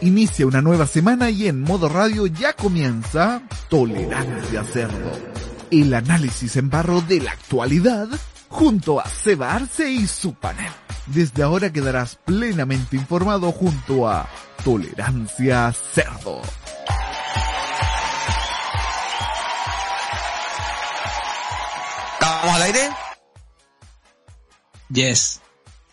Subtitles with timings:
[0.00, 5.10] Inicia una nueva semana y en modo radio ya comienza Tolerancia Cerdo.
[5.72, 8.08] El análisis en barro de la actualidad
[8.48, 10.70] junto a Seba Arce y su panel.
[11.06, 14.28] Desde ahora quedarás plenamente informado junto a
[14.64, 16.42] Tolerancia Cerdo.
[22.20, 22.90] ¿Estamos al aire?
[24.90, 25.40] Yes.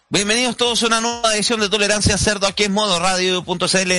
[0.07, 3.91] Bienvenidos todos a una nueva edición de Tolerancia Cerdo aquí en modo radio.cl.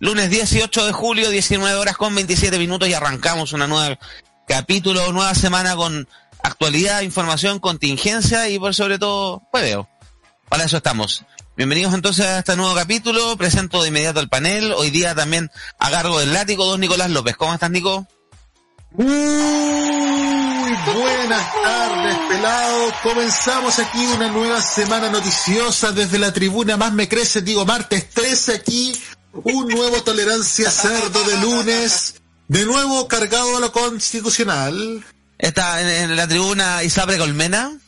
[0.00, 3.98] Lunes 18 de julio, 19 horas con 27 minutos y arrancamos una nueva
[4.46, 6.06] capítulo, nueva semana con
[6.42, 9.88] actualidad, información, contingencia y por sobre todo jueveo.
[10.50, 11.24] Para eso estamos.
[11.56, 13.34] Bienvenidos entonces a este nuevo capítulo.
[13.38, 14.72] Presento de inmediato al panel.
[14.72, 17.34] Hoy día también a cargo del látigo, don Nicolás López.
[17.34, 18.06] ¿Cómo estás, Nico?
[20.66, 22.92] Muy buenas tardes, pelado.
[23.04, 28.54] Comenzamos aquí una nueva semana noticiosa desde la tribuna Más Me Crece, digo martes 13
[28.54, 29.00] aquí.
[29.30, 32.16] Un nuevo Tolerancia Cerdo de lunes.
[32.48, 35.04] De nuevo cargado a lo constitucional.
[35.38, 37.78] Está en, en la tribuna Isabre Colmena.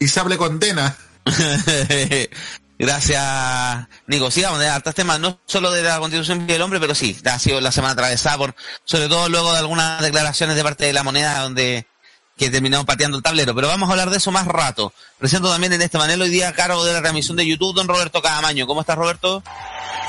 [0.00, 0.96] Isable condena.
[2.78, 4.30] Gracias, Nico.
[4.30, 7.38] Sí, vamos a hartos temas, no solo de la constitución del hombre, pero sí, ha
[7.38, 8.54] sido la semana atravesada por,
[8.84, 11.86] sobre todo luego de algunas declaraciones de parte de la moneda donde
[12.36, 14.92] que terminamos pateando el tablero, pero vamos a hablar de eso más rato.
[15.18, 17.88] Presento también en este panel hoy día a cargo de la transmisión de YouTube, don
[17.88, 18.64] Roberto Cadamaño.
[18.68, 19.42] ¿Cómo estás, Roberto?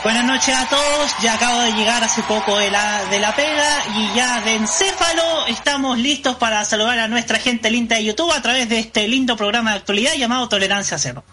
[0.03, 3.83] Buenas noches a todos, ya acabo de llegar hace poco de la, de la pega
[3.97, 8.41] y ya de encéfalo estamos listos para saludar a nuestra gente linda de YouTube a
[8.41, 11.25] través de este lindo programa de actualidad llamado Tolerancia Cero.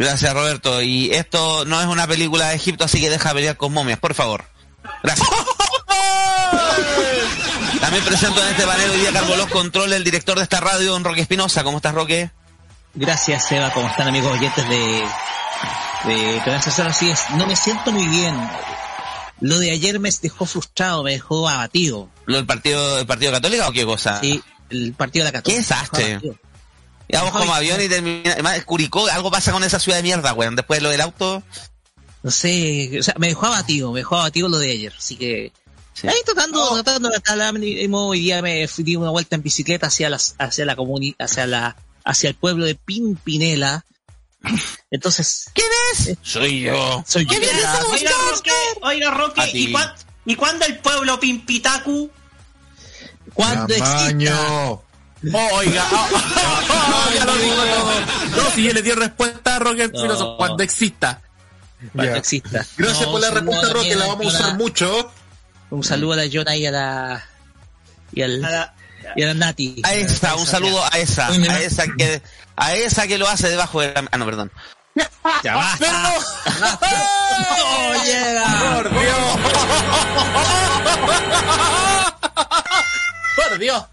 [0.00, 0.80] Gracias, Roberto.
[0.80, 4.14] Y esto no es una película de Egipto, así que deja pelear con momias, por
[4.14, 4.46] favor.
[5.02, 5.28] Gracias.
[7.82, 10.92] También presento en este panel hoy día cargo los controles el director de esta radio,
[10.92, 11.62] don Roque Espinosa.
[11.64, 12.30] ¿Cómo estás, Roque?
[12.94, 13.74] Gracias, Seba.
[13.74, 15.04] ¿Cómo están, amigos oyentes de,
[16.06, 16.88] de Cero?
[16.88, 18.34] Así es, no me siento muy bien.
[19.40, 22.08] Lo de ayer me dejó frustrado, me dejó abatido.
[22.24, 24.18] ¿Lo del partido, el partido católico o qué cosa?
[24.18, 25.60] Sí, el partido de la ¿Qué Católica.
[25.60, 26.20] desastre?
[27.12, 28.32] Y vamos como avión y termina.
[28.32, 30.56] Además, es Curicó, algo pasa con esa ciudad de mierda, weón.
[30.56, 31.42] Después de lo del auto.
[32.22, 34.92] No sé, o sea, me dejó abatido, me dejó abatido lo de ayer.
[34.96, 35.52] Así que,
[35.94, 36.06] Sí.
[36.06, 37.38] ahí tratando, tratando de estar,
[37.92, 41.46] hoy día me fui di una vuelta en bicicleta hacia las, hacia la comuni, hacia
[41.46, 43.84] la, hacia el pueblo de Pimpinela.
[44.90, 46.16] Entonces, ¿Quién es?
[46.22, 47.04] Soy yo.
[47.06, 47.32] soy yo.
[47.38, 48.50] Oiga, oiga, Roque,
[48.82, 49.50] oiga, Roque.
[49.54, 49.94] ¿y, cuán-
[50.24, 52.10] ¿y cuándo el pueblo Pimpitaku?
[53.34, 54.80] Cuando exista,
[55.22, 55.48] Tamaño.
[55.54, 58.42] Oiga, oh, oh, ya lo digo todo.
[58.44, 59.60] No, si ya le dio respuesta a.
[59.60, 61.20] Filósofo, cuando exista.
[61.92, 62.18] cuando Ya.
[62.18, 62.64] exista.
[62.76, 63.96] Gracias No, por la respuesta, Roque.
[63.96, 65.12] La vamos a usar la- mucho.
[65.70, 67.26] Un saludo a la Jonah y a la,
[68.12, 68.74] y al, A la-
[69.14, 69.82] y a la Nati.
[69.84, 71.28] A esa, un saludo a esa.
[71.28, 72.22] A esa que,
[72.56, 74.04] a esa que lo hace debajo de la.
[74.10, 74.50] Ah, no, perdón.
[75.44, 76.14] Ya basta.
[76.60, 78.74] No llega.
[78.74, 79.38] Por Dios.
[83.36, 83.84] Por Dios.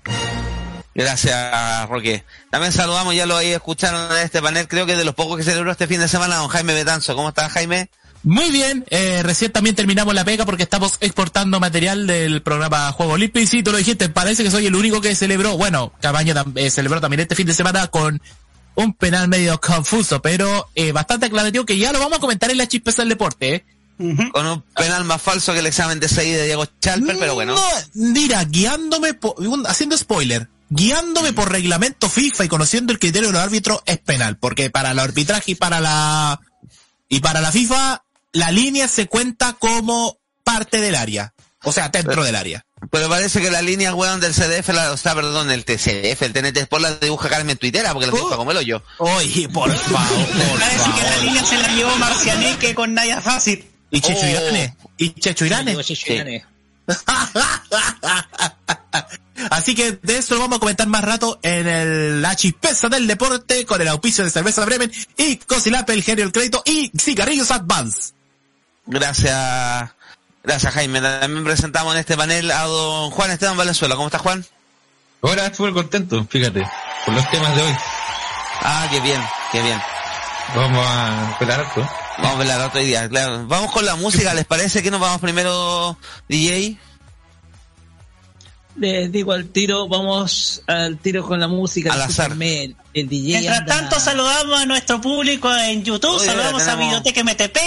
[0.97, 2.24] Gracias, Roque.
[2.50, 5.44] También saludamos, ya lo ahí escucharon en este panel, creo que de los pocos que
[5.44, 7.16] celebró este fin de semana, don Jaime Betanzo.
[7.16, 7.90] ¿Cómo estás, Jaime?
[8.24, 13.13] Muy bien, eh, recién también terminamos la pega porque estamos exportando material del programa Juego
[13.13, 16.34] Olímpico y sí, tú lo dijiste, parece que soy el único que celebró, bueno, Cabaño
[16.34, 18.19] tam- eh, celebró también este fin de semana con
[18.74, 22.57] un penal medio confuso, pero eh, bastante aclarativo que ya lo vamos a comentar en
[22.57, 23.66] la chispeza del deporte, ¿eh?
[24.31, 27.56] Con un penal más falso que el examen de 6 de Diego Chalper, pero bueno.
[27.56, 27.62] No,
[27.94, 29.18] mira, guiándome,
[29.68, 34.38] haciendo spoiler, guiándome por reglamento FIFA y conociendo el criterio de los árbitros es penal,
[34.38, 36.40] porque para el arbitraje y para la
[37.10, 41.34] y para la FIFA la línea se cuenta como parte del área,
[41.64, 42.64] o sea, dentro del área.
[42.92, 46.32] Pero parece que la línea, weón, del CDF, la, o sea, perdón, el TCDF, el
[46.34, 48.16] TNT Sport la dibuja Carmen Tuitera, porque la Oh.
[48.18, 48.84] dibuja como el hoyo.
[49.00, 51.24] Oye, por favor, por Parece que la favor.
[51.26, 53.66] línea se la llevó Marcianeque con Naya Fácil.
[53.90, 54.30] Y Checho Oh.
[54.30, 55.76] Irane, y Checho Irane.
[56.06, 56.46] Irane.
[59.50, 63.08] Así que de eso lo vamos a comentar más rato en el, la chispeza del
[63.08, 67.52] deporte con el auspicio de Cerveza Bremen y Cosilape, el genio del crédito y Cigarrillos
[67.52, 68.13] Advance.
[68.86, 69.92] Gracias,
[70.44, 71.01] gracias Jaime.
[71.01, 73.95] También presentamos en este panel a don Juan Esteban Valenzuela.
[73.95, 74.45] ¿Cómo estás, Juan?
[75.22, 76.66] Ahora súper contento, fíjate,
[77.06, 77.75] por los temas de hoy.
[78.62, 79.81] Ah, qué bien, qué bien.
[80.56, 81.88] Vamos a pelar harto.
[82.18, 83.45] Vamos a hablar otro día, claro.
[83.48, 85.98] Vamos con la música, ¿les parece que nos vamos primero,
[86.30, 86.77] DJ?
[88.79, 91.94] Les digo al tiro, vamos al tiro con la música.
[91.94, 92.31] Al azar.
[92.31, 93.39] Superman, el DJ.
[93.39, 97.57] Mientras anda- tanto, saludamos a nuestro público en YouTube, Oye, saludamos a Videoteca MTP,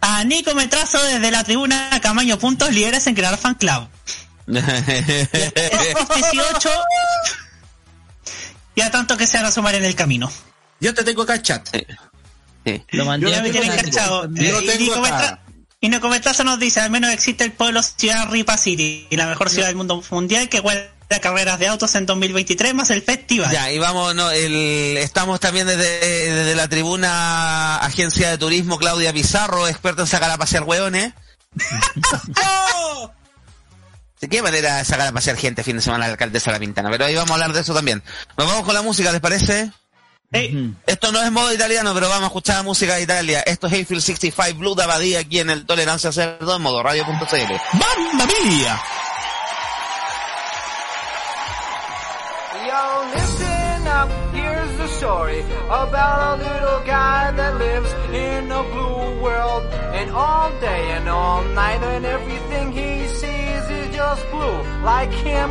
[0.00, 3.86] a Nico Metrazo desde la tribuna Camaño Puntos, líderes en crear fan club.
[4.46, 6.70] Estos 18
[8.74, 10.30] y a tanto que se van a sumar en el camino.
[10.80, 11.68] Yo te tengo acá chat.
[12.64, 12.82] Sí.
[12.92, 14.28] Lo mandé Yo Ya a me tienen cachado.
[14.32, 15.40] Yo Eh, tengo acá.
[15.82, 19.48] Y Necometazo nos dice, al menos existe el pueblo ciudad Ripa City, y la mejor
[19.48, 20.90] ciudad del mundo mundial que cuenta
[21.22, 23.50] carreras de autos en 2023 más el festival.
[23.50, 29.10] Ya, y vamos, no, el, estamos también desde, desde la tribuna Agencia de Turismo Claudia
[29.14, 31.14] Pizarro, experta en sacar a pasear hueones.
[34.20, 36.60] ¿De qué manera de sacar a pasear gente fin de semana la alcaldesa de La
[36.60, 36.90] Pintana?
[36.90, 38.02] Pero ahí vamos a hablar de eso también.
[38.36, 39.72] Nos vamos con la música, ¿les parece?
[40.32, 43.40] Hey, Esto no es modo italiano, pero vamos a escuchar la música de Italia.
[43.40, 47.52] Esto es Hayfield 65 Blue de Abadía aquí en el Tolerancia Cerdo en modo radio.cl.
[47.72, 48.80] ¡Mamma mía!
[52.64, 59.20] Yo, listen up, here's the story about a little guy that lives in a blue
[59.20, 59.64] world.
[59.94, 64.62] And all day and all night, and everything he sees is just blue.
[64.84, 65.50] Like him,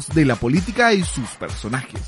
[0.00, 2.00] de la política y sus personajes.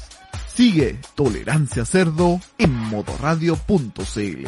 [0.54, 4.46] Sigue Tolerancia Cerdo en modoradio.cl.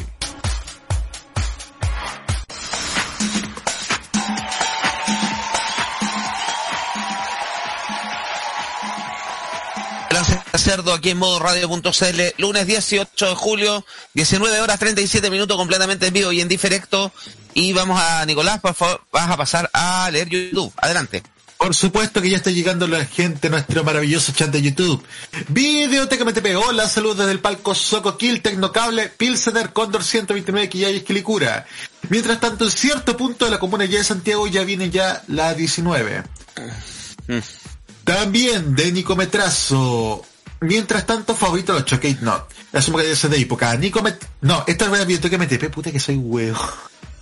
[10.08, 16.06] Gracias Cerdo aquí en modo radio.cl, lunes 18 de julio, 19 horas 37 minutos completamente
[16.06, 17.12] en vivo y en directo.
[17.52, 20.72] Y vamos a Nicolás, por favor, vas a pasar a leer YouTube.
[20.78, 21.22] Adelante.
[21.58, 25.02] Por supuesto que ya está llegando la gente, nuestro maravilloso chat de YouTube.
[25.48, 31.66] Videoteca MTP, hola, saludos desde el palco Soco Kill, Tecnocable, Pilsener, Condor 129, Quillay, Esquilicura.
[32.10, 35.54] Mientras tanto, en cierto punto de la comuna ya de Santiago ya viene ya la
[35.54, 36.25] 19.
[38.04, 40.25] También de Nicometrazo.
[40.60, 42.52] Mientras tanto, favorito los Chocate Not.
[42.72, 43.75] Asumo que es de época.
[43.76, 44.25] Nicomet...
[44.42, 46.60] No, esta es la Videoteca MTP, puta que soy huevo.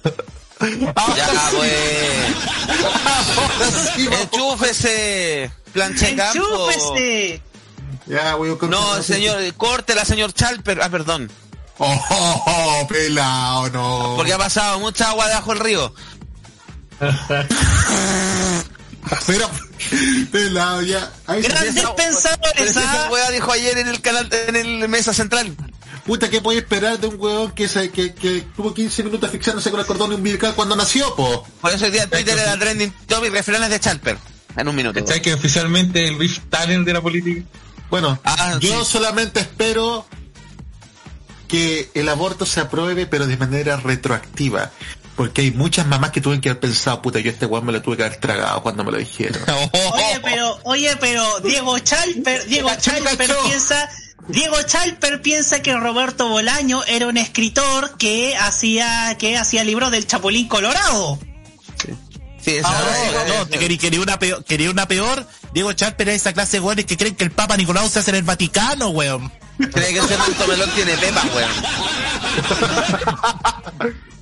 [0.61, 1.73] Ya, pues.
[4.23, 6.71] Enchúfese, planche campo.
[6.71, 7.43] ¡Enchúfese!
[8.07, 10.81] Ya, con- No, señor, córtela, señor Chalper.
[10.83, 11.31] Ah, perdón.
[11.79, 14.15] Oh, oh, oh, pelado, no.
[14.17, 15.93] Porque ha pasado mucha agua debajo del río.
[19.27, 19.51] Pero,
[20.33, 21.11] pelado, ya.
[21.27, 22.81] Ahí Grandes Esa- pensadores, ¿ah?
[22.81, 25.55] Esa weá dijo ayer en el canal, en el mesa central.
[26.07, 29.71] Puta, ¿qué puede esperar de un huevón que, se, que, que tuvo 15 minutos asfixiándose
[29.71, 31.47] con el cordón umbilical cuando nació, po?
[31.63, 34.19] Por eso hoy día Twitter era trending topic refranes de Chalper.
[34.57, 35.01] En un minuto.
[35.07, 37.43] ¿Sabes que oficialmente el Riff Talent de la política?
[37.91, 38.93] Bueno, Ah, yo sí.
[38.93, 40.07] solamente espero
[41.49, 44.71] que el aborto se apruebe, pero de manera retroactiva.
[45.17, 47.81] Porque hay muchas mamás que tuvieron que haber pensado, puta, yo este weón me lo
[47.83, 49.41] tuve que haber tragado cuando me lo dijeron.
[49.73, 53.89] Oye, pero, oye, pero Diego Chalper, Diego Chalper piensa,
[54.28, 60.06] Diego Chalper piensa que Roberto Bolaño era un escritor que hacía, que hacía libros del
[60.06, 61.18] Chapulín Colorado.
[62.40, 65.26] Sí, esa Ah, no, te quería, quería una peor, quería una peor.
[65.52, 68.11] Diego Charper es esa clase de weones que creen que el Papa Nicolau se hace
[68.11, 69.33] en el Vaticano, weón.
[69.59, 71.50] Cree que ese manto melón tiene pepa, weón.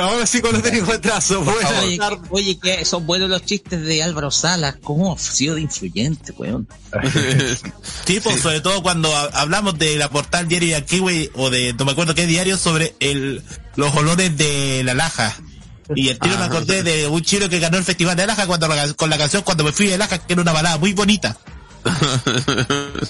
[0.00, 1.98] Ahora sí con los técnicos de trazo, Oye,
[2.30, 4.76] oye, que son buenos los chistes de Álvaro Salas.
[4.82, 6.66] ¿Cómo ha sido de influyente, weón?
[8.06, 11.48] Sí, pues, sobre todo cuando ha- hablamos de la portal diario de aquí, güey, o
[11.48, 13.42] de, no me acuerdo qué diario, sobre el,
[13.76, 15.34] los olores de la laja.
[15.94, 18.66] Y el tiro me acordé de un chino que ganó el festival de Laja cuando
[18.68, 21.36] la- con la canción Cuando me fui de Laja, que era una balada muy bonita.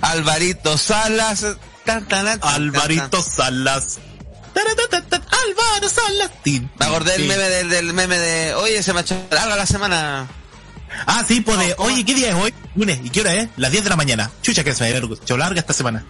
[0.00, 1.40] Alvarito Salas.
[1.84, 2.54] tan, tan, tan, tan, tan.
[2.54, 3.98] Alvarito Salas.
[4.54, 6.30] Álvaro Salas.
[6.42, 7.28] Tin, Me acordé del tin.
[7.28, 10.26] meme del, del meme de, oye, se me ha hecho larga la semana.
[11.06, 12.54] Ah, sí, pues de, oye, ¿qué día es hoy?
[12.74, 13.48] Lunes, ¿y qué hora es?
[13.56, 14.30] Las 10 de la mañana.
[14.42, 16.04] Chucha, que se me ha hecho larga esta semana.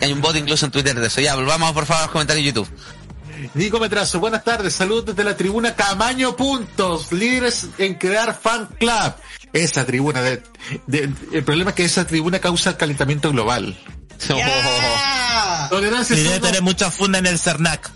[0.00, 1.20] Hay un bot incluso en Twitter de eso.
[1.20, 2.70] Ya, volvamos por favor a los comentarios de YouTube.
[3.54, 9.14] Nico Metrazo, buenas tardes, saludos desde la tribuna Camaño Puntos, líderes en crear fan club.
[9.54, 10.42] Esa tribuna, de,
[10.86, 13.78] de- el problema es que esa tribuna causa calentamiento global.
[14.28, 15.19] ¡Ya!
[15.70, 17.90] Tolerancia Y debe cerdo, tener mucha funda en el Cernac.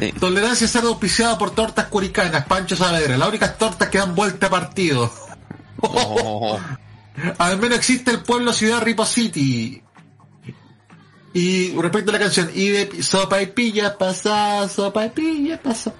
[0.00, 0.12] Sí.
[0.12, 4.50] tolerancia cerdo auspiciada por tortas curicanas, Pancho Saavedra, las únicas tortas que dan vuelta a
[4.50, 5.12] partido.
[5.80, 6.58] Oh.
[7.38, 9.82] Al menos existe el pueblo ciudad Ripo City.
[11.32, 15.92] Y respecto a la canción, y de sopa y pilla pasa, sopa y pilla pasa.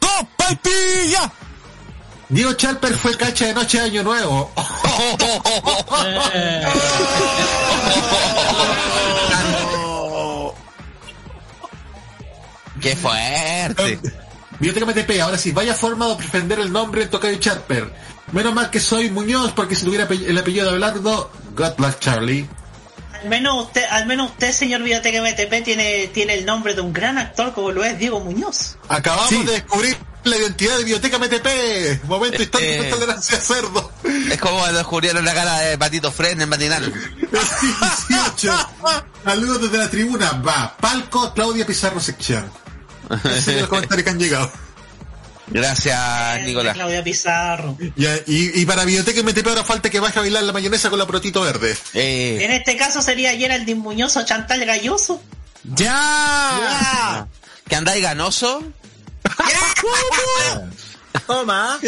[0.00, 1.32] ¡Copa y pilla!
[2.28, 4.50] Diego Chalper fue cacha de noche de año nuevo.
[12.80, 13.98] ¡Qué fuerte!
[14.58, 17.92] Biblioteca MTP, ahora sí, vaya forma de defender el nombre de Tocayo Charper.
[18.32, 22.48] Menos mal que soy Muñoz, porque si tuviera el apellido de Abelardo, God bless Charlie.
[23.22, 26.92] Al menos usted, al menos usted, señor Videoteca MTP, tiene, tiene el nombre de un
[26.92, 28.76] gran actor como lo es Diego Muñoz.
[28.88, 29.42] Acabamos Sí.
[29.42, 32.04] de descubrir la identidad de Biblioteca MTP.
[32.04, 32.82] Momento histórico Eh.
[32.82, 33.92] de tolerancia cerdo.
[34.30, 36.84] Es como cuando descubrieron la cara de Patito Fred en el matinal.
[37.20, 38.68] El 18.
[39.24, 40.32] Saludos desde la tribuna.
[40.46, 42.50] Va, palco Claudia Pizarro Sección.
[43.44, 44.50] Son los comentarios que han llegado.
[45.48, 46.74] Gracias, Nicolás.
[46.74, 47.76] Claudia Pizarro.
[47.94, 50.98] Ya, y, y para Biblioteca MTP ahora falta que baje a bailar la mayonesa con
[50.98, 51.76] la protito verde.
[51.94, 55.22] Eh, En este caso sería Geraldine Muñoz o Chantal Galloso.
[55.62, 57.26] ¡Ya!
[57.68, 58.62] ¿Que andáis ganoso?
[61.26, 61.78] Toma.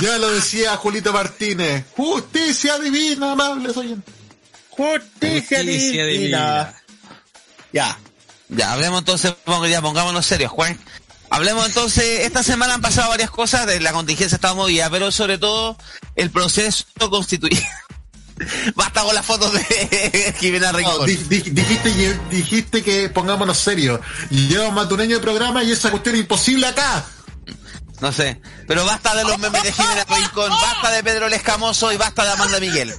[0.00, 1.84] Ya lo decía Julito Martínez.
[1.96, 4.14] Justicia divina, amables oyentes.
[4.70, 6.74] Justicia Justicia divina.
[7.72, 7.98] Ya.
[8.48, 9.34] Ya, hablemos entonces,
[9.68, 10.78] ya pongámonos serios, Juan.
[11.30, 15.38] Hablemos entonces, esta semana han pasado varias cosas, de la contingencia estaba movida, pero sobre
[15.38, 15.78] todo
[16.16, 17.66] el proceso constituyente.
[18.74, 21.06] Basta con las fotos de Jimena No, Rincón.
[21.06, 24.00] di- di- dijiste, dijiste que pongámonos serios.
[24.30, 27.04] Llevamos más de un año de programa y esa cuestión es imposible acá.
[28.00, 28.40] No sé.
[28.66, 32.24] Pero basta de los memes de Jimena Rincón, basta de Pedro el Escamoso y basta
[32.24, 32.92] de Amanda Miguel.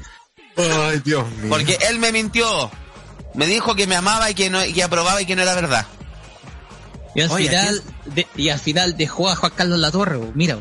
[0.56, 1.50] Ay, Dios mío.
[1.50, 2.72] Porque él me mintió.
[3.34, 5.56] Me dijo que me amaba y que no, y que aprobaba y que no era
[5.56, 5.88] verdad.
[7.16, 10.58] Y al Oye, final, de- y al final dejó a Juan Carlos Latorre, mira.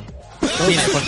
[0.66, 1.02] Mira, por-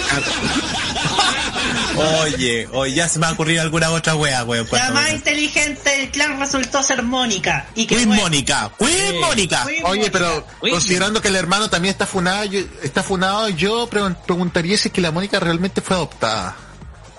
[1.97, 4.67] Oye, oye, ya se me va a ocurrir alguna otra wea, weón.
[4.73, 7.67] La más inteligente del clan resultó ser Mónica.
[7.75, 9.65] Y que Queen Mónica, Queen Mónica.
[9.67, 14.17] Queen Oye, pero considerando que el hermano también está funado, yo, está funado, yo pregun-
[14.17, 16.57] preguntaría si es que la Mónica realmente fue adoptada.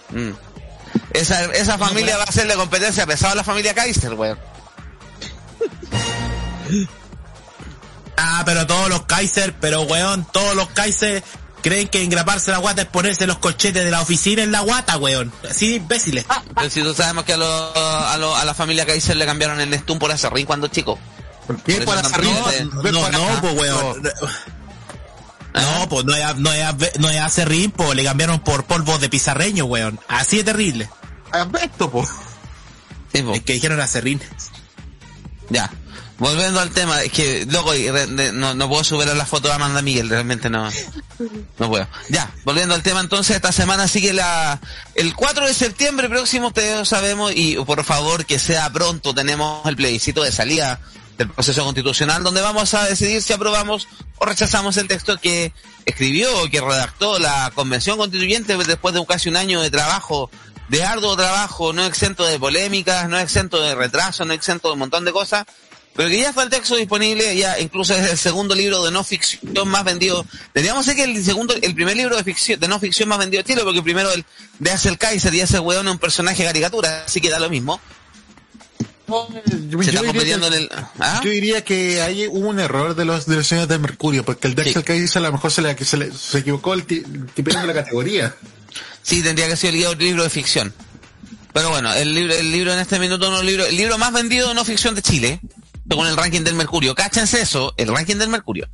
[0.10, 0.32] Mm.
[1.14, 4.38] Esa, esa familia va a hacerle competencia pesada a la familia Kaiser, weón.
[8.18, 11.24] Ah, pero todos los Kaiser, pero weón, todos los Kaiser
[11.66, 14.98] creen que engraparse la guata es ponerse los corchetes de la oficina en la guata,
[14.98, 15.32] weón.
[15.50, 16.24] Así de imbéciles.
[16.56, 19.60] Pero si tú sabemos que a, lo- a, lo- a la familia Kaiser le cambiaron
[19.60, 21.00] el Nestún por acerrín cuando chico.
[21.48, 21.82] ¿Por qué?
[21.82, 22.36] Por también,
[22.72, 24.04] No, no, pues weón.
[25.54, 29.10] No, pues no es, no es, no es acerrín, pues le cambiaron por polvo de
[29.10, 30.00] pizarreño, weón.
[30.08, 30.90] Así de terrible.
[31.32, 32.06] Ah, Esto, po.
[33.14, 33.34] Sí, po.
[33.34, 34.22] Es que dijeron acerrín.
[35.50, 35.72] Ya.
[36.18, 37.74] Volviendo al tema, es que, loco,
[38.34, 40.70] no, no puedo superar la foto de Amanda Miguel, realmente no.
[41.60, 41.88] No puedo.
[42.10, 44.62] Ya, volviendo al tema entonces, esta semana sigue la,
[44.96, 49.76] el 4 de septiembre próximo, ustedes sabemos, y por favor que sea pronto, tenemos el
[49.76, 50.80] plebiscito de salida
[51.18, 55.52] del proceso constitucional, donde vamos a decidir si aprobamos o rechazamos el texto que
[55.86, 60.30] escribió, que redactó la convención constituyente después de casi un año de trabajo,
[60.70, 64.80] de arduo trabajo, no exento de polémicas, no exento de retraso, no exento de un
[64.80, 65.46] montón de cosas,
[65.96, 69.04] pero que ya está el texto disponible, ya incluso es el segundo libro de no
[69.04, 70.26] ficción más vendido.
[70.54, 73.48] Tendríamos que el segundo, el primer libro de ficción, de no ficción más vendido de
[73.48, 74.26] Chile, porque primero el
[74.60, 77.80] de Axel Kaiser y ese weón es un personaje caricatura, así que da lo mismo.
[79.08, 79.28] Yo,
[79.84, 81.22] Se yo está diría en el, ¿ah?
[81.24, 84.56] yo diría que ahí hubo un error de los de señores de Mercurio, porque el
[84.56, 84.70] de Sí.
[84.70, 87.68] Axel Kaiser a lo mejor se le, se le- se equivocó el el tipeo de
[87.68, 88.36] la categoría.
[89.04, 90.74] Sí, tendría que ser el libro, de ficción.
[91.54, 94.48] Pero bueno, el libro, el libro en este minuto no libro, el libro más vendido
[94.50, 95.40] de no ficción de Chile,
[95.88, 96.96] según el ranking del Mercurio.
[96.96, 98.70] Cáchense eso, el ranking del Mercurio.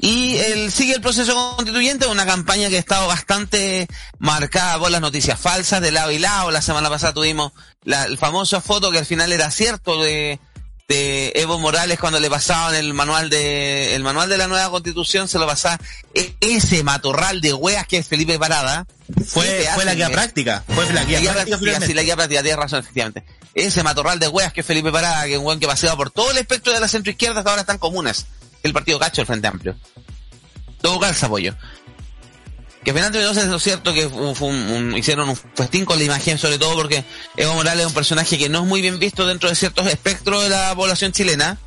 [0.00, 5.00] Y el, sigue el proceso constituyente, una campaña que ha estado bastante marcada por las
[5.00, 6.52] noticias falsas de lado y lado.
[6.52, 10.38] La semana pasada tuvimos la el famosa foto que al final era cierto de,
[10.86, 15.26] de Evo Morales cuando le pasaban el manual de, el manual de la nueva constitución,
[15.26, 15.80] se lo pasaba
[16.40, 18.86] ese matorral de weas que es Felipe Parada.
[19.26, 20.64] Fue, fue la guía hacen, práctica.
[20.66, 21.58] Fue la la guía guía práctica.
[21.58, 23.24] práctica, sí, la guía práctica, tienes razón, efectivamente.
[23.54, 26.38] Ese matorral de weas que Felipe Parada, que un weón que paseaba por todo el
[26.38, 28.26] espectro de la centroizquierda que ahora están comunes.
[28.62, 29.76] El partido cacho, el Frente Amplio.
[30.80, 31.54] Todo calza apoyo.
[32.84, 34.08] Que sé si es cierto que
[34.96, 37.04] hicieron un festín con la imagen, sobre todo porque
[37.36, 40.42] Evo Morales es un personaje que no es muy bien visto dentro de ciertos espectros
[40.44, 41.58] de la población chilena,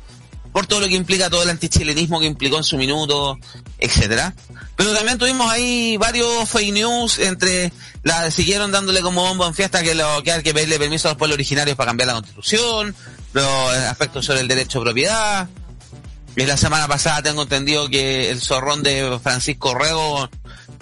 [0.52, 3.38] por todo lo que implica todo el antichilenismo que implicó en su minuto,
[3.78, 4.34] etcétera.
[4.76, 9.82] Pero también tuvimos ahí varios fake news entre la siguieron dándole como bombo en fiesta
[9.82, 12.94] que lo que hay que pedirle permiso a los pueblos originarios para cambiar la constitución,
[13.32, 15.48] los aspectos sobre el derecho a propiedad.
[16.34, 20.28] Y la semana pasada tengo entendido que el zorrón de Francisco Rego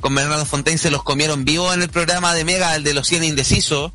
[0.00, 3.06] con Bernardo Fontaine se los comieron vivos en el programa de Mega, el de los
[3.06, 3.92] 100 indecisos.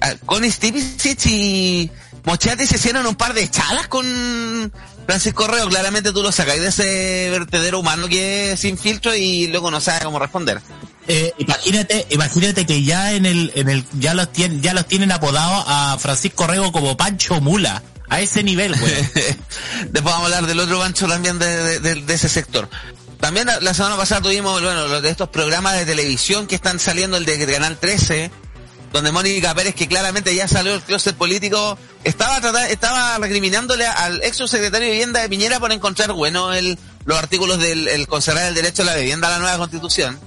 [0.00, 1.90] Ah, Con Stevicic y
[2.24, 4.72] Mochati se hicieron un par de chalas con
[5.06, 5.68] Francisco Rego.
[5.68, 9.80] Claramente tú lo sacáis de ese vertedero humano que es sin filtro y luego no
[9.80, 10.60] sabe cómo responder.
[11.06, 15.12] Eh, imagínate, imagínate que ya en el, en el, ya los tienen, ya los tienen
[15.12, 17.82] apodados a Francisco Rego como Pancho Mula.
[18.08, 18.92] A ese nivel, güey.
[19.90, 22.68] Después vamos a hablar del otro gancho también de, de- de- de ese sector.
[23.18, 26.78] También la, la semana pasada tuvimos, bueno, los de estos programas de televisión que están
[26.78, 28.30] saliendo, el de Canal 13,
[28.94, 34.22] donde Mónica Pérez, que claramente ya salió del closet político, estaba tratando, estaba recriminándole al
[34.22, 38.44] ex subsecretario de Vivienda de Piñera por encontrar, bueno, el, los artículos del el conservar
[38.44, 40.18] el derecho a la vivienda a la nueva constitución.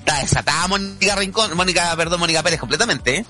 [0.00, 3.26] Está desatada Mónica Rincón, Mónica, perdón, Mónica Pérez completamente, ¿eh?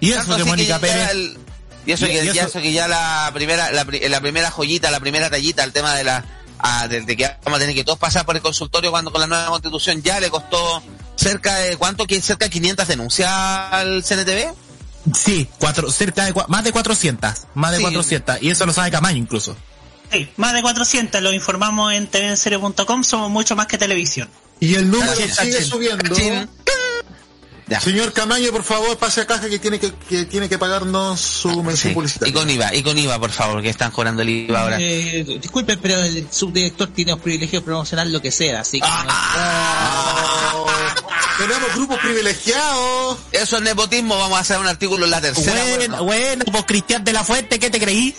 [0.00, 1.38] Y Tanto eso que Mónica ya Pérez, el-
[1.86, 4.50] y eso y- que, y ya eso- eso que ya la primera, la, la primera
[4.50, 6.24] joyita, la primera tallita, el tema de la,
[6.58, 9.22] ah, de, de que vamos a tener que todos pasar por el consultorio cuando con
[9.22, 10.82] la nueva constitución ya le costó
[11.16, 12.06] cerca de, ¿cuánto?
[12.06, 14.54] que Cerca de 500 denuncias al CNTV.
[15.14, 17.82] sí, cuatro, cerca de, cua- más de 400, más de Sí.
[17.82, 18.42] 400.
[18.42, 19.56] Y eso lo sabe Camaño incluso.
[20.12, 24.28] Sí, más de 400, lo informamos en tvenserio.com, somos mucho más que televisión.
[24.60, 26.04] Y el número Cachín, sigue cachín, subiendo.
[26.04, 26.48] cachín.
[27.68, 27.80] Ya.
[27.80, 31.48] Señor Camaño, por favor, pase a caja que tiene que, que tiene que pagarnos su
[31.64, 31.94] mención Sí.
[31.94, 32.30] publicitaria.
[32.30, 34.76] Y con IVA, y con IVA, por favor, que están cobrando el IVA ahora.
[34.80, 38.86] Eh, disculpen, pero el subdirector tiene los privilegios de promocionar lo que sea, así que...
[38.86, 40.66] Oh,
[41.38, 43.18] tenemos grupos privilegiados.
[43.32, 45.62] Eso es nepotismo, vamos a hacer un artículo en la tercera.
[45.76, 48.14] Bueno, bueno, pues Cristian de la Fuente, ¿qué te creí?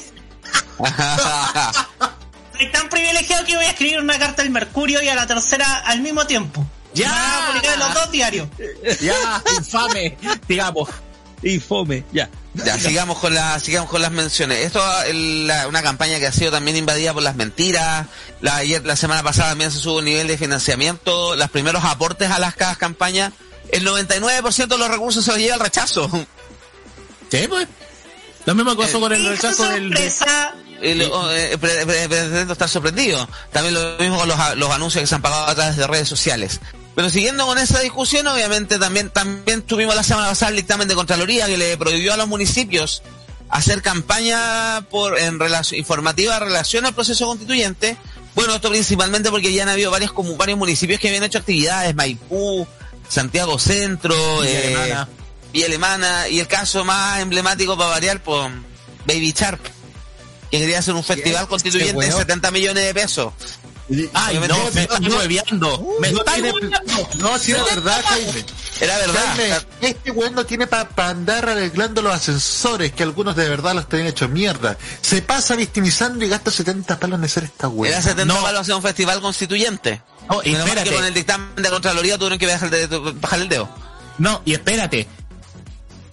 [2.58, 5.80] Soy tan privilegiado que voy a escribir una carta al Mercurio y a la tercera
[5.86, 6.66] al mismo tiempo.
[6.94, 7.10] ¡Ya!
[7.10, 8.48] Me van a publicar en los dos diarios.
[9.02, 10.90] Ya, infame, digamos.
[11.44, 12.30] Infome, ya.
[12.54, 14.66] Ya, sigamos con, la, sigamos con las menciones.
[14.66, 15.14] Esto es
[15.68, 18.08] una campaña que ha sido también invadida por las mentiras.
[18.42, 21.36] La, ayer, la semana pasada también se subió un nivel de financiamiento.
[21.36, 23.34] Los primeros aportes a las cada campañas.
[23.72, 26.10] El 99% de los recursos se los lleva el rechazo.
[27.30, 27.68] Sí, pues.
[28.46, 29.90] Lo mismo pasó con el Y rechazo del.
[29.90, 33.28] sorpresa, El, eh, pre- pretendo estar sorprendido.
[33.52, 36.08] También lo mismo con los, los anuncios que se han pagado a través de redes
[36.08, 36.60] sociales.
[36.96, 40.96] Pero siguiendo con esa discusión, obviamente también, también tuvimos la semana pasada el dictamen de
[40.96, 43.04] Contraloría que le prohibió a los municipios
[43.50, 47.98] hacer campaña por en relación, informativa en relación al proceso constituyente.
[48.36, 51.96] Bueno, esto principalmente porque ya han habido varios, como varios municipios que habían hecho actividades,
[51.96, 52.68] Maipú,
[53.08, 55.10] Santiago Centro, Villa eh, Alemana.
[55.54, 58.52] Villa Alemana, y el caso más emblemático para variar, pues
[59.06, 59.62] Baby Sharp,
[60.52, 62.20] que quería hacer un festival constituyente de weón.
[62.20, 63.34] 70 millones de pesos.
[64.14, 65.88] Ay, no, me estás hueveando.
[66.02, 67.16] Me No estás.
[67.16, 68.46] No, si era verdad, Jaime.
[68.82, 69.66] Era verdad.
[69.80, 74.08] Este weón no tiene para andar arreglando los ascensores, que algunos de verdad los tienen
[74.08, 74.78] hecho mierda.
[75.02, 78.02] Se pasa victimizando y gasta 70 palos en hacer esta Era weá.
[78.02, 78.42] 70 No.
[78.42, 80.02] palos hacer un festival constituyente.
[80.30, 80.90] No, y espérate.
[80.90, 83.70] que con el dictamen de Contraloría tuvieron que bajar el dedo.
[84.18, 85.08] No, y espérate.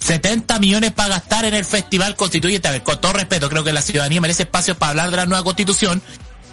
[0.05, 2.69] 70 millones para gastar en el Festival Constituyente.
[2.69, 5.27] A ver, con todo respeto, creo que la ciudadanía merece espacio para hablar de la
[5.27, 6.03] nueva constitución.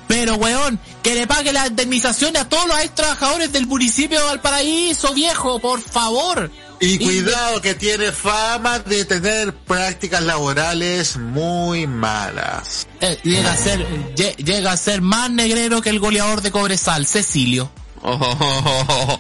[0.07, 4.25] Pero, weón, que le pague la indemnización a todos los ex trabajadores del municipio de
[4.25, 6.51] Valparaíso, viejo, por favor.
[6.81, 12.87] Y cuidado que tiene fama de tener prácticas laborales muy malas.
[13.01, 13.85] Eh, llega a ser,
[14.15, 17.71] lle- llega a ser más negrero que el goleador de Cobresal, Cecilio.
[18.01, 19.19] Oh, oh, oh, oh, oh.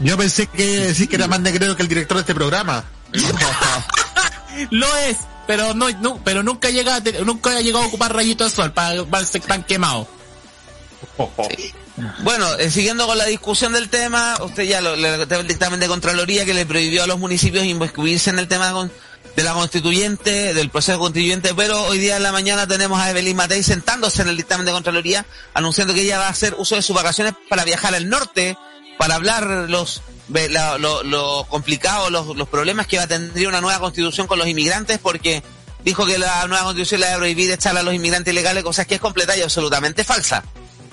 [0.00, 2.84] Yo pensé que sí que era más negrero que el director de este programa.
[4.70, 8.50] Lo es, pero no, no- pero nunca llega, nunca ha llegado a ocupar rayito de
[8.50, 10.06] sol para, para ser tan quemado.
[12.22, 15.86] Bueno, eh, siguiendo con la discusión del tema, usted ya lo, le el dictamen de
[15.88, 18.72] Contraloría que le prohibió a los municipios inmiscuirse en el tema
[19.36, 23.36] de la constituyente, del proceso constituyente, pero hoy día en la mañana tenemos a Evelyn
[23.36, 26.82] Matei sentándose en el dictamen de Contraloría, anunciando que ella va a hacer uso de
[26.82, 28.56] sus vacaciones para viajar al norte,
[28.96, 30.00] para hablar los
[30.32, 34.38] la- lo, lo complicado, los, los problemas que va a tener una nueva constitución con
[34.38, 35.42] los inmigrantes, porque
[35.84, 38.84] dijo que la nueva constitución le va a prohibir echar a los inmigrantes ilegales, cosa
[38.84, 40.42] que es completa y absolutamente falsa.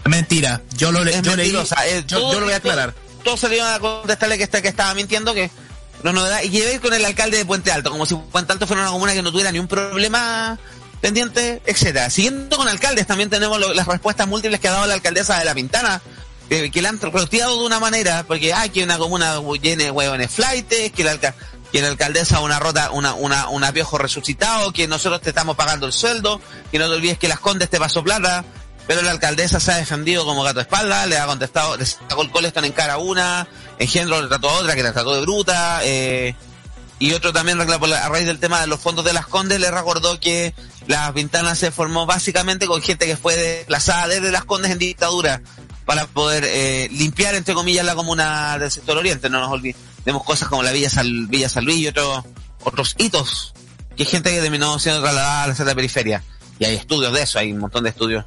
[0.05, 1.49] Mentira, yo lo, Es yo leí.
[1.49, 2.93] Eh, yo, todo- yo lo voy a aclarar.
[2.93, 5.51] Todos todo salieron a contestarle que, está, que estaba mintiendo, que
[6.03, 6.41] no es novedad.
[6.43, 9.13] Y llevé con el alcalde de Puente Alto, como si Puente Alto fuera una comuna
[9.13, 10.57] que no tuviera ni un problema
[11.01, 12.09] pendiente, etcétera.
[12.09, 15.45] Siguiendo con alcaldes, también tenemos lo- las respuestas múltiples que ha dado la alcaldesa de
[15.45, 16.01] La Pintana,
[16.49, 19.91] eh, que la han roteado de una manera, porque hay que una comuna llena de
[19.91, 21.35] huevones flightes, que la, alca-
[21.71, 25.85] que la alcaldesa una rota, una, una, una piojo resucitado, que nosotros te estamos pagando
[25.85, 26.39] el sueldo,
[26.71, 28.45] que no te olvides que las condes te pasó plata,
[28.87, 32.21] pero la alcaldesa se ha defendido como gato de espalda, le ha contestado, le sacó
[32.21, 33.47] el colestón en cara a una,
[33.79, 36.33] engendro le trató a otra que la trató de bruta, eh,
[36.99, 40.19] y otro también a raíz del tema de los fondos de las Condes le recordó
[40.19, 40.55] que
[40.87, 45.41] la Pintana se formó básicamente con gente que fue desplazada desde las Condes en dictadura
[45.87, 49.29] para poder eh, limpiar entre comillas la comuna del sector oriente.
[49.29, 52.23] No nos olvidemos cosas como la Villa, Sal, Villa San Luis y otros
[52.63, 53.53] otros hitos
[53.95, 56.21] que gente que terminó siendo trasladada a la zona periferia.
[56.59, 58.25] Y hay estudios de eso, hay un montón de estudios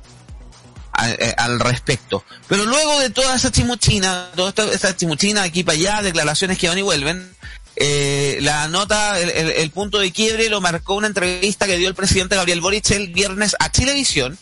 [0.93, 2.25] a- eh, al respecto.
[2.49, 6.69] Pero luego de toda esa chimuchina, toda esta, esta chimuchina aquí para allá, declaraciones que
[6.69, 7.31] van y vuelven,
[7.77, 11.89] eh, la nota, el, el- el punto de quiebre lo marcó una entrevista que dio
[11.89, 14.39] el presidente Gabriel Boric el viernes a Chilevisión,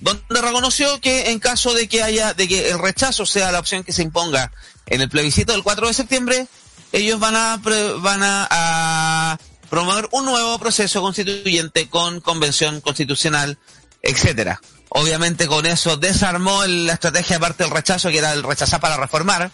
[0.00, 3.82] donde reconoció que en caso de que haya, de que el rechazo sea la opción
[3.84, 4.52] que se imponga
[4.86, 6.46] en el plebiscito del 4 de septiembre,
[6.92, 7.56] ellos van a,
[7.98, 9.38] van a, a
[9.70, 13.58] promover un nuevo proceso constituyente con convención constitucional,
[14.02, 14.60] etcétera.
[14.90, 18.96] Obviamente con eso desarmó el- la estrategia aparte del rechazo, que era el rechazar para
[18.96, 19.50] reformar,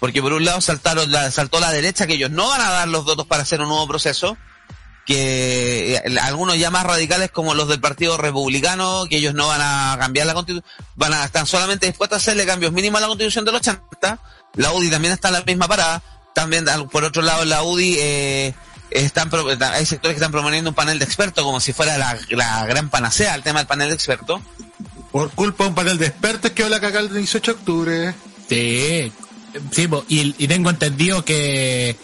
[0.00, 2.88] porque por un lado saltaron la, saltó la derecha, que ellos no van a dar
[2.88, 4.36] los votos para hacer un nuevo proceso,
[5.06, 9.60] que eh, algunos ya más radicales como los del Partido Republicano, que ellos no van
[9.62, 10.64] a cambiar la constitución,
[10.96, 14.18] van a estar solamente dispuestos a hacerle cambios mínimos a la constitución del 80,
[14.56, 16.02] la UDI también está en la misma parada,
[16.34, 18.54] también por otro lado la UDI eh,
[18.90, 22.18] están pro- hay sectores que están proponiendo un panel de expertos como si fuera la,
[22.30, 24.40] la gran panacea el tema del panel de expertos.
[25.10, 28.14] Por culpa de un panel de expertos que habla cagar el 18 de octubre.
[28.48, 29.12] Sí,
[29.70, 31.96] sí, y, y tengo entendido que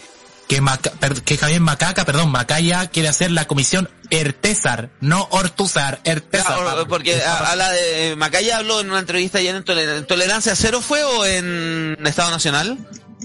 [0.49, 6.01] que, Maca- per- que Javier Macaca, perdón, Macaya quiere hacer la comisión Ertesar, no Ortuzar,
[6.03, 6.47] Ertesar.
[6.57, 6.87] Claro, Pablo.
[6.87, 10.81] porque a- habla de Macaya habló en una entrevista ayer en Toler- en Tolerancia Cero
[10.81, 12.77] fue o en Estado Nacional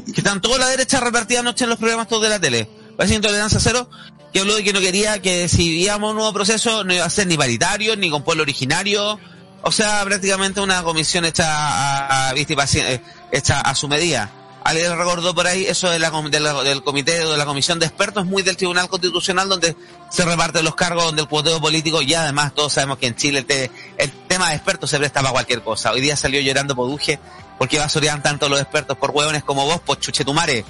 [0.07, 3.15] que están toda la derecha repartida anoche en los programas todos de la tele parece
[3.15, 3.89] Intolerancia Cero
[4.33, 7.05] que habló de que no quería que si íbamos a un nuevo proceso no iba
[7.07, 9.19] a ser ni paritario ni con pueblo originario
[9.67, 13.01] O sea, prácticamente una comisión hecha a, a- eh,
[13.33, 14.31] hecha a su medida.
[14.65, 17.79] Alguien recordó por ahí eso de la, de la- del comité o de la comisión
[17.79, 19.77] de expertos, muy del Tribunal Constitucional, donde
[20.11, 23.41] se reparten los cargos, donde el cuoteo político, y además todos sabemos que en Chile
[23.41, 25.93] el, te- el tema de expertos se presta para cualquier cosa.
[25.93, 27.19] Hoy día salió llorando Poduje,
[27.59, 30.65] porque basurean tanto los expertos por hueones como vos, pues chuchetumare.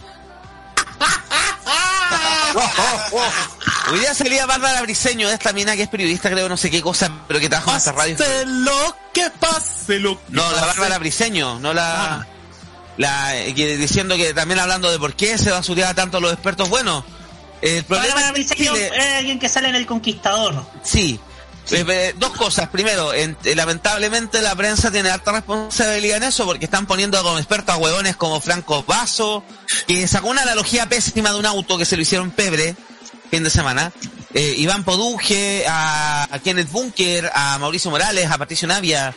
[3.92, 7.10] Hoy día salía Bárbara Briseño, esta mina que es periodista, creo, no sé qué cosa,
[7.28, 8.16] pero que trabaja en esta radio.
[8.46, 10.66] Lo que pase lo que No, la pase.
[10.66, 12.26] Bárbara Briseño, no la,
[12.96, 16.68] la que- diciendo que también hablando de por qué se basureaba tanto los expertos.
[16.68, 17.04] Bueno,
[17.62, 20.64] el problema es que Chile- alguien que sale en El Conquistador.
[20.82, 21.18] sí.
[21.70, 22.68] Eh, eh, dos cosas.
[22.68, 27.38] Primero, en- eh, lamentablemente la prensa tiene alta responsabilidad en eso porque están poniendo como
[27.38, 29.42] expertos a huevones como Franco Vaso,
[29.86, 32.76] que sacó una analogía pésima de un auto que se lo hicieron pebre
[33.30, 33.92] fin de semana.
[34.34, 39.14] Eh, Iván Poduje, a, a Kenneth Bunker, a Mauricio Morales, a Patricio Navia,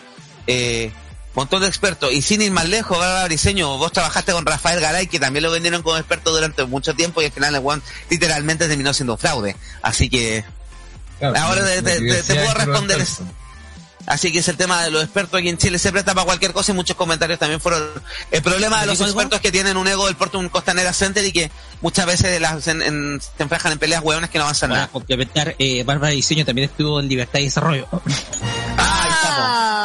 [0.47, 0.93] eh,
[1.37, 2.11] montón de expertos.
[2.11, 5.51] Y sin ir más lejos, Bárbara Briseño, vos trabajaste con Rafael Garay, que también lo
[5.51, 9.19] vendieron como experto durante mucho tiempo y al final el weón literalmente terminó siendo un
[9.19, 9.55] fraude.
[9.81, 10.43] Así que
[11.19, 13.33] Claro, Ahora te- te- te- puedo responder expertos.
[14.05, 15.79] Así que es el tema de los expertos aquí en Chile.
[15.79, 17.83] Se presta para cualquier cosa y muchos comentarios también fueron.
[18.31, 21.25] El problema de los expertos es que tienen un ego del Porto un Costanera Center
[21.25, 24.69] y que muchas veces las, en- en- se enfrajan en peleas hueones que no avanzan
[24.69, 24.91] Para nada.
[24.93, 27.87] complementar, eh, Bárbara Diseño también estuvo en Libertad y Desarrollo.
[28.77, 29.76] Ah,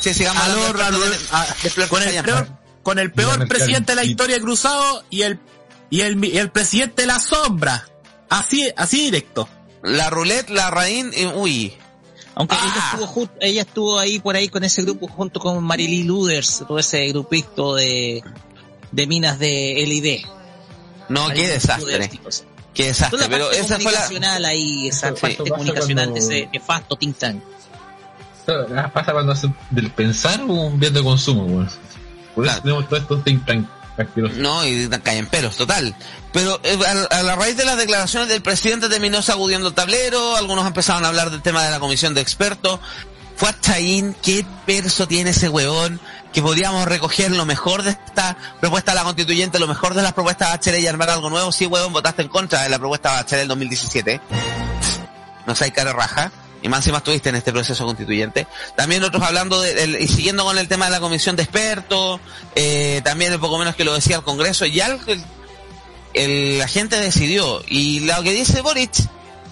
[0.00, 2.48] Sí, sigamos de de- de con el peor,
[2.82, 5.38] con el peor Mira, presidente de la historia de Cruzado y el
[5.90, 7.86] y el, y el presidente de la sombra.
[8.28, 9.48] Así, así directo.
[9.82, 11.74] La roulette, la raín, y, uy.
[12.34, 12.90] Aunque ella Ah.
[12.94, 16.78] estuvo ju- ella estuvo ahí por ahí con ese grupo junto con Marily Luders, todo
[16.80, 18.24] ese grupito de,
[18.90, 20.24] de minas de LID.
[21.08, 22.10] No, qué desastre.
[22.72, 23.18] Qué desastre.
[23.18, 23.90] Toda la Pero parte esa fue la.
[24.00, 27.42] comunicacional ahí, esa parte pasa comunicacional cuando- de ese nefasto think tank.
[28.92, 31.68] Pasa cuando hacen del pensar un bien de consumo, weón.
[32.34, 32.62] Por eso Claro.
[32.62, 33.42] tenemos todos estos think.
[34.38, 35.94] No, y caen pelos, total.
[36.32, 36.76] Pero eh,
[37.10, 41.04] a, a la raíz de las declaraciones del presidente terminó sacudiendo el tablero, algunos empezaron
[41.04, 42.80] a hablar del tema de la comisión de expertos.
[43.36, 46.00] Fue a Chaín, qué perso tiene ese huevón,
[46.32, 50.12] que podríamos recoger lo mejor de esta propuesta de la constituyente, lo mejor de las
[50.12, 51.52] propuestas de Bachelet y armar algo nuevo.
[51.52, 54.20] Sí, huevón, votaste en contra de la propuesta de Bachelet del 2017.
[55.46, 56.32] No sé, cara raja.
[56.64, 58.46] Y más encima estuviste en este proceso constituyente.
[58.74, 62.20] También otros hablando de, del- y siguiendo con el tema de la comisión de expertos,
[62.56, 64.86] eh, también poco menos que lo decía el Congreso, ya
[66.14, 67.62] el, la gente decidió.
[67.68, 68.90] Y lo que dice Boric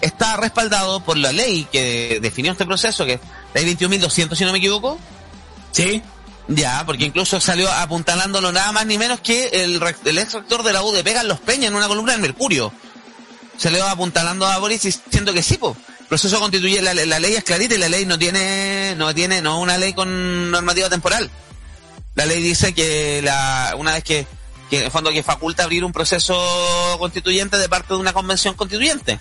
[0.01, 3.19] está respaldado por la ley que definió este proceso, que es
[3.53, 4.97] ley 21.200, si no me equivoco.
[5.71, 6.01] Sí.
[6.47, 10.73] Ya, porque incluso salió apuntalándolo nada más ni menos que el, el ex rector de
[10.73, 12.73] la UDP, Carlos Peña, en una columna del Mercurio.
[13.55, 15.77] Salió apuntalando a Boris diciendo que sí, po.
[16.13, 19.63] Proceso constituye, la, ley es clarita y la ley no tiene, no tiene, no es
[19.63, 21.27] una ley con normativa temporal.
[22.13, 24.27] La ley dice que la, una vez que,
[24.69, 26.37] que en el fondo que faculta abrir un proceso
[26.99, 29.17] constituyente de parte de una convención constituyente.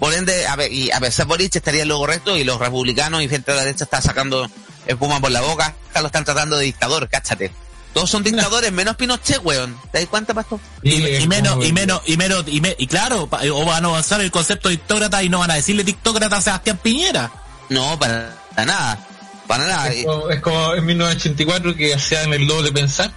[0.00, 3.22] Por ende, a ver, y a pesar Boric estaría en lo correcto y los republicanos
[3.22, 4.50] y gente de la derecha está sacando
[4.88, 7.52] espuma por la boca, lo están tratando de dictador, cáchate.
[7.98, 9.76] Todos son dictadores, menos Pinochet, weón.
[9.92, 10.60] ¿Te das cuenta, pastor?
[10.82, 14.20] Y, menos, y menos, y menos, y, me- y claro, pa- o van a avanzar
[14.20, 17.30] el concepto de dictócrata y no van a decirle dictócrata a Sebastián Piñera.
[17.68, 18.98] No, para, para nada.
[19.46, 19.88] Para nada.
[19.88, 23.10] Es como, es como en 1984 que hacían el doble pensar.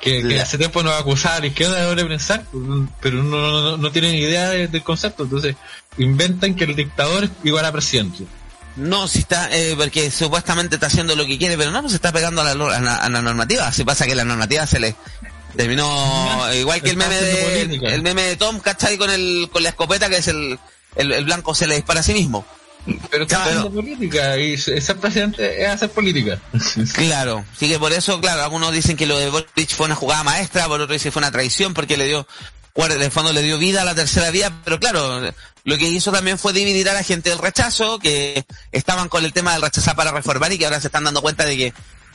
[0.00, 2.44] Que, hace tiempo nos acusaba a la izquierda de doble pensar,
[3.00, 5.22] pero no, no, no tienen idea de- del concepto.
[5.22, 5.56] Entonces,
[5.96, 8.24] inventan que el dictador es igual a presidente.
[8.76, 11.96] No, si está, eh, porque supuestamente está haciendo lo que quiere, pero no, pues se
[11.96, 13.70] está pegando a la, a la, a la normativa.
[13.72, 14.96] Se pasa que la normativa se le
[15.56, 18.98] terminó igual que el meme de, el meme de Tom, ¿cachai?
[18.98, 20.58] Con el, con la escopeta que es el,
[20.96, 22.44] el, el blanco se le dispara a sí mismo.
[23.10, 23.60] Pero está Claro.
[23.60, 26.38] haciendo política y ser presidente es hacer política.
[26.94, 30.22] Claro, así que por eso, claro, algunos dicen que lo de Boric fue una jugada
[30.24, 32.26] maestra, por otros dicen que fue una traición porque le dio,
[32.76, 35.20] en el fondo le dio vida a la tercera vía, pero claro,
[35.64, 39.32] lo que hizo también fue dividir a la gente del rechazo, que estaban con el
[39.32, 41.72] tema del rechazar para reformar y que ahora se están dando cuenta de que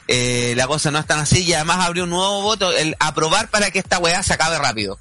[0.07, 3.49] eh, la cosa no es tan así y además abrió un nuevo voto, el aprobar
[3.49, 4.99] para que esta weá se acabe rápido.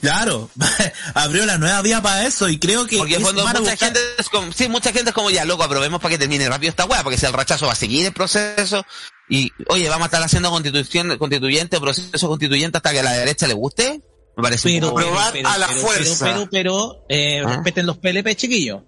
[0.00, 0.50] Claro,
[1.14, 4.28] abrió la nueva vía para eso y creo que Porque a mucha buscar- gente es
[4.28, 7.02] como, sí, mucha gente es como ya, loco, aprobemos para que termine rápido esta weá,
[7.02, 8.84] porque si el rechazo va a seguir el proceso
[9.30, 13.46] y, oye, vamos a estar haciendo constitución, constituyente, proceso constituyente hasta que a la derecha
[13.46, 14.02] le guste,
[14.36, 16.24] me parece un Pero, probar pero, a la pero, fuerza.
[16.24, 17.48] Pero, pero, pero, eh, ¿Ah?
[17.54, 18.82] respeten los PLP, chiquillos.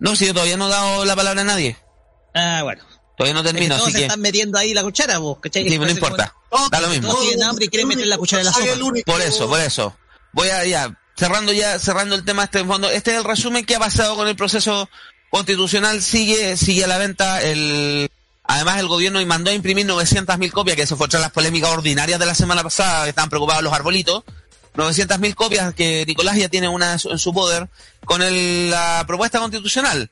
[0.00, 1.76] No, si yo todavía no he dado la palabra a nadie,
[2.34, 2.82] Ah, bueno.
[3.16, 5.68] todavía no termino, así se que, están metiendo ahí la cuchara, vos, ¿cachai?
[5.68, 7.08] sí, no importa, como- da lo mismo.
[7.08, 8.66] Todos tienen hambre y quieren meter la cuchara en la sopa.
[9.06, 9.96] Por eso, por eso.
[10.32, 13.64] Voy a ya, cerrando ya, cerrando el tema este en fondo, este es el resumen
[13.64, 14.88] que ha pasado con el proceso
[15.30, 18.10] constitucional sigue, sigue a la venta el,
[18.44, 22.18] además el gobierno mandó a imprimir 900.000 copias, que eso fue tras las polémicas ordinarias
[22.18, 24.24] de la semana pasada, que estaban preocupados los arbolitos.
[24.74, 27.68] 900.000 copias que Nicolás ya tiene una en su- poder
[28.04, 30.10] con el- la propuesta constitucional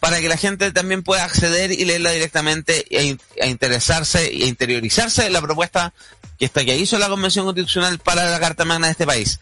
[0.00, 5.26] para que la gente también pueda acceder y leerla directamente e, e interesarse e interiorizarse
[5.26, 5.92] en la propuesta
[6.38, 9.38] que está que hizo la Convención Constitucional para la Carta Magna de este país.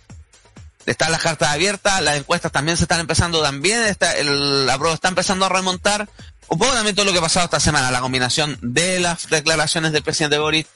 [0.86, 4.94] Están las cartas abiertas, las encuestas también se están empezando también, está, el, la prueba
[4.94, 6.08] está empezando a remontar.
[6.48, 9.92] Un poco también todo lo que ha pasado esta semana, la combinación de las declaraciones
[9.92, 10.66] del presidente Boris,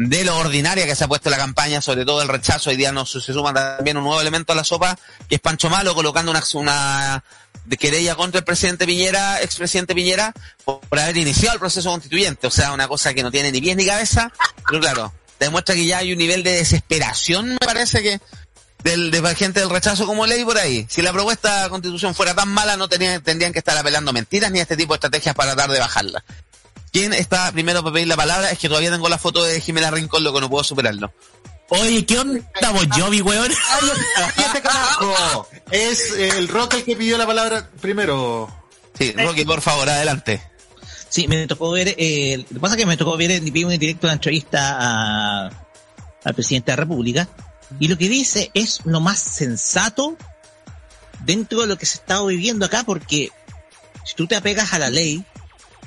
[0.00, 2.90] de lo ordinaria que se ha puesto la campaña, sobre todo el rechazo, hoy día
[2.90, 6.32] nos se suma también un nuevo elemento a la sopa, que es Pancho Malo colocando
[6.54, 7.22] una,
[7.78, 10.32] querella contra el presidente Piñera, expresidente Piñera,
[10.64, 12.46] por, haber iniciado el proceso constituyente.
[12.46, 14.32] O sea, una cosa que no tiene ni pies ni cabeza,
[14.66, 18.20] pero claro, demuestra que ya hay un nivel de desesperación, me parece que,
[18.82, 20.86] del, de gente del rechazo como ley por ahí.
[20.88, 24.50] Si la propuesta de constitución fuera tan mala, no tenían, tendrían que estar apelando mentiras
[24.50, 26.24] ni a este tipo de estrategias para tratar de bajarla.
[26.92, 28.50] ¿Quién está primero para pedir la palabra?
[28.50, 31.12] Es que todavía tengo la foto de Jimena Rincón, lo que no puedo superarlo.
[31.68, 33.52] Oye, ¿qué onda, Bon Jovi, weón?
[34.16, 35.48] ¡Cállate, carajo!
[35.70, 38.52] Es el Rock el que pidió la palabra primero.
[38.98, 40.42] Sí, Rocky, por favor, adelante.
[41.08, 43.70] Sí, me tocó ver, eh, lo que pasa es que me tocó ver en vivo
[43.70, 45.50] en directo la entrevista a,
[46.24, 47.28] al presidente de la República,
[47.78, 50.16] y lo que dice es lo más sensato
[51.24, 53.30] dentro de lo que se está viviendo acá, porque
[54.04, 55.24] si tú te apegas a la ley,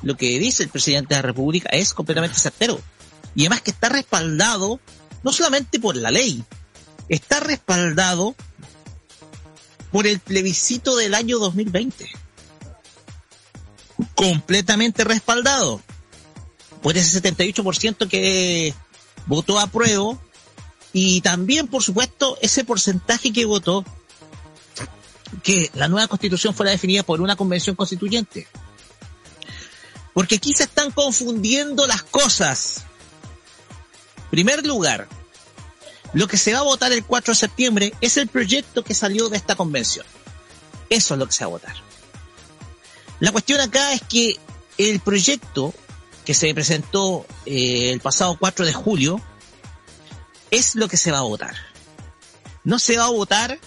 [0.04, 2.80] lo que dice el presidente de la República es completamente certero.
[3.36, 4.80] Y además que está respaldado
[5.24, 6.44] no solamente por la ley,
[7.10, 8.36] está respaldado
[9.92, 12.24] por el plebiscito del año 2020
[14.16, 15.82] completamente respaldado
[16.82, 18.74] por ese 78% que
[19.26, 20.18] votó a prueba
[20.92, 23.84] y también, por supuesto, ese porcentaje que votó
[25.42, 28.48] que la nueva constitución fuera definida por una convención constituyente.
[30.14, 32.84] Porque aquí se están confundiendo las cosas.
[34.30, 35.08] Primer lugar,
[36.14, 39.30] lo que se va a votar el 4 de septiembre es el proyecto que salió
[39.30, 40.06] de esta convención.
[40.90, 41.76] Eso es lo que se va a votar.
[43.20, 44.40] La cuestión acá es que
[44.78, 45.74] el proyecto
[46.26, 49.22] que se presentó eh, el pasado 4 de julio
[50.52, 51.56] es lo que se va a votar.
[52.64, 53.60] No se va a votar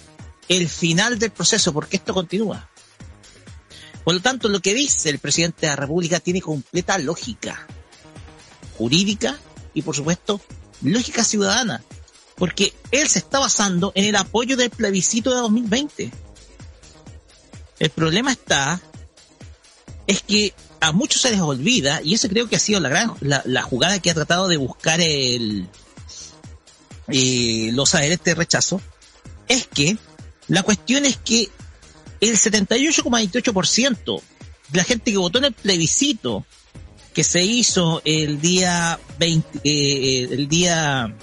[0.49, 2.69] el final del proceso porque esto continúa.
[4.07, 7.67] Por lo tanto, lo que dice el presidente de la República tiene completa lógica
[8.79, 9.37] jurídica
[9.75, 10.41] y, por supuesto,
[10.81, 11.83] lógica ciudadana.
[12.37, 16.13] Porque él se está basando en el apoyo del plebiscito de 2020.
[17.81, 18.81] El problema está
[20.07, 23.13] es que a muchos se les olvida, y esa creo que ha sido la gran
[23.19, 25.69] la, la jugada que ha tratado de buscar el
[27.09, 28.81] eh, los adherentes de rechazo,
[29.49, 29.99] es que
[30.47, 31.51] la cuestión es que
[32.29, 34.23] el 78,28%
[34.69, 36.45] de la gente que votó en el plebiscito
[37.15, 41.17] que se hizo el día 20, eh, el día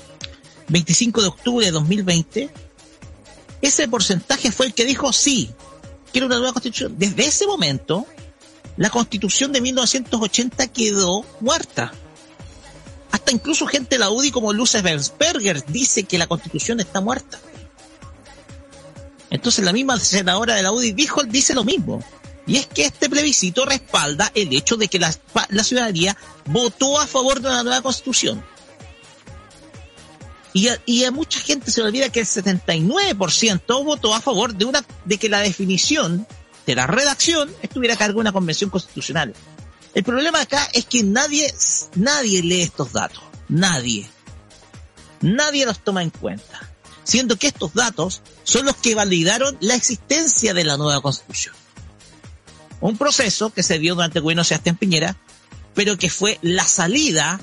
[0.67, 2.49] 25 de octubre de 2020,
[3.61, 5.51] ese porcentaje fue el que dijo sí,
[6.11, 6.95] quiero una nueva constitución.
[6.97, 8.07] Desde ese momento,
[8.75, 11.93] la constitución de 1980 quedó muerta.
[13.11, 17.39] Hasta incluso gente de la UDI como Luce Bensberger dice que la constitución está muerta.
[19.33, 22.03] Entonces la misma senadora de la UDI dijo, dice lo mismo.
[22.45, 25.11] Y es que este plebiscito respalda el hecho de que la,
[25.49, 26.15] la ciudadanía
[26.45, 28.45] votó a favor de una nueva constitución.
[30.53, 34.53] Y a, y a mucha gente se le olvida que el 79% votó a favor
[34.53, 36.27] de una, de que la definición
[36.67, 39.33] de la redacción estuviera a cargo de una convención constitucional.
[39.95, 41.51] El problema acá es que nadie,
[41.95, 43.23] nadie lee estos datos.
[43.49, 44.07] Nadie.
[45.21, 46.72] Nadie los toma en cuenta.
[47.03, 51.53] Siendo que estos datos son los que validaron la existencia de la nueva constitución.
[52.81, 55.17] Un proceso que se dio durante el gobierno de Sebastián Piñera,
[55.73, 57.39] pero que fue la salida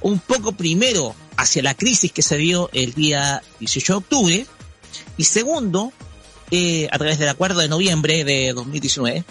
[0.00, 4.46] un poco primero hacia la crisis que se dio el día 18 de octubre
[5.16, 5.92] y segundo,
[6.50, 9.24] eh, a través del acuerdo de noviembre de 2019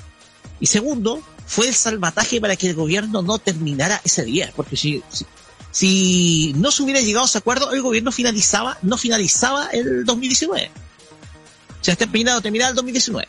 [0.59, 5.03] y segundo, fue el salvataje para que el gobierno no terminara ese día, porque si,
[5.09, 5.25] si,
[5.73, 10.69] si no se hubiera llegado a ese acuerdo, el gobierno finalizaba, no finalizaba el 2019.
[10.69, 13.27] O sea, está terminado, terminaba el 2019.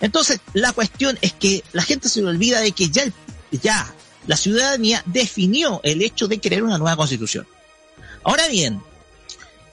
[0.00, 3.10] Entonces, la cuestión es que la gente se olvida de que ya,
[3.50, 3.90] ya
[4.26, 7.46] la ciudadanía definió el hecho de querer una nueva constitución.
[8.22, 8.82] Ahora bien,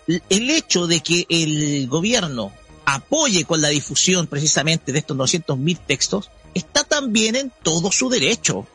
[0.07, 2.53] el hecho de que el gobierno
[2.85, 8.65] apoye con la difusión precisamente de estos 200.000 textos está también en todo su derecho.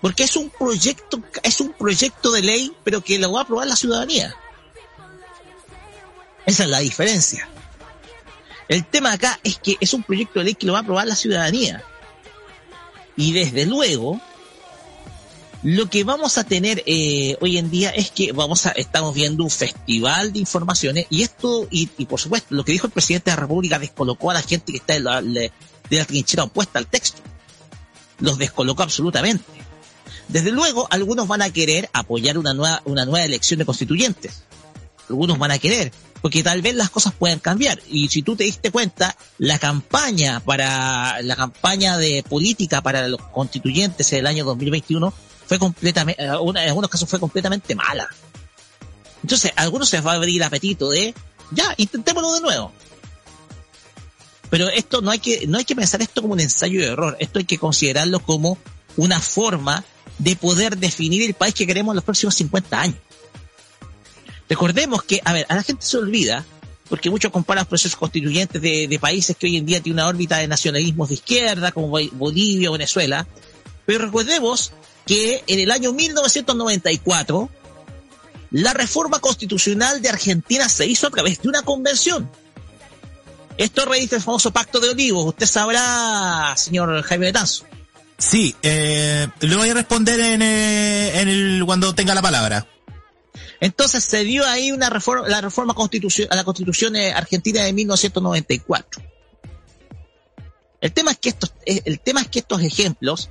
[0.00, 3.66] Porque es un proyecto, es un proyecto de ley, pero que lo va a aprobar
[3.66, 4.34] la ciudadanía.
[6.46, 7.48] Esa es la diferencia.
[8.68, 11.06] El tema acá es que es un proyecto de ley que lo va a aprobar
[11.06, 11.82] la ciudadanía.
[13.16, 14.20] Y desde luego,
[15.62, 19.44] lo que vamos a tener eh, hoy en día es que vamos a, estamos viendo
[19.44, 23.36] un festival de informaciones y esto, y, por supuesto, lo que dijo el presidente de
[23.36, 25.52] la República descolocó a la gente que está en la, de
[25.90, 27.20] la trinchera opuesta al texto.
[28.20, 29.59] Los descolocó absolutamente.
[30.30, 34.44] Desde luego, algunos van a querer apoyar una nueva, una nueva elección de constituyentes.
[35.08, 37.80] Algunos van a querer, porque tal vez las cosas puedan cambiar.
[37.88, 43.20] Y si tú te diste cuenta, la campaña para, la campaña de política para los
[43.20, 45.12] constituyentes en el año 2021
[45.46, 48.08] fue completamente, en algunos casos fue completamente mala.
[49.24, 51.12] Entonces, algunos se va a abrir el apetito de,
[51.50, 52.72] ya, intentémoslo de nuevo.
[54.48, 57.16] Pero esto no hay que, no hay que pensar esto como un ensayo de error.
[57.18, 58.58] Esto hay que considerarlo como
[58.96, 59.84] una forma
[60.20, 62.98] de poder definir el país que queremos en los próximos 50 años.
[64.48, 66.44] Recordemos que, a ver, a la gente se olvida,
[66.88, 70.08] porque muchos comparan los procesos constituyentes de, de países que hoy en día tienen una
[70.08, 73.26] órbita de nacionalismos de izquierda, como Bolivia o Venezuela,
[73.86, 74.72] pero recordemos
[75.06, 77.48] que en el año 1994
[78.50, 82.30] la reforma constitucional de Argentina se hizo a través de una convención.
[83.56, 85.24] Esto registra el famoso Pacto de Olivos.
[85.24, 87.64] Usted sabrá, señor Jaime Betanzo.
[88.20, 92.66] Sí, eh, le voy a responder en, eh, en el, cuando tenga la palabra.
[93.60, 97.72] Entonces se dio ahí una reforma, la reforma constitución, a la constitución eh, argentina de
[97.72, 99.02] 1994.
[100.82, 103.30] El tema es que estos, eh, el tema es que estos ejemplos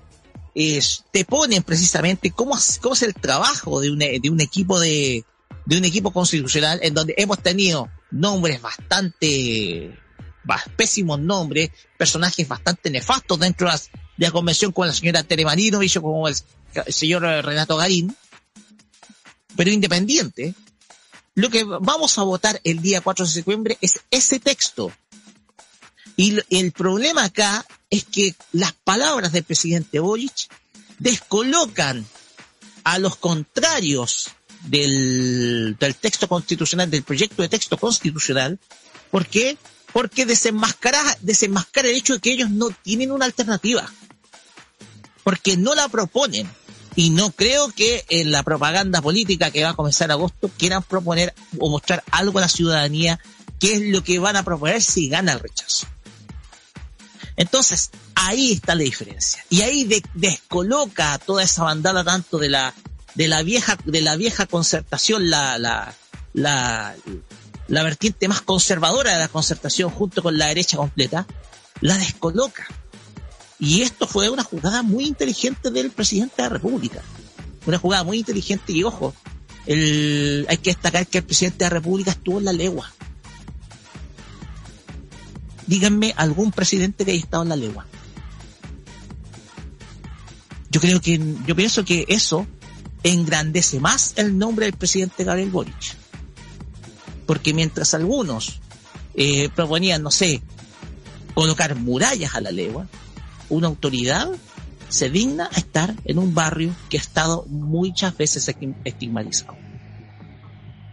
[1.12, 5.24] te ponen precisamente cómo, cómo es el trabajo de un, de un equipo de,
[5.66, 9.96] de un equipo constitucional en donde hemos tenido nombres bastante,
[10.76, 13.90] pésimos nombres, personajes bastante nefastos dentro de, las,
[14.20, 16.36] de la convención como la señora Tere Marinovich como el,
[16.74, 18.14] el señor Renato Garín,
[19.56, 20.54] pero independiente,
[21.36, 24.92] lo que vamos a votar el día 4 de septiembre es ese texto.
[26.18, 30.50] Y el problema acá es que las palabras del presidente Boric
[30.98, 32.06] descolocan
[32.84, 34.32] a los contrarios
[34.66, 38.60] del, del texto constitucional, del proyecto de texto constitucional.
[39.12, 39.58] ¿Por qué?
[39.94, 43.90] Porque desenmascara, desenmascara el hecho de que ellos no tienen una alternativa.
[45.30, 46.50] Porque no la proponen.
[46.96, 50.82] Y no creo que en la propaganda política que va a comenzar en agosto quieran
[50.82, 53.20] proponer o mostrar algo a la ciudadanía
[53.60, 55.86] qué es lo que van a proponer si gana el rechazo.
[57.36, 59.46] Entonces, ahí está la diferencia.
[59.52, 62.74] Y ahí de, descoloca toda esa bandada tanto de la,
[63.14, 66.96] de la vieja, de la vieja concertación, la, la,
[67.68, 71.28] la vertiente más conservadora de la concertación junto con la derecha completa,
[71.82, 72.66] la descoloca.
[73.60, 77.02] Y esto fue una jugada muy inteligente del presidente de la República.
[77.66, 79.14] Una jugada muy inteligente y ojo,
[79.68, 82.92] hay que destacar que el presidente de la República estuvo en la legua.
[85.68, 87.86] Díganme algún presidente que haya estado en la legua.
[90.72, 92.48] Yo creo que, yo pienso que eso
[93.04, 95.96] engrandece más el nombre del presidente Gabriel Boric.
[97.26, 98.60] Porque mientras algunos
[99.16, 100.42] eh, proponían, no sé,
[101.34, 102.88] colocar murallas a la legua,
[103.50, 104.30] una autoridad
[104.90, 109.58] se digna a estar en un barrio que ha estado muchas veces estigmatizado.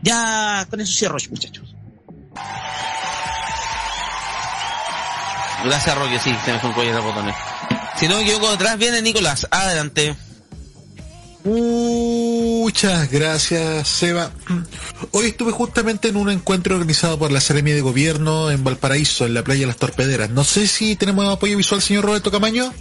[0.03, 1.75] Ya con eso cierro, muchachos.
[5.65, 7.35] Gracias, Roque, sí, se me fue un cuello de botones.
[7.97, 9.49] Si no me equivoco, detrás viene Nicolás.
[9.51, 10.15] Adelante.
[11.47, 14.33] Muchas gracias, Seba.
[15.13, 19.35] Hoy estuve justamente en un encuentro organizado por la Seremia de Gobierno en Valparaíso, en
[19.35, 20.31] la playa de las Torpederas.
[20.31, 22.75] No sé si tenemos apoyo visual, señor Roberto Camaño.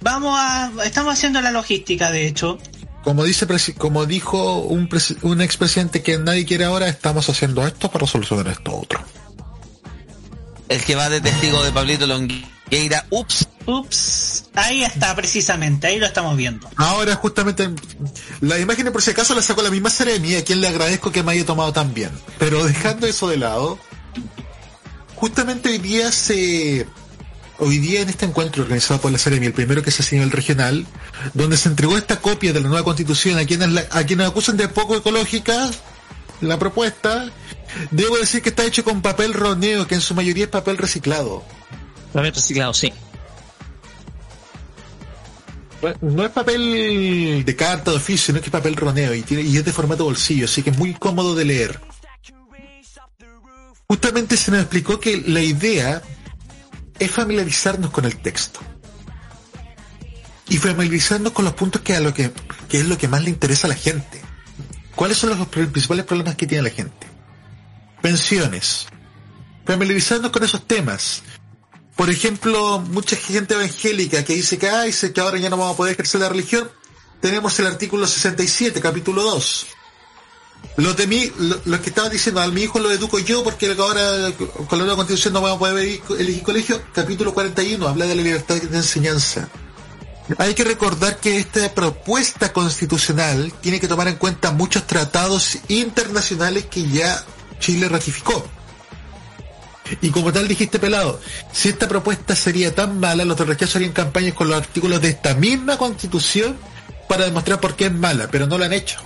[0.00, 2.56] Vamos a, estamos haciendo la logística, de hecho.
[3.04, 4.88] Como dice, como dijo un,
[5.20, 9.04] un expresidente que nadie quiere ahora, estamos haciendo esto para solucionar esto otro.
[10.70, 12.06] El que va de testigo de Pablito
[12.70, 13.48] Longueira, ups.
[13.66, 16.68] Ups, ahí está precisamente, ahí lo estamos viendo.
[16.76, 17.68] Ahora justamente
[18.40, 21.22] la imagen por si acaso la sacó la misma Seremi, a quien le agradezco que
[21.22, 22.10] me haya tomado tan bien.
[22.38, 23.78] Pero dejando eso de lado,
[25.16, 26.86] justamente hoy día se
[27.58, 30.18] hoy día en este encuentro organizado por la Seremi, el primero que se hace a
[30.18, 30.86] nivel regional,
[31.34, 34.56] donde se entregó esta copia de la nueva constitución a quienes la, a quienes acusan
[34.56, 35.70] de poco ecológica
[36.40, 37.30] la propuesta,
[37.90, 41.42] debo decir que está hecho con papel roneo, que en su mayoría es papel reciclado.
[42.16, 42.90] Papel reciclado, sí.
[46.00, 49.58] No es papel de carta de oficio, no es que es papel roneo y, y
[49.58, 51.78] es de formato bolsillo, así que es muy cómodo de leer.
[53.86, 56.02] Justamente se nos explicó que la idea
[56.98, 58.60] es familiarizarnos con el texto.
[60.48, 62.32] Y familiarizarnos con los puntos que, a lo que,
[62.66, 64.22] que es lo que más le interesa a la gente.
[64.94, 67.06] ¿Cuáles son los principales problemas que tiene la gente?
[68.00, 68.86] Pensiones,
[69.66, 71.22] familiarizarnos con esos temas.
[71.96, 75.76] Por ejemplo, mucha gente evangélica que dice que, ay, que ahora ya no vamos a
[75.76, 76.70] poder ejercer la religión,
[77.20, 79.66] tenemos el artículo 67, capítulo 2.
[80.76, 84.30] Los de mí, lo- que estaban diciendo, a mi hijo lo educo yo porque ahora
[84.68, 88.22] con la nueva constitución no vamos a poder elegir colegio, capítulo 41, habla de la
[88.22, 89.48] libertad de enseñanza.
[90.38, 96.66] Hay que recordar que esta propuesta constitucional tiene que tomar en cuenta muchos tratados internacionales
[96.66, 97.24] que ya
[97.60, 98.44] Chile ratificó.
[100.00, 101.20] Y como tal dijiste pelado,
[101.52, 105.10] si esta propuesta sería tan mala, los de rechazo harían campañas con los artículos de
[105.10, 106.56] esta misma constitución
[107.08, 108.98] para demostrar por qué es mala, pero no lo han hecho.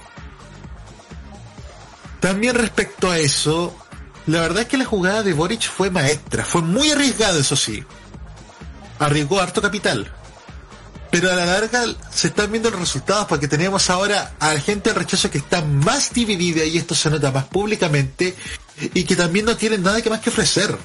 [2.21, 3.75] También respecto a eso,
[4.27, 7.83] la verdad es que la jugada de Boric fue maestra, fue muy arriesgada, eso sí.
[8.99, 10.13] Arriesgó harto capital.
[11.11, 14.91] Pero a la larga se están viendo los resultados porque tenemos ahora a la gente
[14.91, 18.37] de rechazo que está más dividida y esto se nota más públicamente
[18.95, 20.77] y que también no tienen nada que más que ofrecer.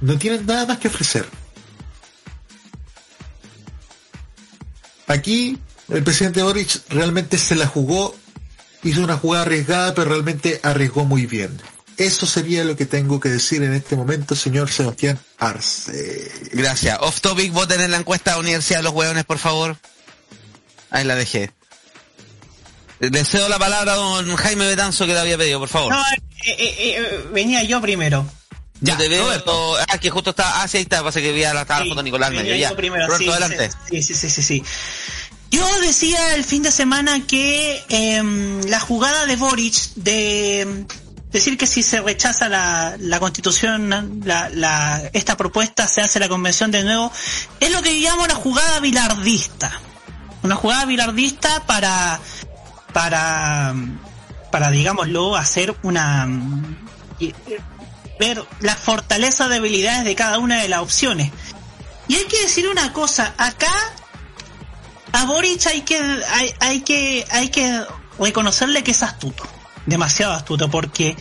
[0.00, 1.26] No tienen nada más que ofrecer.
[5.06, 8.14] Aquí el presidente Boric realmente se la jugó,
[8.82, 11.60] hizo una jugada arriesgada, pero realmente arriesgó muy bien.
[11.98, 16.32] Eso sería lo que tengo que decir en este momento, señor Sebastián Arce.
[16.52, 16.98] Gracias.
[17.00, 19.76] Off topic, voten en la encuesta Universidad de los Hueones, por favor.
[20.90, 21.50] Ahí la dejé.
[23.10, 25.92] Le cedo la palabra a don Jaime Betanzo que le había pedido, por favor.
[25.92, 28.24] No, eh, eh, eh, venía yo primero.
[28.80, 29.76] Yo te veo, Roberto.
[29.88, 32.02] ah, que justo está, ah, sí, ahí está, pasa que vi a la, Sí, foto
[32.02, 32.74] Nicolás medio, ya.
[32.76, 33.70] primero, Roberto, sí, adelante.
[33.90, 34.64] Sí, sí, sí, sí, sí.
[35.50, 40.86] Yo decía el fin de semana que em, la jugada de Boric de em,
[41.32, 46.28] decir que si se rechaza la, la constitución, la, la, esta propuesta, se hace la
[46.28, 47.10] convención de nuevo,
[47.58, 49.80] es lo que llamo una jugada bilardista.
[50.42, 52.18] Una jugada bilardista para,
[52.92, 53.74] para,
[54.50, 56.28] para digámoslo, hacer una,
[58.18, 61.32] ver la fortaleza de debilidades de cada una de las opciones.
[62.08, 63.72] Y hay que decir una cosa, acá
[65.12, 65.98] a Boric hay que,
[66.30, 67.84] hay, hay que, hay que
[68.18, 69.44] reconocerle que es astuto,
[69.86, 71.16] demasiado astuto, porque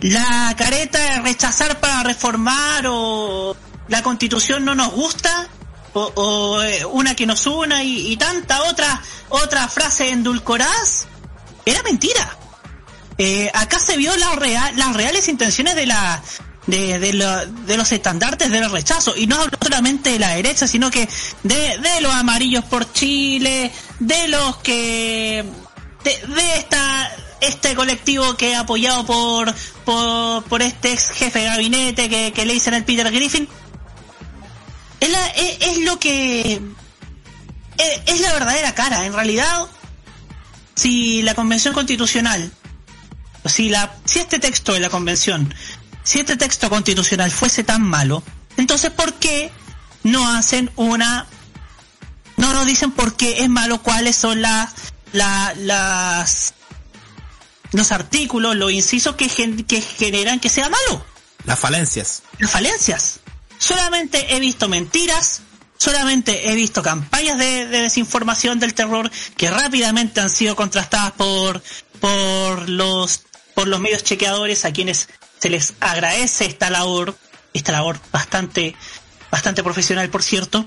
[0.00, 3.56] la careta de rechazar para reformar o
[3.88, 5.48] la constitución no nos gusta,
[5.94, 11.06] o, o, eh, una que nos una y, y tanta otra, otra frase endulcoradas,
[11.66, 12.36] era mentira.
[13.18, 16.22] Eh, acá se vio la real, las reales intenciones de la
[16.66, 20.66] de, de, lo- de los estandartes del rechazo y no hablo solamente de la derecha
[20.68, 21.08] sino que
[21.42, 25.44] de, de los amarillos por Chile de los que
[26.04, 27.10] de, de esta
[27.40, 29.52] este colectivo que apoyado por
[29.84, 33.48] por, por este ex jefe de gabinete que, que le dicen el Peter Griffin
[35.00, 36.60] es, la- es- es lo que
[37.78, 39.66] es, es la verdadera cara en realidad
[40.74, 42.50] si la convención constitucional
[43.46, 45.52] si la si este texto de la convención
[46.04, 48.22] si este texto constitucional fuese tan malo
[48.56, 49.50] entonces por qué
[50.02, 51.26] no hacen una
[52.36, 54.72] no nos dicen por qué es malo cuáles son las
[55.12, 56.54] la- las
[57.72, 61.04] los artículos los incisos que, gen- que generan que sea malo
[61.44, 62.22] Las falencias.
[62.38, 63.19] las falencias.
[63.60, 65.42] Solamente he visto mentiras,
[65.76, 71.62] solamente he visto campañas de, de desinformación del terror que rápidamente han sido contrastadas por,
[72.00, 73.20] por los,
[73.54, 77.14] por los medios chequeadores a quienes se les agradece esta labor,
[77.52, 78.74] esta labor bastante,
[79.30, 80.64] bastante profesional por cierto.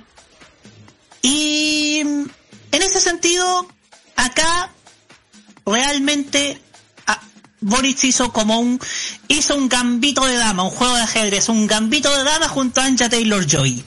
[1.24, 2.32] Y en
[2.72, 3.68] ese sentido,
[4.16, 4.72] acá
[5.66, 6.62] realmente
[7.08, 7.20] ah,
[7.60, 8.80] Boric hizo como un
[9.34, 12.86] hizo un gambito de dama, un juego de ajedrez, un gambito de dama junto a
[12.86, 13.84] Anja Taylor Joy,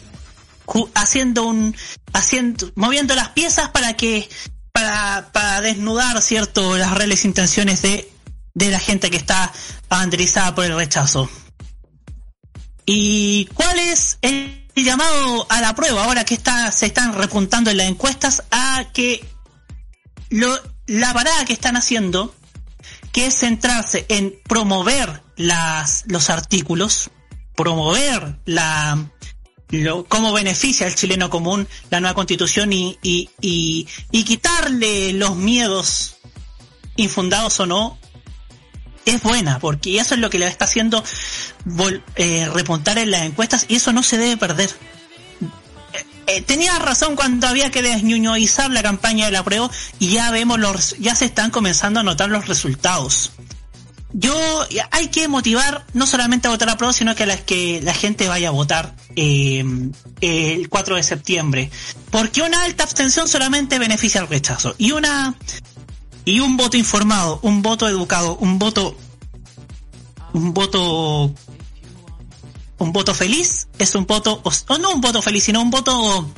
[0.94, 1.76] haciendo un
[2.12, 4.28] haciendo moviendo las piezas para que
[4.72, 8.10] para, para desnudar cierto las reales intenciones de
[8.54, 9.52] de la gente que está
[9.90, 11.28] banderizada por el rechazo.
[12.86, 17.76] ¿Y cuál es el llamado a la prueba ahora que está se están repuntando en
[17.76, 19.22] las encuestas a que
[20.30, 22.34] lo, la parada que están haciendo,
[23.12, 27.10] que es centrarse en promover las, los artículos,
[27.54, 29.10] promover la,
[29.70, 35.36] lo, cómo beneficia al chileno común la nueva constitución y, y, y, y quitarle los
[35.36, 36.16] miedos
[36.96, 37.98] infundados o no,
[39.04, 41.02] es buena, porque eso es lo que le está haciendo
[42.16, 44.70] eh, repuntar en las encuestas y eso no se debe perder.
[46.26, 49.70] Eh, tenía razón cuando había que desñuñoizar la campaña de la prueba
[50.00, 53.30] y ya vemos los, ya se están comenzando a notar los resultados.
[54.12, 54.34] Yo,
[54.92, 57.92] hay que motivar no solamente a votar a prueba, sino que a las que la
[57.92, 59.64] gente vaya a votar eh,
[60.20, 61.70] el 4 de septiembre.
[62.10, 64.74] Porque una alta abstención solamente beneficia al rechazo.
[64.78, 65.34] Y una,
[66.24, 68.96] y un voto informado, un voto educado, un voto,
[70.32, 71.34] un voto
[72.78, 76.28] un voto feliz es un voto, o, no un voto feliz, sino un voto,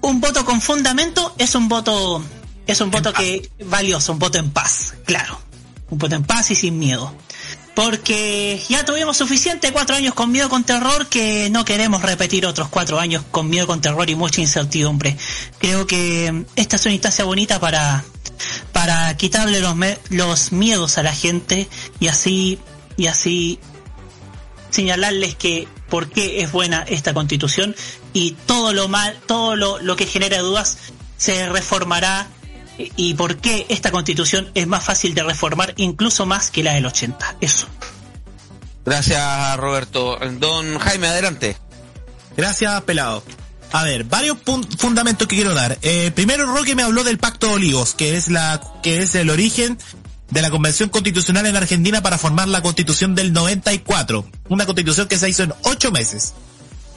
[0.00, 2.22] un voto con fundamento es un voto,
[2.66, 5.40] es un voto que valioso, un voto en paz, claro,
[5.92, 7.14] un voto en paz y sin miedo.
[7.74, 12.68] Porque ya tuvimos suficiente cuatro años con miedo con terror que no queremos repetir otros
[12.68, 15.16] cuatro años con miedo con terror y mucha incertidumbre.
[15.58, 18.04] Creo que esta es una instancia bonita para,
[18.72, 19.74] para quitarle los,
[20.08, 21.68] los miedos a la gente
[22.00, 22.58] y así,
[22.96, 23.58] y así
[24.70, 27.76] señalarles que por qué es buena esta constitución
[28.14, 30.78] y todo lo mal, todo lo, lo que genera dudas
[31.18, 32.28] se reformará
[32.78, 36.86] y por qué esta constitución es más fácil de reformar incluso más que la del
[36.86, 37.36] 80.
[37.40, 37.66] Eso.
[38.84, 40.18] Gracias, Roberto.
[40.38, 41.56] Don Jaime, adelante.
[42.36, 43.22] Gracias, pelado.
[43.72, 44.38] A ver, varios
[44.78, 45.78] fundamentos que quiero dar.
[45.82, 49.30] Eh, primero, Roque me habló del Pacto de Olivos, que es la, que es el
[49.30, 49.78] origen
[50.30, 54.26] de la Convención Constitucional en Argentina para formar la Constitución del 94.
[54.48, 56.34] Una constitución que se hizo en ocho meses.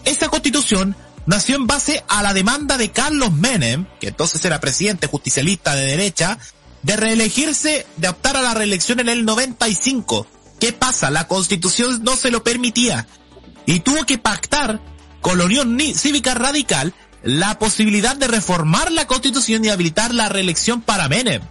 [0.03, 0.95] Esta constitución
[1.26, 5.86] nació en base a la demanda de Carlos Menem, que entonces era presidente justicialista de
[5.86, 6.38] derecha,
[6.84, 10.28] de reelegirse, de optar a la reelección en el 95.
[10.59, 11.09] ¿Qué pasa?
[11.09, 13.07] La constitución no se lo permitía
[13.65, 14.80] y tuvo que pactar
[15.21, 20.30] con la Unión Ni- Cívica Radical la posibilidad de reformar la constitución y habilitar la
[20.30, 21.41] reelección para Menem.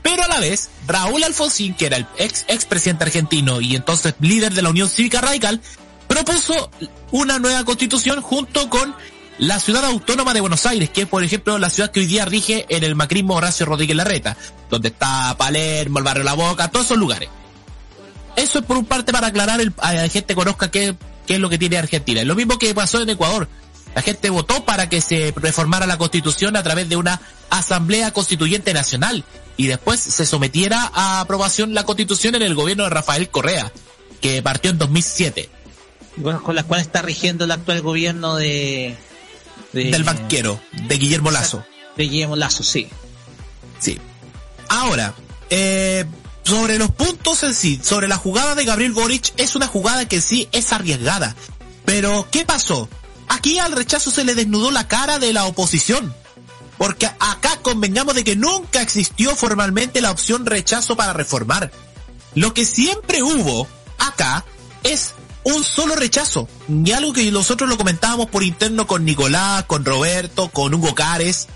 [0.00, 4.54] Pero a la vez, Raúl Alfonsín, que era el ex expresidente argentino y entonces líder
[4.54, 5.60] de la Unión Cívica Radical,
[6.08, 6.70] propuso
[7.12, 8.94] una nueva constitución junto con
[9.38, 12.24] la ciudad autónoma de Buenos Aires, que es por ejemplo la ciudad que hoy día
[12.24, 14.36] rige en el macrismo Horacio Rodríguez Larreta,
[14.68, 17.28] donde está Palermo, el barrio La Boca, todos esos lugares.
[18.34, 20.96] Eso es por un parte para aclarar el, a la gente conozca qué,
[21.26, 22.20] qué es lo que tiene Argentina.
[22.20, 23.48] Es lo mismo que pasó en Ecuador.
[23.94, 28.72] La gente votó para que se reformara la constitución a través de una asamblea constituyente
[28.72, 29.24] nacional
[29.56, 33.72] y después se sometiera a aprobación la constitución en el gobierno de Rafael Correa,
[34.20, 35.57] que partió en 2007, Bueno,
[36.22, 38.96] con la cual está rigiendo el actual gobierno de,
[39.72, 41.64] de- del banquero, de Guillermo Lazo.
[41.96, 42.88] de Guillermo Lazo, sí.
[43.80, 43.98] Sí.
[44.68, 45.14] Ahora,
[45.50, 46.04] eh,
[46.44, 50.20] sobre los puntos en sí, sobre la jugada de Gabriel Boric, es una jugada que
[50.20, 51.34] sí es arriesgada.
[51.84, 52.88] Pero, ¿qué pasó?
[53.28, 56.14] Aquí al rechazo se le desnudó la cara de la oposición.
[56.76, 61.72] Porque acá convengamos de que nunca existió formalmente la opción rechazo para reformar.
[62.34, 63.66] Lo que siempre hubo
[63.98, 64.44] acá
[64.84, 65.12] es
[65.44, 66.48] un solo rechazo.
[66.68, 71.48] Y algo que nosotros lo comentábamos por interno con Nicolás, con Roberto, con Hugo Cares,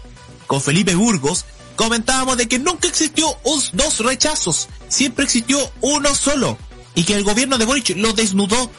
[0.47, 1.45] con Felipe Burgos,
[1.77, 6.59] comentábamos de que nunca existió un- dos rechazos, siempre existió uno solo,
[6.95, 8.71] y que el gobierno de Boric lo desnudó.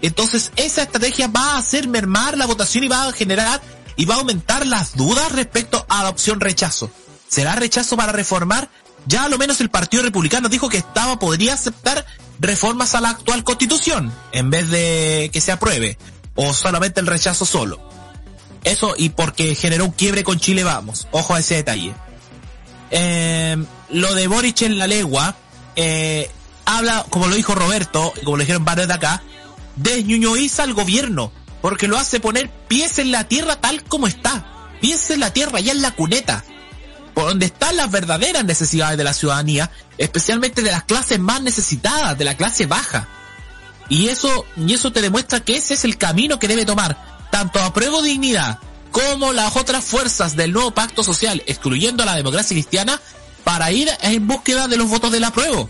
[0.00, 3.60] Entonces esa estrategia va a hacer mermar la votación y va a generar
[3.96, 6.90] y va a aumentar las dudas respecto a la opción rechazo.
[7.28, 8.68] ¿Será rechazo para reformar?
[9.06, 12.06] Ya a lo menos el Partido Republicano dijo que estaba, podría aceptar
[12.38, 15.98] reformas a la actual constitución, en vez de que se apruebe,
[16.34, 17.80] o solamente el rechazo solo.
[18.64, 21.08] Eso y porque generó un quiebre con Chile Vamos.
[21.10, 21.94] Ojo a ese detalle.
[22.90, 23.56] Eh,
[23.90, 25.34] lo de Boric en la legua,
[25.76, 26.30] eh,
[26.64, 29.22] habla, como lo dijo Roberto, como lo dijeron varios de acá,
[29.76, 34.46] desñuñoiza al gobierno, porque lo hace poner pies en la tierra tal como está.
[34.80, 36.44] Pies en la tierra, ya en la cuneta.
[37.14, 42.16] Por donde están las verdaderas necesidades de la ciudadanía, especialmente de las clases más necesitadas,
[42.16, 43.08] de la clase baja.
[43.88, 47.60] Y eso, y eso te demuestra que ese es el camino que debe tomar tanto
[47.60, 48.58] Apruebo Dignidad
[48.92, 53.00] como las otras fuerzas del nuevo pacto social, excluyendo a la democracia cristiana,
[53.42, 55.68] para ir en búsqueda de los votos del apruebo.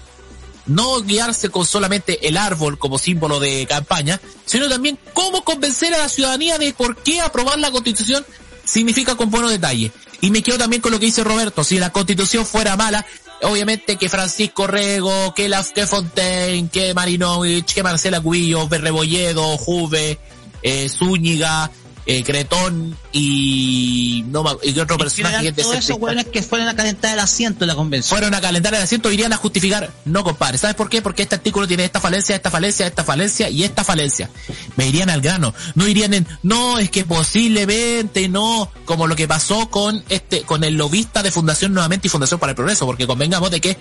[0.66, 5.98] No guiarse con solamente el árbol como símbolo de campaña, sino también cómo convencer a
[5.98, 8.24] la ciudadanía de por qué aprobar la constitución
[8.64, 9.92] significa con buenos detalles.
[10.22, 13.04] Y me quedo también con lo que dice Roberto, si la constitución fuera mala,
[13.42, 20.20] obviamente que Francisco Rego, que la que Fontaine, que Marinovich, que Marcela Cubillo, Berrebolledo, Juve,
[20.62, 21.72] eh, Zúñiga,
[22.06, 27.12] eh, Cretón y no y otro personaje que todos esos hueones que fueron a calentar
[27.12, 28.18] el asiento en la convención.
[28.18, 29.90] fueron a calentar el asiento irían a justificar.
[30.04, 30.58] No, compadre.
[30.58, 31.00] ¿Sabes por qué?
[31.02, 34.30] Porque este artículo tiene esta falencia, esta falencia, esta falencia y esta falencia.
[34.76, 35.54] Me irían al grano.
[35.74, 40.64] No irían en, no, es que posiblemente no, como lo que pasó con este, con
[40.64, 43.76] el lobista de Fundación Nuevamente y Fundación para el Progreso, porque convengamos de que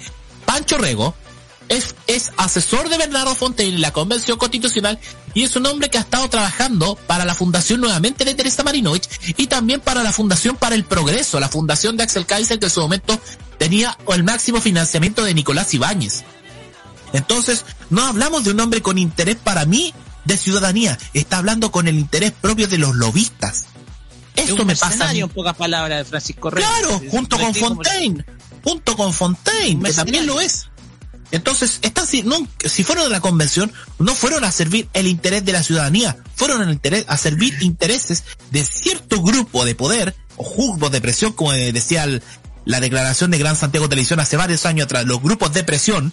[0.45, 1.15] Pancho Rego
[1.70, 4.99] es, es asesor de Bernardo Fontaine en la Convención Constitucional
[5.34, 9.07] y es un hombre que ha estado trabajando para la Fundación nuevamente de Teresa Marinovich
[9.38, 12.72] y también para la Fundación para el Progreso, la fundación de Axel Kaiser que en
[12.72, 13.20] su momento
[13.57, 16.24] tenía el máximo financiamiento de Nicolás Ibáñez.
[17.14, 19.93] Entonces, no hablamos de un hombre con interés para mí
[20.26, 23.66] de ciudadanía, está hablando con el interés propio de los lobistas.
[24.36, 24.95] Es Esto un me pasa a mí.
[24.97, 26.70] mercenario, en pocas palabras, de Francisco Reyes.
[26.70, 28.26] Claro, Es- junto es con Fontaine,
[28.64, 30.68] junto con Fontaine, que también lo es.
[31.32, 35.63] Entonces, están, si, fueron a la convención, no fueron a servir el interés de la
[35.63, 41.01] ciudadanía, fueron a, interés, a servir intereses de cierto grupo de poder o grupos de
[41.01, 42.05] presión, como decía
[42.65, 46.11] la declaración de Gran Santiago Televisión hace varios años atrás, los grupos de presión,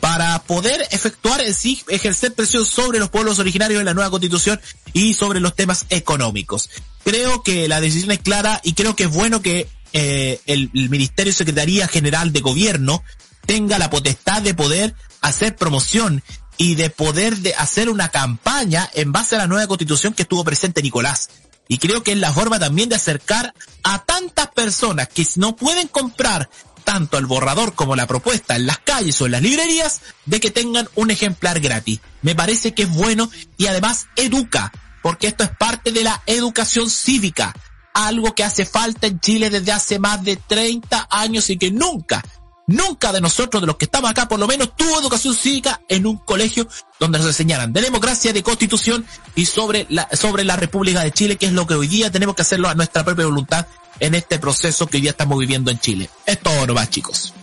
[0.00, 4.60] para poder efectuar sí, ejercer presión sobre los pueblos originarios en la nueva constitución
[4.92, 6.70] y sobre los temas económicos.
[7.04, 10.90] Creo que la decisión es clara y creo que es bueno que eh, el, el
[10.90, 13.02] Ministerio y Secretaría General de Gobierno
[13.48, 16.22] tenga la potestad de poder hacer promoción
[16.58, 20.44] y de poder de hacer una campaña en base a la nueva constitución que estuvo
[20.44, 21.30] presente Nicolás.
[21.66, 25.88] Y creo que es la forma también de acercar a tantas personas que no pueden
[25.88, 26.50] comprar
[26.84, 30.50] tanto el borrador como la propuesta en las calles o en las librerías de que
[30.50, 32.00] tengan un ejemplar gratis.
[32.20, 34.72] Me parece que es bueno y además educa,
[35.02, 37.54] porque esto es parte de la educación cívica,
[37.94, 42.22] algo que hace falta en Chile desde hace más de 30 años y que nunca,
[42.68, 46.06] nunca de nosotros, de los que estamos acá, por lo menos tuvo educación cívica en
[46.06, 46.68] un colegio
[47.00, 49.04] donde nos enseñaran de democracia, de constitución
[49.34, 52.36] y sobre la, sobre la República de Chile, que es lo que hoy día tenemos
[52.36, 53.66] que hacerlo a nuestra propia voluntad
[53.98, 56.08] en este proceso que hoy día estamos viviendo en Chile.
[56.24, 57.34] Es todo nomás, chicos.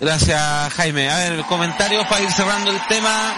[0.00, 1.10] Gracias, Jaime.
[1.10, 3.36] A ver, comentarios para ir cerrando el tema.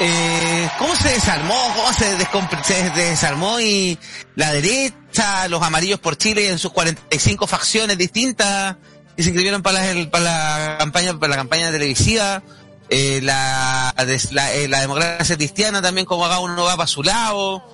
[0.00, 1.56] Eh, ¿Cómo se desarmó?
[1.74, 2.16] ¿Cómo se,
[2.62, 3.98] se desarmó y
[4.36, 8.76] la derecha, los amarillos por Chile en sus 45 facciones distintas
[9.18, 12.40] que se inscribieron para la, para la campaña, para la campaña televisiva?
[12.88, 13.92] Eh, la,
[14.30, 17.64] la, eh, la democracia cristiana también, como cada uno va para su lado.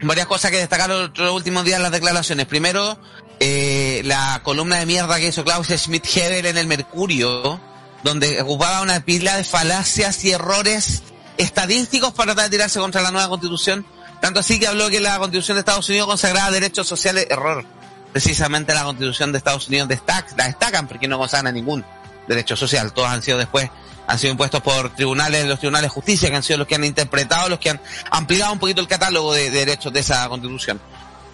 [0.00, 2.46] Varias cosas que destacaron los, últimos días las declaraciones.
[2.46, 2.96] Primero,
[3.40, 7.60] eh, la columna de mierda que hizo Klaus Schmidt-Hebel en el Mercurio,
[8.04, 11.02] donde ocupaba una pila de falacias y errores
[11.38, 13.84] estadísticos para tratar de tirarse contra la nueva constitución.
[14.20, 17.66] Tanto así que habló que la constitución de Estados Unidos consagraba derechos sociales, error.
[18.14, 21.84] Precisamente la constitución de Estados Unidos destaca, la destacan porque no consagra ningún
[22.28, 22.92] derecho social.
[22.92, 23.68] Todos han sido después,
[24.06, 26.84] han sido impuestos por tribunales, los tribunales de justicia, que han sido los que han
[26.84, 27.80] interpretado, los que han
[28.12, 30.80] ampliado un poquito el catálogo de, de derechos de esa constitución.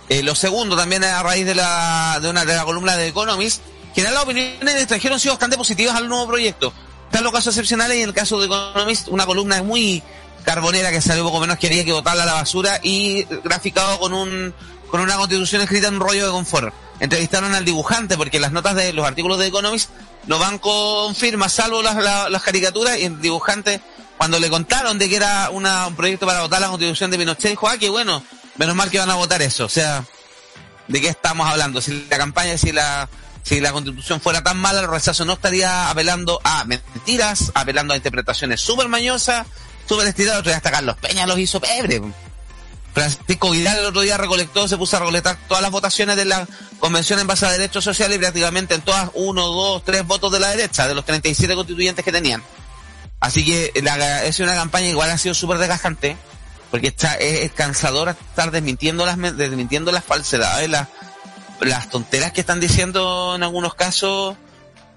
[0.09, 3.61] Eh, lo segundo, también a raíz de la, de una, de la columna de Economist,
[3.95, 6.73] que las opiniones del extranjero han sido bastante positivas al nuevo proyecto.
[7.05, 10.03] Están los casos excepcionales y en el caso de Economist, una columna muy
[10.45, 14.15] carbonera que salió poco menos que haría que botarla a la basura y graficado con
[14.15, 14.55] un,
[14.91, 16.75] con una constitución escrita en un rollo de confort.
[17.01, 19.91] Entrevistaron al dibujante porque las notas de los artículos de Economist
[20.27, 23.81] no van con firmas, salvo las, las, las caricaturas y el dibujante,
[24.19, 27.51] cuando le contaron de que era una, un proyecto para votar la constitución de Pinochet,
[27.51, 28.23] dijo, ah, qué bueno,
[28.57, 29.65] menos mal que van a votar eso.
[29.65, 30.05] O sea,
[30.89, 31.81] ¿de qué estamos hablando?
[31.81, 33.09] Si la campaña, si la,
[33.43, 37.97] si la constitución fuera tan mala, el rechazo no estaría apelando a mentiras, apelando a
[37.97, 39.47] interpretaciones súper mañosas,
[39.89, 40.47] súper estiradas.
[40.47, 42.03] Hasta Carlos Peña los hizo pebre.
[42.93, 46.47] Francisco Vidal el otro día recolectó, se puso a recolectar todas las votaciones de la
[46.79, 50.41] convención en base a derechos sociales y prácticamente en todas uno, dos, tres votos de
[50.41, 52.43] la derecha, de los 37 constituyentes que tenían.
[53.21, 56.17] Así que la, es una campaña igual ha sido súper desgastante,
[56.71, 60.89] porque está, es, es cansador estar desmintiendo las, desmintiendo las falsedades, las,
[61.61, 64.37] las tonteras que están diciendo en algunos casos,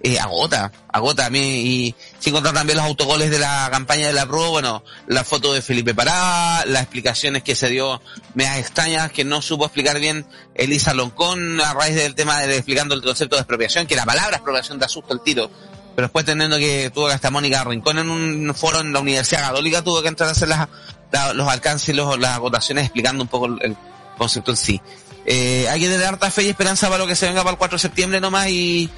[0.04, 4.14] eh, agota, agota a mí, y sin contar también los autogoles de la campaña de
[4.14, 8.02] la PRO, bueno, la foto de Felipe Pará, las explicaciones que se dio
[8.34, 10.26] medias extrañas que no supo explicar bien
[10.56, 14.36] Elisa Loncón a raíz del tema de explicando el concepto de expropiación, que la palabra
[14.36, 15.50] expropiación da susto el tiro,
[15.96, 19.48] pero después teniendo que tuvo que hasta Mónica Rincón en un foro en la Universidad
[19.48, 20.68] Católica tuvo que entrar a hacer las,
[21.14, 23.78] la, los alcances y los, las votaciones explicando un poco el, el
[24.18, 24.82] concepto en sí.
[25.26, 27.58] Eh, hay que tener harta fe y esperanza para lo que se venga para el
[27.58, 28.90] 4 de septiembre nomás y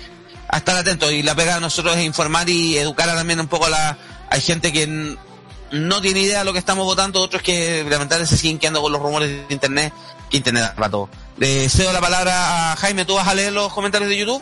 [0.55, 1.11] a estar atentos.
[1.11, 3.97] Y la pega de nosotros es informar y educar también un poco a la,
[4.29, 5.17] hay gente que
[5.71, 8.91] no tiene idea de lo que estamos votando, otros que lamentablemente se siguen quedando con
[8.91, 9.93] los rumores de internet,
[10.29, 11.09] que internet para todo.
[11.37, 14.41] Le cedo la palabra a Jaime, ¿tú vas a leer los comentarios de YouTube?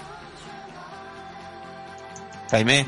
[2.52, 2.86] Jaime.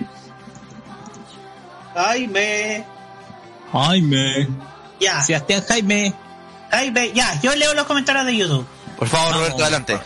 [1.95, 2.85] Jaime.
[3.71, 4.47] Jaime.
[4.99, 5.21] Ya.
[5.21, 6.13] Sebastián Jaime.
[6.69, 8.67] Jaime, ya, yo leo los comentarios de YouTube.
[8.97, 9.99] Por favor, Roberto, adelante.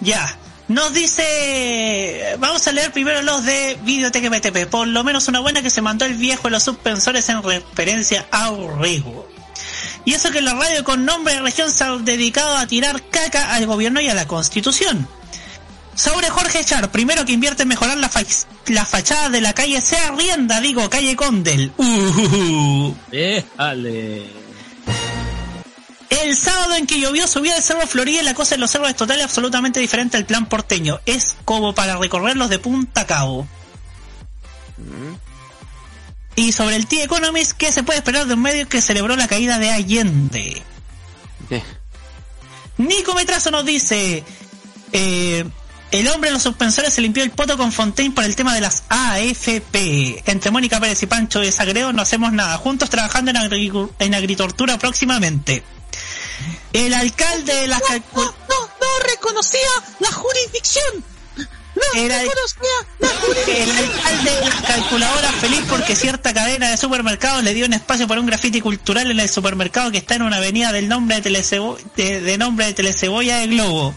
[0.00, 0.36] Ya.
[0.74, 4.68] Nos dice, vamos a leer primero los de Videoteca MTP.
[4.68, 8.26] Por lo menos una buena que se mandó el viejo de los suspensores en referencia
[8.32, 9.28] a Urrego.
[10.04, 13.54] Y eso que la radio con nombre de región se ha dedicado a tirar caca
[13.54, 15.06] al gobierno y a la constitución.
[15.94, 18.22] Sobre Jorge Char, primero que invierte en mejorar la, fa
[18.66, 21.70] la fachada de la calle sea rienda, digo, calle Condel.
[21.76, 24.43] Uh, Déjale.
[26.24, 28.88] El sábado en que llovió subía de Cerro Florida y la cosa en los cerros
[28.88, 30.98] es total y absolutamente diferente al plan porteño.
[31.04, 33.46] Es como para recorrerlos de punta a cabo.
[36.36, 39.28] Y sobre el T Economist, ¿qué se puede esperar de un medio que celebró la
[39.28, 40.62] caída de Allende?
[41.48, 41.62] ¿Qué?
[42.78, 44.24] Nico Metrazo nos dice,
[44.92, 45.44] eh,
[45.92, 48.60] El hombre en los suspensores se limpió el poto con Fontaine por el tema de
[48.62, 50.22] las AFP.
[50.26, 52.56] Entre Mónica Pérez y Pancho de Sagreo no hacemos nada.
[52.56, 55.62] Juntos trabajando en, agricu- en agricultura próximamente.
[56.72, 58.30] El alcalde de las No, no, no,
[58.80, 59.60] no reconocía
[60.00, 61.04] la jurisdicción.
[61.36, 63.70] No Era- reconocía la jurisdicción.
[63.70, 68.06] El alcalde de las calculadoras feliz porque cierta cadena de supermercados le dio un espacio
[68.08, 71.30] para un grafiti cultural en el supermercado que está en una avenida del nombre de,
[71.30, 73.94] Telecebo- de, de nombre de Telecebolla de Globo.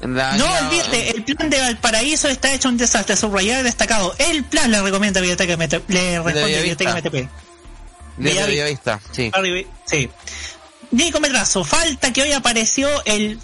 [0.00, 4.14] La- No olvide, el plan de Valparaíso está hecho un desastre, subrayado y destacado.
[4.18, 6.56] El plan le recomienda Biblioteca MT, le responde.
[6.56, 7.28] Biblioteca MTP.
[8.16, 8.46] Bellavista.
[8.46, 9.30] Bellavista, sí.
[9.86, 10.10] Sí.
[10.90, 13.38] Nico Metrazo, falta que hoy apareció el,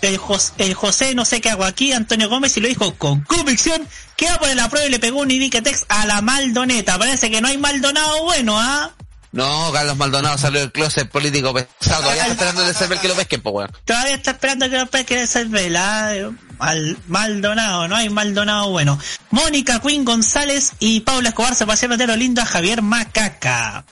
[0.00, 3.20] el, Jos- el José no sé qué hago aquí, Antonio Gómez, y lo dijo con
[3.22, 6.98] convicción, que va por el apruebo y le pegó un Iniquetex a la Maldoneta.
[6.98, 8.92] Parece que no hay Maldonado bueno, ¿ah?
[9.32, 12.02] No, Carlos Maldonado salió del closet político pesado.
[12.02, 13.72] Todavía está esperando el que lo pesquen, pues, weón.
[13.84, 16.30] Todavía está esperando que lo pesque de ser vela.
[16.58, 18.96] Mal, Maldonado, no hay Maldonado bueno.
[19.30, 23.84] Mónica Quinn González y Paula Escobar se pasearon de lo lindo a Javier Macaca.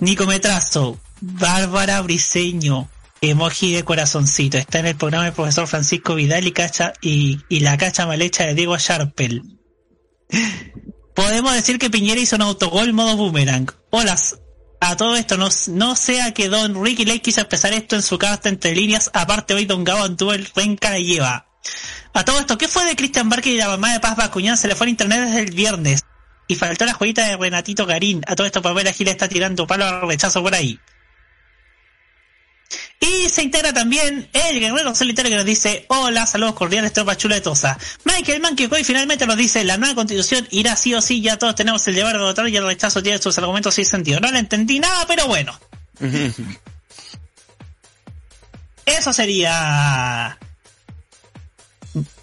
[0.00, 2.88] Nico Metrazo, Bárbara Briseño,
[3.20, 4.56] emoji de corazoncito.
[4.56, 8.22] Está en el programa del profesor Francisco Vidal y, cacha, y, y la cacha mal
[8.22, 9.58] hecha de Diego Sharpel.
[11.14, 13.70] Podemos decir que Piñera hizo un autogol modo boomerang.
[13.90, 14.18] Hola,
[14.80, 18.16] a todo esto, no, no sea que Don Ricky Lake quiso expresar esto en su
[18.16, 19.10] carta entre líneas.
[19.12, 21.46] Aparte, hoy Don Gabo tuvo el renca de lleva.
[22.14, 24.56] A todo esto, ¿qué fue de Christian Barker y la mamá de Paz Bacuñán?
[24.56, 25.99] Se le fue a internet desde el viernes.
[26.50, 28.22] Y faltó la joyita de Renatito Garín.
[28.26, 30.80] A todo esto, Pamela Gil está tirando palo al rechazo por ahí.
[32.98, 37.36] Y se integra también el guerrero solitario que nos dice, hola, saludos cordiales, tropa chula
[37.36, 37.78] de Tosa.
[38.02, 41.38] Michael Mann que hoy finalmente nos dice, la nueva constitución irá sí o sí, ya
[41.38, 44.18] todos tenemos el deber de votar y el rechazo tiene sus argumentos sin sentido.
[44.18, 45.56] No le entendí nada, pero bueno.
[48.86, 50.36] Eso sería...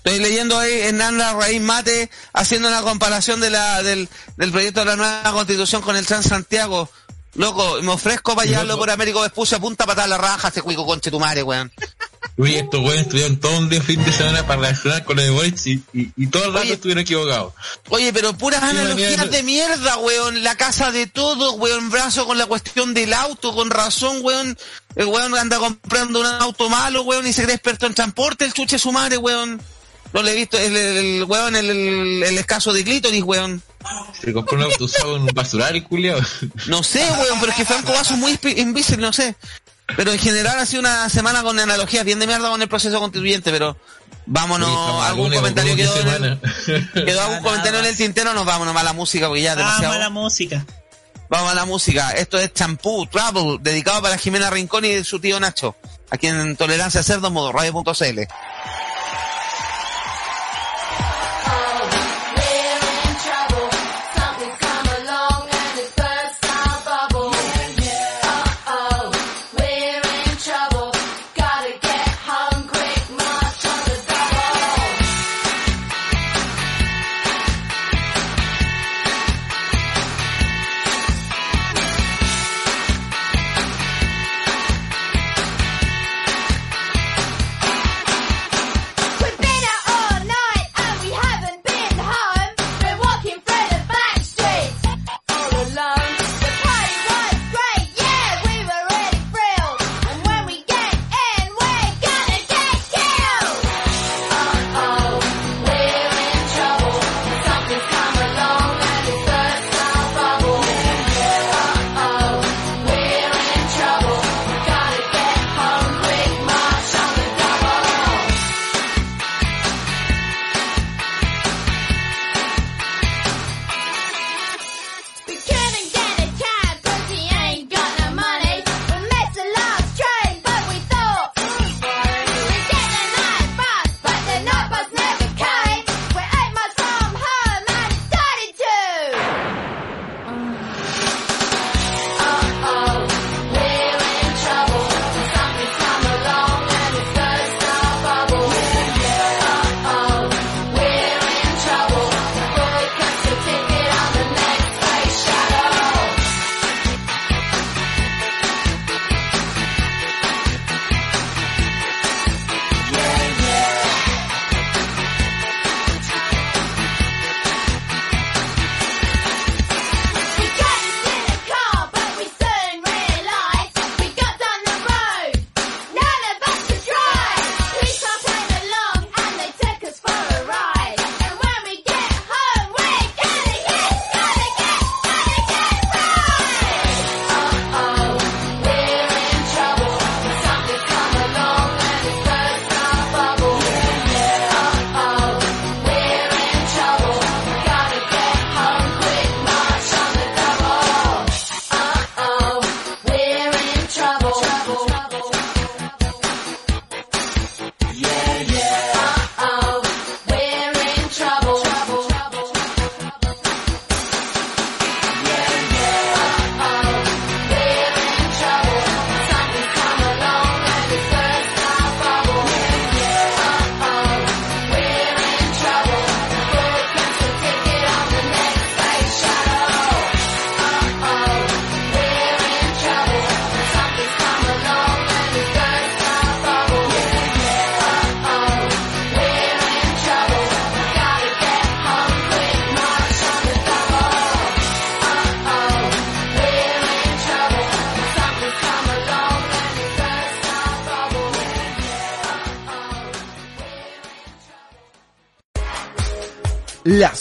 [0.07, 4.85] Estoy leyendo ahí Hernán Raíz Mate haciendo una comparación de la, del, del proyecto de
[4.85, 6.89] la nueva constitución con el Transantiago.
[7.35, 10.85] Loco, me ofrezco para llevarlo por Américo Vespucio a punta patada la raja, este cuico
[10.85, 11.73] conche tu madre, weón.
[12.37, 15.57] Oye, estos güeyes estuvieron todo un día fin de semana para reaccionar con de Boric
[15.65, 16.73] y, y, y todo el rato Oye.
[16.75, 17.53] estuvieron equivocados.
[17.89, 20.41] Oye, pero puras Sí, analogías de mierda, weón.
[20.41, 21.89] La casa de todo, weón.
[21.89, 24.57] Brazo con la cuestión del auto, con razón, weón.
[24.95, 28.53] El weón anda comprando un auto malo, weón, y se cree experto en transporte, el
[28.53, 29.61] chuche su madre, weón.
[30.13, 33.61] No le he visto, el, el, el weón, el, el, el escaso de clítoris, weón.
[34.19, 36.19] Se compró un auto usado en un basural, culiao.
[36.67, 39.35] No sé, weón, pero es que Franco Vaso es muy invisible, no sé.
[39.95, 42.99] Pero en general ha sido una semana con analogías bien de mierda con el proceso
[42.99, 43.77] constituyente, pero
[44.25, 44.69] vámonos,
[45.05, 46.39] algún comentario quedó, en el-
[47.05, 49.55] quedó algún Nada comentario en el tintero, nos vámonos a la música porque ya Ah,
[49.55, 49.93] demasiado.
[49.93, 50.65] mala música.
[51.29, 52.11] Vamos a la música.
[52.11, 55.75] Esto es Champú Travel, dedicado para Jimena Rincón y su tío Nacho.
[56.09, 58.19] Aquí en Tolerancia Cerdo, modo radio.cl.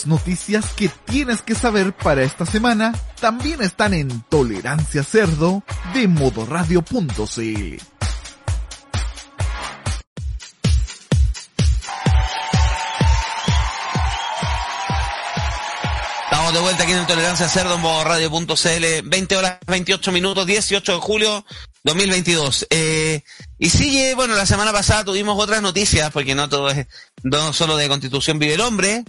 [0.07, 7.77] Noticias que tienes que saber para esta semana también están en Tolerancia Cerdo de modoradio.cl.
[16.23, 20.99] Estamos de vuelta aquí en Tolerancia Cerdo en modoradio.cl, 20 horas 28 minutos, 18 de
[20.99, 21.45] julio
[21.83, 22.67] 2022.
[22.69, 23.23] Eh,
[23.59, 26.87] y sigue, bueno, la semana pasada tuvimos otras noticias, porque no todo es,
[27.23, 29.03] no solo de Constitución vive el hombre.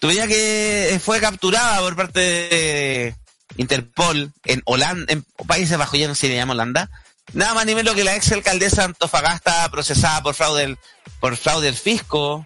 [0.00, 3.14] Tuve que fue capturada por parte de
[3.56, 6.90] Interpol en Holanda, en Países Bajos, ya no sé si le llama Holanda.
[7.32, 10.76] Nada más ni menos que la ex alcaldesa Antofagasta procesada por fraude
[11.20, 12.44] por fraude del fisco.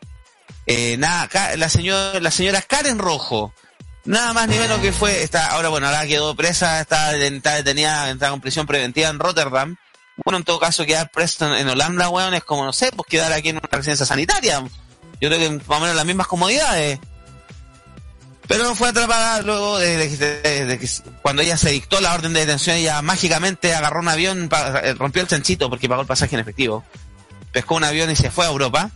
[0.66, 3.52] Eh, nada, la señora, la señora Karen Rojo.
[4.04, 7.56] Nada más ni menos que fue, está, ahora bueno, ahora quedó presa, está, deten- está
[7.56, 9.76] detenida, está con prisión preventiva en Rotterdam.
[10.24, 13.06] Bueno, en todo caso, quedar preso en, en Holanda, weón, es como, no sé, pues
[13.08, 14.60] quedar aquí en una residencia sanitaria.
[15.20, 16.98] Yo creo que más o menos las mismas comodidades.
[18.50, 20.08] Pero fue atrapada luego de,
[20.80, 20.88] que
[21.22, 24.50] cuando ella se dictó la orden de detención, ella mágicamente agarró un avión,
[24.82, 26.82] eh, rompió el chanchito porque pagó el pasaje en efectivo.
[27.52, 28.90] Pescó un avión y se fue a Europa.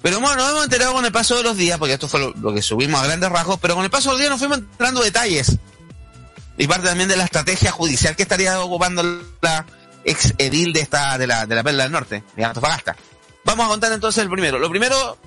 [0.00, 2.54] Pero bueno, nos hemos enterado con el paso de los días, porque esto fue lo,
[2.54, 5.02] que subimos a grandes rasgos, pero con el paso de los días nos fuimos enterando
[5.02, 5.58] detalles.
[6.56, 9.02] Y parte también de la estrategia judicial que estaría ocupando
[9.42, 9.66] la
[10.04, 12.96] ex edil de esta, de la, de la Perla del Norte, de Antofagasta.
[13.44, 14.58] Vamos a contar entonces el primero.
[14.58, 15.18] Lo primero,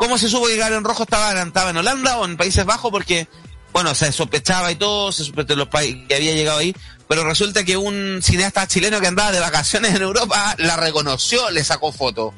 [0.00, 2.90] ¿cómo se supo que Karen Rojo estaba, estaba en Holanda o en Países Bajos?
[2.90, 3.28] Porque,
[3.74, 6.74] bueno, se sospechaba y todo, se sospechaba los países que había llegado ahí,
[7.06, 11.62] pero resulta que un cineasta chileno que andaba de vacaciones en Europa la reconoció, le
[11.62, 12.32] sacó foto.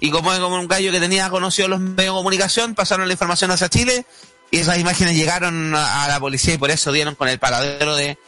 [0.00, 3.14] Y como es como un gallo que tenía conocido los medios de comunicación, pasaron la
[3.14, 4.04] información hacia Chile
[4.50, 8.18] y esas imágenes llegaron a, la policía y por eso dieron con el paradero de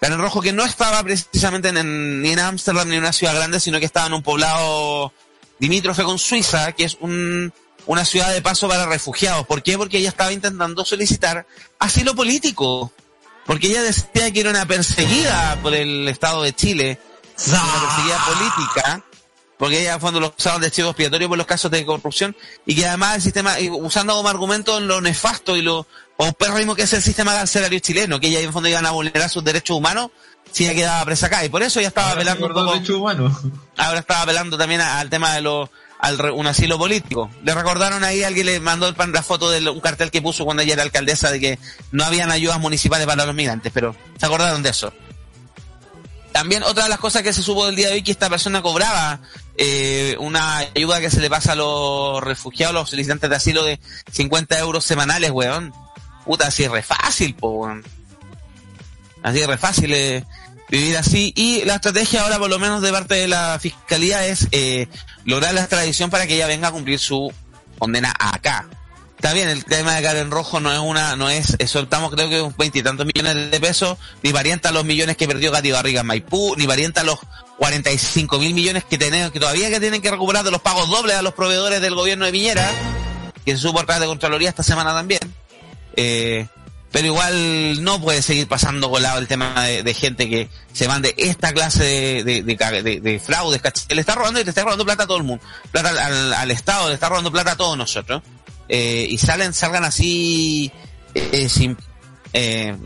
[0.00, 3.34] Karen Rojo, que no estaba precisamente en, en- ni en Ámsterdam ni en una ciudad
[3.34, 5.12] grande, sino que estaba en un poblado
[5.58, 7.52] limítrofe con Suiza, que es un,
[7.86, 9.46] una ciudad de paso para refugiados.
[9.46, 9.78] ¿Por qué?
[9.78, 11.46] Porque ella estaba intentando solicitar
[11.78, 12.92] asilo político.
[13.46, 16.98] Porque ella decía que era una perseguida por el Estado de Chile,
[17.46, 19.04] una perseguida política,
[19.56, 22.86] porque ella de los usados de chivo expiatorio por los casos de corrupción, y que
[22.86, 27.34] además el sistema, usando como argumento lo nefasto y lo paupérrimo que es el sistema
[27.34, 30.10] carcelario chileno, que ella en el fondo iban a vulnerar sus derechos humanos
[30.50, 31.44] si ella quedaba presa acá.
[31.44, 35.34] Y por eso ella estaba Ahora apelando recordó poco ahora estaba apelando también al tema
[35.34, 37.30] de lo, al re- un asilo político.
[37.44, 40.62] Le recordaron ahí, alguien le mandó el la foto de un cartel que puso cuando
[40.62, 41.58] ella era alcaldesa de que
[41.92, 44.92] no habían ayudas municipales para los migrantes, pero se acordaron de eso.
[46.32, 48.60] También otra de las cosas que se supo del día de hoy que esta persona
[48.60, 49.20] cobraba
[49.56, 53.80] eh, una ayuda que se le pasa a los refugiados, los solicitantes de asilo de
[54.12, 55.72] 50 euros semanales, weón.
[56.26, 57.82] Puta, así es re fácil, po, weón.
[59.22, 60.24] Así es re fácil eh,
[60.68, 61.32] vivir así.
[61.36, 64.88] Y la estrategia ahora, por lo menos de parte de la fiscalía, es eh,
[65.24, 67.32] lograr la extradición para que ella venga a cumplir su
[67.78, 68.68] condena acá.
[69.16, 72.42] Está bien, el tema de Karen Rojo no es una, no es, soltamos creo que
[72.42, 76.06] un veintitantos millones de pesos, ni variante a los millones que perdió Katy Barriga en
[76.06, 77.18] Maipú, ni variante a los
[77.56, 81.16] 45 mil millones que tenemos, que todavía que tienen que recuperar de los pagos dobles
[81.16, 82.70] a los proveedores del gobierno de Piñera,
[83.42, 85.20] que se supo a través de Contraloría esta semana también.
[85.96, 86.46] Eh,
[86.92, 91.52] pero igual no puede seguir pasando colado el tema de, gente que se mande esta
[91.52, 93.94] clase de, de, de, fraudes, ¿cachai?
[93.94, 95.90] Le está robando y le está robando plata a todo el mundo, plata
[96.40, 98.22] al, Estado, le está robando plata a todos nosotros.
[98.68, 100.72] Eh, y salen, salgan así,
[101.14, 101.76] eh, sin,
[102.32, 102.76] eh,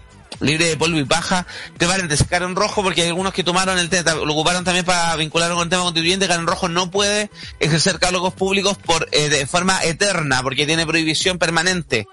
[0.40, 1.46] libre de polvo y paja.
[1.78, 4.84] Te valen de Karen Rojo porque hay algunos que tomaron el tema, lo ocuparon también
[4.84, 6.26] para vincularlo con el tema constituyente.
[6.26, 7.30] Karen Rojo no puede
[7.60, 12.06] ejercer cargos públicos por, eh, de forma eterna porque tiene prohibición permanente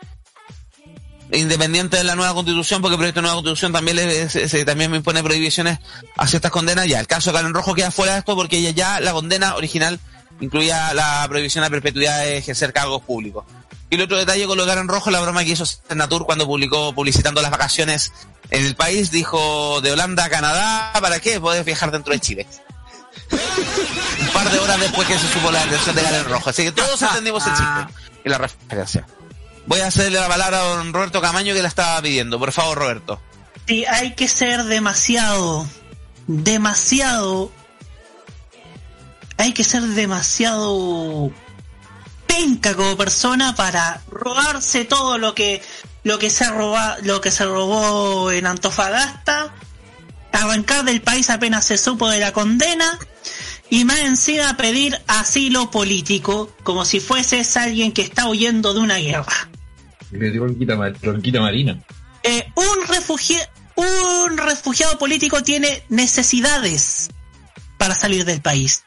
[1.32, 4.66] independiente de la nueva constitución, porque el proyecto de nueva constitución también le, se- se-
[4.66, 5.80] también me impone prohibiciones
[6.18, 6.88] hacia estas condenas.
[6.88, 9.56] Ya, el caso de Karen Rojo queda fuera de esto porque ella ya la condena
[9.56, 10.00] original
[10.40, 13.44] incluía la prohibición a perpetuidad de ejercer cargos públicos.
[13.90, 16.46] Y el otro detalle con lo de Karen Rojo, la broma que hizo Senatur cuando
[16.46, 18.12] publicó publicitando las vacaciones
[18.50, 21.40] en el país, dijo de Holanda a Canadá, ¿para qué?
[21.40, 22.48] Puedes viajar dentro de Chile.
[23.32, 26.50] Un par de horas después que se supo la detención de Karen Rojo.
[26.50, 27.94] Así que todos entendimos el chiste
[28.26, 29.06] y la referencia.
[29.68, 32.40] Voy a hacerle la palabra a don Roberto Camaño que la estaba pidiendo.
[32.40, 33.22] Por favor, Roberto.
[33.68, 35.68] Sí, hay que ser demasiado,
[36.26, 37.52] demasiado,
[39.38, 41.32] hay que ser demasiado
[42.28, 45.62] penca como persona para robarse todo lo que,
[46.04, 49.54] lo que se roba, lo que se robó en Antofagasta,
[50.32, 53.00] arrancar del país apenas se supo de la condena
[53.70, 58.98] y más encima pedir asilo político como si fueses alguien que está huyendo de una
[58.98, 59.50] guerra.
[60.12, 60.44] Le dio
[61.42, 61.78] marina.
[62.24, 67.10] Eh, un, refugia- un refugiado político tiene necesidades
[67.78, 68.84] para salir del país.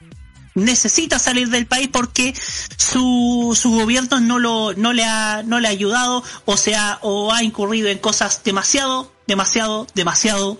[0.54, 2.34] necesita salir del país porque
[2.76, 7.32] su, su gobierno no lo, no le ha, no le ha ayudado, o sea, o
[7.32, 10.58] ha incurrido en cosas demasiado, demasiado, demasiado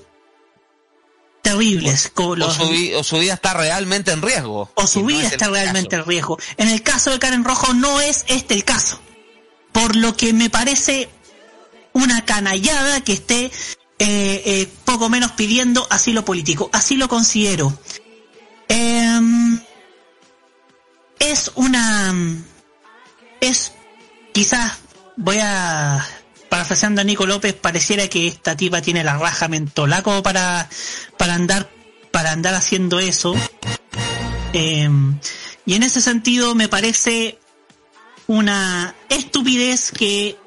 [1.42, 2.10] terribles.
[2.14, 4.70] como O los- su, vi- o su vida está realmente en riesgo.
[4.74, 6.02] o su no vida es está realmente caso.
[6.02, 6.38] en riesgo.
[6.56, 9.00] En el caso de Karen Rojo no es este el caso.
[9.72, 11.08] Por lo que me parece
[11.92, 13.50] una canallada que esté eh,
[13.98, 16.70] eh, poco menos pidiendo asilo político.
[16.72, 17.76] Así lo considero.
[18.68, 19.60] Em,
[21.18, 22.14] es una...
[23.40, 23.72] Es
[24.32, 24.78] quizás,
[25.16, 26.06] voy a...
[26.48, 30.68] Parafraseando a Nico López, pareciera que esta tipa tiene la raja mentola como para,
[31.16, 31.70] para andar
[32.10, 33.34] para andar haciendo eso.
[34.52, 34.88] Eh,
[35.66, 37.38] y en ese sentido me parece
[38.30, 40.38] una estupidez que,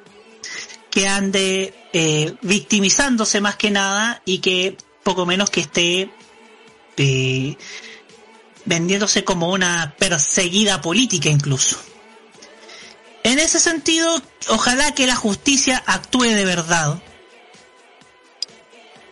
[0.89, 6.09] que ande eh, victimizándose más que nada y que poco menos que esté
[6.95, 7.57] eh,
[8.63, 11.77] vendiéndose como una perseguida política incluso.
[13.23, 17.03] En ese sentido, ojalá que la justicia actúe de verdad.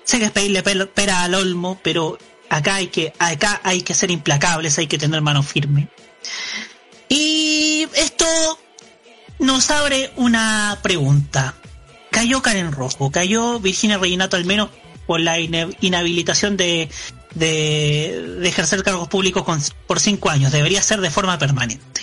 [0.05, 2.17] Sé que es pedirle pera al olmo, pero
[2.47, 5.89] acá hay que, acá hay que ser implacables, hay que tener mano firme.
[7.09, 8.60] Y esto
[9.41, 11.55] nos abre una pregunta.
[12.11, 14.69] Cayó Karen Rojo, cayó Virginia Reginato al menos
[15.07, 16.89] por la inhabilitación de,
[17.35, 20.51] de, de ejercer cargos públicos por cinco años.
[20.51, 22.01] Debería ser de forma permanente.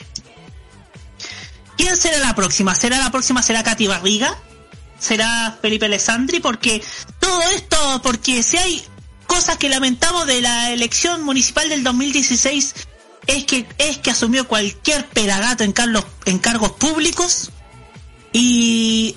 [1.77, 2.75] ¿Quién será la próxima?
[2.75, 3.43] ¿Será la próxima?
[3.43, 4.37] ¿Será Katy Barriga?
[4.99, 6.41] ¿Será Felipe Alessandri?
[6.41, 6.83] Porque
[7.21, 8.83] todo esto, porque si hay
[9.27, 12.75] cosas que lamentamos de la elección municipal del 2016
[13.29, 15.73] es que es que asumió cualquier pelagato en,
[16.25, 17.51] en cargos públicos
[18.33, 19.17] y,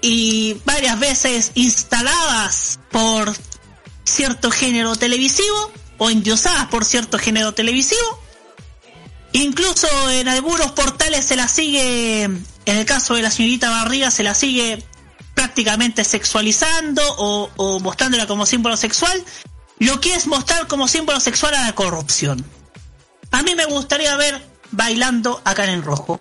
[0.00, 3.32] y varias veces instaladas por
[4.04, 8.22] cierto género televisivo o endiosadas por cierto género televisivo
[9.32, 14.22] Incluso en algunos portales se la sigue, en el caso de la señorita Barriga, se
[14.22, 14.84] la sigue
[15.34, 19.24] prácticamente sexualizando o mostrándola como símbolo sexual,
[19.78, 22.44] lo que es mostrar como símbolo sexual a la corrupción.
[23.32, 24.40] A mí me gustaría ver
[24.70, 26.20] bailando a Karen Rojo,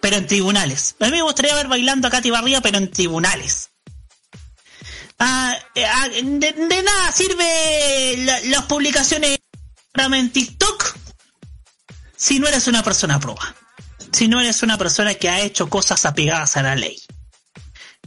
[0.00, 0.96] pero en tribunales.
[1.00, 3.70] A mí me gustaría ver bailando a Katy Barriga, pero en tribunales.
[5.18, 9.38] Ah, eh, ah, de, nada sirve la- las publicaciones
[9.94, 10.96] en TikTok
[12.16, 13.54] si no eres una persona proba,
[14.12, 16.98] si no eres una persona que ha hecho cosas apegadas a la ley.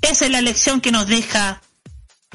[0.01, 1.61] Esa es la lección que nos deja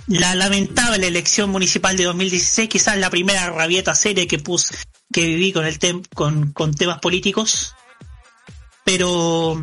[0.09, 4.70] la lamentable elección municipal de 2016, quizás la primera rabieta seria que pus,
[5.12, 7.74] que viví con el tem- con, con temas políticos.
[8.85, 9.62] Pero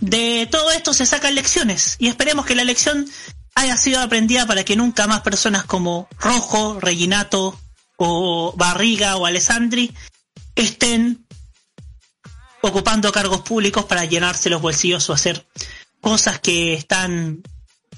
[0.00, 3.06] de todo esto se sacan lecciones y esperemos que la lección
[3.54, 7.58] haya sido aprendida para que nunca más personas como Rojo, Reginato
[7.96, 9.92] o Barriga o Alessandri
[10.54, 11.26] estén
[12.62, 15.46] ocupando cargos públicos para llenarse los bolsillos o hacer
[16.00, 17.42] cosas que están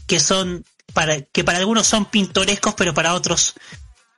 [0.07, 3.55] que son para que para algunos son pintorescos pero para otros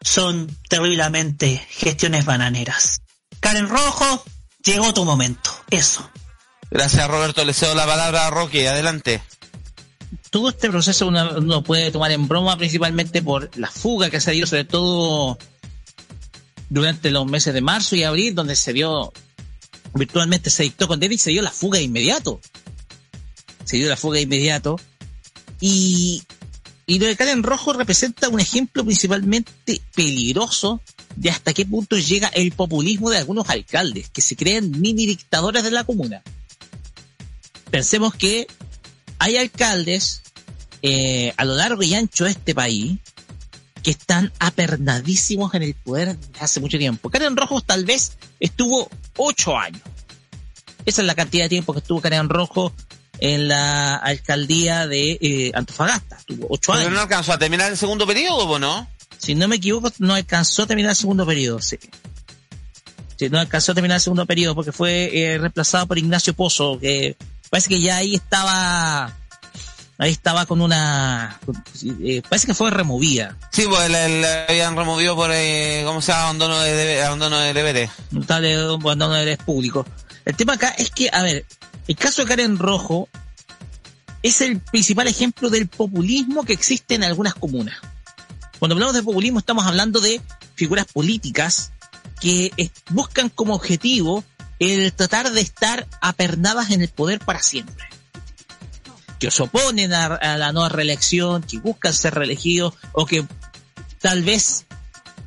[0.00, 3.02] son terriblemente gestiones bananeras.
[3.40, 4.24] Karen Rojo,
[4.64, 5.50] llegó tu momento.
[5.70, 6.08] Eso.
[6.70, 9.22] Gracias Roberto, le cedo la palabra a Roque, adelante.
[10.30, 14.32] todo este proceso uno, uno puede tomar en broma principalmente por la fuga que se
[14.32, 15.38] dio, sobre todo
[16.72, 19.12] durante los meses de marzo y abril, donde se dio,
[19.92, 22.40] virtualmente se dictó condena y se dio la fuga de inmediato.
[23.64, 24.80] Se dio la fuga de inmediato.
[25.60, 26.22] Y,
[26.92, 30.82] y lo de Karen Rojo representa un ejemplo principalmente peligroso
[31.16, 35.64] de hasta qué punto llega el populismo de algunos alcaldes que se creen mini dictadores
[35.64, 36.22] de la comuna.
[37.70, 38.46] Pensemos que
[39.18, 40.20] hay alcaldes
[40.82, 42.98] eh, a lo largo y ancho de este país
[43.82, 47.08] que están apernadísimos en el poder desde hace mucho tiempo.
[47.08, 49.80] Karen Rojo tal vez estuvo ocho años.
[50.84, 52.70] Esa es la cantidad de tiempo que estuvo Karen Rojo
[53.24, 56.16] en la alcaldía de eh, Antofagasta.
[56.16, 56.92] Estuvo ocho Pero años.
[56.94, 58.88] no alcanzó a terminar el segundo periodo, ¿o no?
[59.16, 61.78] Si no me equivoco, no alcanzó a terminar el segundo periodo, sí.
[63.16, 66.80] Sí, no alcanzó a terminar el segundo periodo porque fue eh, reemplazado por Ignacio Pozo,
[66.80, 67.16] que
[67.48, 69.16] parece que ya ahí estaba,
[69.98, 71.38] ahí estaba con una,
[72.02, 73.36] eh, parece que fue removida.
[73.52, 76.24] Sí, pues la, habían removido por, eh, ¿cómo se llama?
[76.24, 77.90] Abandono de, abandono de deberes.
[78.10, 79.86] de abandono del público.
[80.24, 81.46] El tema acá es que, a ver,
[81.88, 83.08] el caso de Karen Rojo
[84.22, 87.76] es el principal ejemplo del populismo que existe en algunas comunas.
[88.58, 90.20] Cuando hablamos de populismo estamos hablando de
[90.54, 91.72] figuras políticas
[92.20, 92.52] que
[92.90, 94.22] buscan como objetivo
[94.60, 97.84] el tratar de estar apernadas en el poder para siempre.
[99.18, 103.26] Que se oponen a, a la nueva reelección, que buscan ser reelegidos o que
[104.00, 104.66] tal vez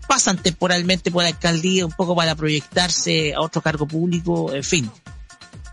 [0.07, 4.91] pasan temporalmente por la alcaldía un poco para proyectarse a otro cargo público, en fin.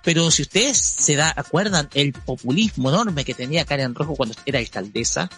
[0.02, 4.58] Pero si ustedes se da, acuerdan el populismo enorme que tenía Karen Rojo cuando era
[4.58, 5.30] alcaldesa,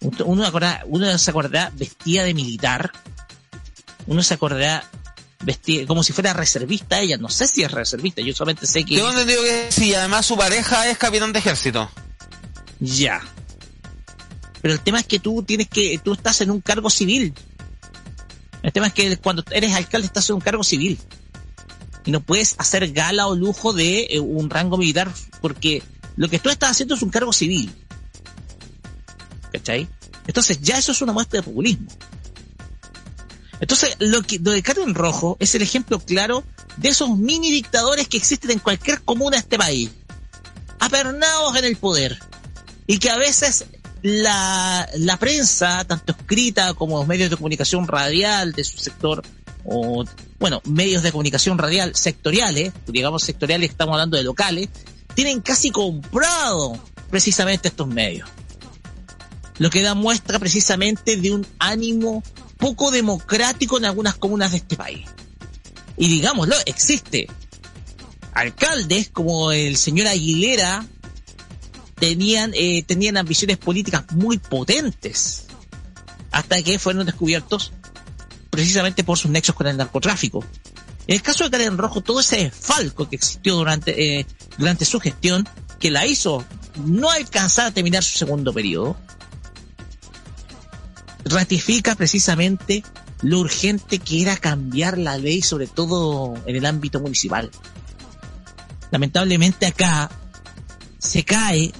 [0.00, 2.92] uno, acorda, uno se acordará vestida de militar,
[4.06, 4.84] uno se acordará
[5.42, 8.96] vestida como si fuera reservista ella, no sé si es reservista, yo solamente sé que...
[8.96, 11.90] Tengo entendido que sí, además su pareja es capitán de ejército.
[12.78, 13.20] Ya.
[14.62, 17.34] Pero el tema es que tú tienes que, tú estás en un cargo civil.
[18.62, 20.98] El tema es que cuando eres alcalde estás en un cargo civil.
[22.04, 25.82] Y no puedes hacer gala o lujo de eh, un rango militar porque
[26.16, 27.72] lo que tú estás haciendo es un cargo civil.
[29.52, 29.88] ¿Cachai?
[30.26, 31.88] Entonces ya eso es una muestra de populismo.
[33.60, 36.44] Entonces, lo que lo de Karen Rojo es el ejemplo claro
[36.78, 39.90] de esos mini dictadores que existen en cualquier comuna de este país.
[40.78, 42.18] Apernados en el poder.
[42.86, 43.66] Y que a veces
[44.02, 49.22] la, la prensa, tanto escrita como los medios de comunicación radial de su sector,
[49.64, 50.04] o,
[50.40, 54.70] bueno, medios de comunicación radial sectoriales, digamos sectoriales, estamos hablando de locales,
[55.14, 58.26] tienen casi comprado precisamente estos medios.
[59.58, 62.22] Lo que da muestra precisamente de un ánimo
[62.56, 65.06] poco democrático en algunas comunas de este país.
[65.98, 67.28] Y digámoslo, existe
[68.32, 70.86] alcaldes como el señor Aguilera
[71.96, 75.44] tenían, eh, tenían ambiciones políticas muy potentes
[76.30, 77.72] hasta que fueron descubiertos
[78.50, 80.44] precisamente por sus nexos con el narcotráfico.
[81.06, 84.26] En el caso de Karen Rojo, todo ese falco que existió durante, eh,
[84.58, 85.48] durante su gestión,
[85.78, 86.44] que la hizo
[86.84, 88.96] no alcanzar a terminar su segundo periodo,
[91.24, 92.84] ratifica precisamente
[93.22, 97.50] lo urgente que era cambiar la ley, sobre todo en el ámbito municipal.
[98.90, 100.10] Lamentablemente acá
[100.98, 101.72] se cae,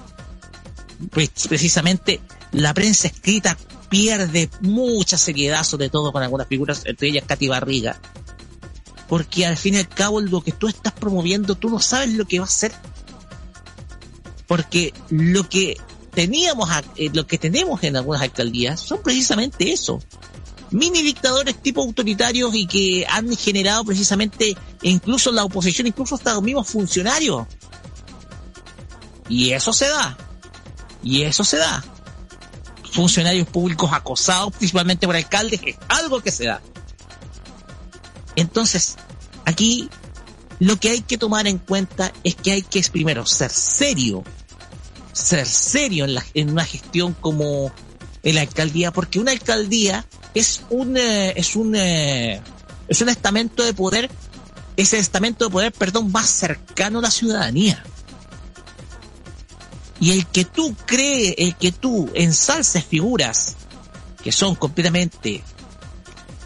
[1.09, 2.21] pues precisamente
[2.51, 3.57] la prensa escrita
[3.91, 7.99] pierde mucha seriedad, sobre todo con algunas figuras, entre ellas Katy Barriga.
[9.09, 12.25] Porque al fin y al cabo lo que tú estás promoviendo, tú no sabes lo
[12.25, 12.71] que va a ser.
[14.47, 15.75] Porque lo que
[16.13, 19.99] teníamos, eh, lo que tenemos en algunas alcaldías son precisamente eso.
[20.71, 26.43] Mini dictadores tipo autoritarios y que han generado precisamente incluso la oposición, incluso hasta los
[26.43, 27.45] mismos funcionarios.
[29.27, 30.17] Y eso se da.
[31.03, 31.83] Y eso se da.
[32.91, 36.61] Funcionarios públicos acosados principalmente por alcaldes es algo que se da.
[38.35, 38.95] Entonces,
[39.45, 39.89] aquí
[40.59, 44.23] lo que hay que tomar en cuenta es que hay que primero ser serio
[45.13, 47.71] ser serio en, la, en una gestión como
[48.23, 52.41] en la alcaldía, porque una alcaldía es un, eh, es un, eh,
[52.87, 54.09] es un estamento de poder,
[54.77, 57.83] es el estamento de poder, perdón, más cercano a la ciudadanía.
[60.01, 63.55] Y el que tú crees, el que tú ensalces figuras
[64.21, 65.43] que son completamente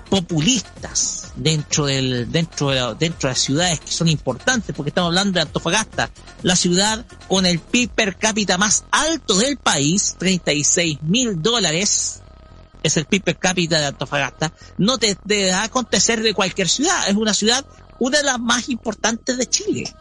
[0.10, 5.34] populistas dentro del dentro de, dentro de las ciudades que son importantes porque estamos hablando
[5.34, 6.12] de Antofagasta
[6.44, 12.22] la ciudad con el PIB per cápita más alto del país 36 mil dólares
[12.84, 16.70] es el PIB per cápita de Antofagasta no te, te va a acontecer de cualquier
[16.70, 17.10] ciudad.
[17.10, 17.66] Es una ciudad
[17.98, 19.96] una de las más importantes de Chile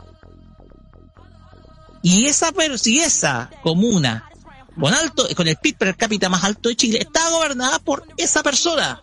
[2.04, 4.30] y esa si esa comuna
[4.78, 8.42] con alto con el PIB per cápita más alto de Chile está gobernada por esa
[8.42, 9.00] persona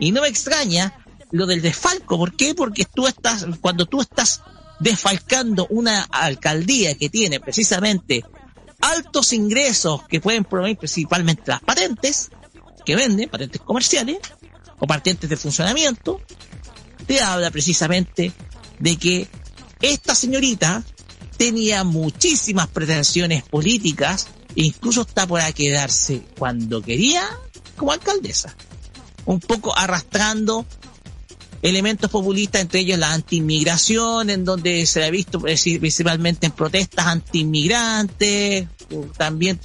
[0.00, 0.92] y no me extraña
[1.30, 2.18] lo del desfalco.
[2.18, 2.54] ¿Por qué?
[2.54, 4.42] Porque tú estás, cuando tú estás
[4.80, 8.24] desfalcando una alcaldía que tiene precisamente
[8.80, 12.30] altos ingresos que pueden provenir principalmente las patentes
[12.84, 14.18] que venden, patentes comerciales
[14.78, 16.20] o patentes de funcionamiento,
[17.06, 18.32] te habla precisamente
[18.80, 19.28] de que
[19.80, 20.82] esta señorita
[21.36, 27.28] tenía muchísimas pretensiones políticas incluso está por quedarse cuando quería
[27.76, 28.54] como alcaldesa
[29.26, 30.64] un poco arrastrando
[31.62, 38.68] elementos populistas, entre ellos la anti-inmigración, en donde se ha visto principalmente en protestas anti-inmigrantes,
[39.16, 39.58] también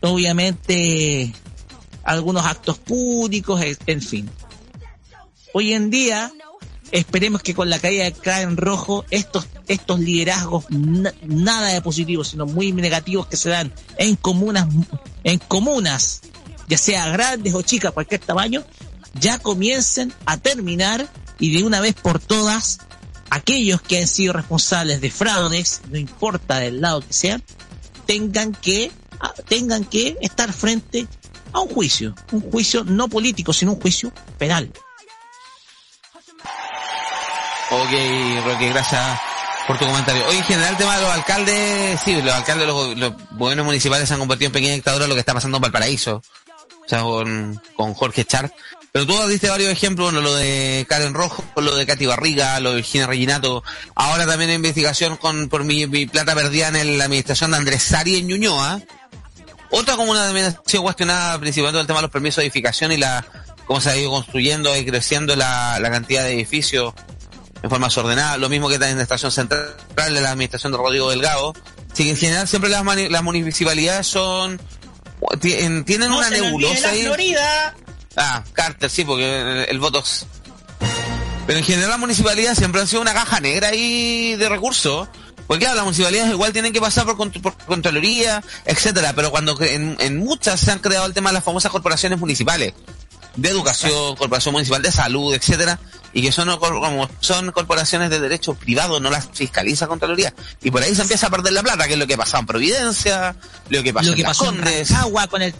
[0.00, 1.32] obviamente
[2.02, 4.30] algunos actos públicos, en fin.
[5.52, 6.32] Hoy en día,
[6.92, 12.46] esperemos que con la caída de Karen Rojo, estos, estos liderazgos nada de positivos, sino
[12.46, 14.66] muy negativos que se dan en comunas,
[15.24, 16.22] en comunas
[16.68, 18.62] ya sea grandes o chicas, cualquier tamaño,
[19.14, 21.08] ya comiencen a terminar
[21.38, 22.80] y de una vez por todas
[23.30, 27.42] aquellos que han sido responsables de fraudes, no importa del lado que sean,
[28.06, 28.90] tengan que
[29.20, 31.06] ah, tengan que estar frente
[31.52, 34.70] a un juicio, un juicio no político, sino un juicio penal.
[37.70, 37.90] Ok,
[38.44, 39.20] Roque, gracias
[39.66, 40.26] por tu comentario.
[40.26, 44.08] Hoy en general el tema de los alcaldes, sí, los alcaldes, los, los gobiernos municipales
[44.08, 46.22] se han convertido en pequeñas dictaduras, lo que está pasando en Valparaíso
[46.86, 48.50] o sea, con, Jorge Char,
[48.90, 52.70] Pero tú diste varios ejemplos, bueno, lo de Karen Rojo, lo de Katy Barriga, lo
[52.70, 53.62] de Virginia Reginato.
[53.94, 57.82] Ahora también hay investigación con por mi, mi plata perdida en la administración de Andrés
[57.82, 58.80] Sari en Ñuñoa.
[59.70, 62.96] Otra comuna también ha sido cuestionada principalmente el tema de los permisos de edificación y
[62.96, 63.26] la
[63.66, 66.94] cómo se ha ido construyendo y creciendo la cantidad de edificios
[67.62, 68.36] en forma desordenada.
[68.38, 71.54] Lo mismo que en la estación central de la administración de Rodrigo Delgado.
[71.92, 74.60] Así que en general siempre las, mani- las municipalidades son
[75.40, 77.02] tien- tienen No una nebulosa ahí.
[77.04, 77.74] Florida.
[78.16, 80.26] Ah, Carter, sí, porque el, el voto es-
[81.46, 85.08] Pero en general las municipalidades siempre han sido una caja negra ahí de recursos.
[85.46, 89.58] Porque claro, las municipalidades igual tienen que pasar por, cont- por Contraloría, etcétera, pero cuando
[89.62, 92.74] en, en muchas se han creado el tema de las famosas corporaciones municipales,
[93.40, 95.78] de educación, corporación municipal de salud, etcétera,
[96.12, 100.34] y que son como son corporaciones de derecho privado, no las fiscaliza Contraloría.
[100.62, 102.46] Y por ahí se empieza a perder la plata, que es lo que pasó en
[102.46, 103.36] Providencia,
[103.68, 104.60] lo que pasó Lo en que Las pasó en.
[104.62, 105.54] Rancagua con el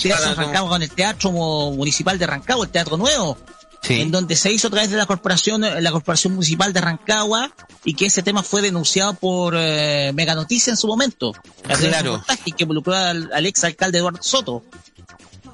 [0.00, 3.36] Teatro Rancagua con el Teatro Mu- Municipal de Rancagua, el Teatro Nuevo,
[3.82, 4.00] Sí.
[4.02, 7.50] en donde se hizo a través de la corporación, la corporación municipal de Rancagua
[7.84, 11.32] y que ese tema fue denunciado por eh, Mega Noticia en su momento.
[11.78, 12.22] Claro.
[12.44, 14.62] que involucró al, al ex alcalde Eduardo Soto.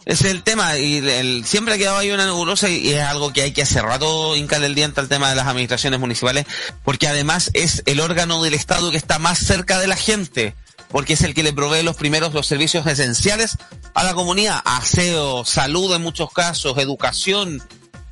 [0.06, 3.32] Ese es el tema, y el- siempre ha quedado ahí una nebulosa y, es algo
[3.32, 6.46] que hay que hace rato hincarle el diente al tema de las administraciones municipales,
[6.84, 10.54] porque además es el órgano del Estado que está más cerca de la gente,
[10.90, 13.58] porque es el que le provee los primeros los servicios esenciales
[13.94, 17.60] a la comunidad, aseo, salud en muchos casos, educación,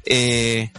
[0.05, 0.73] eh,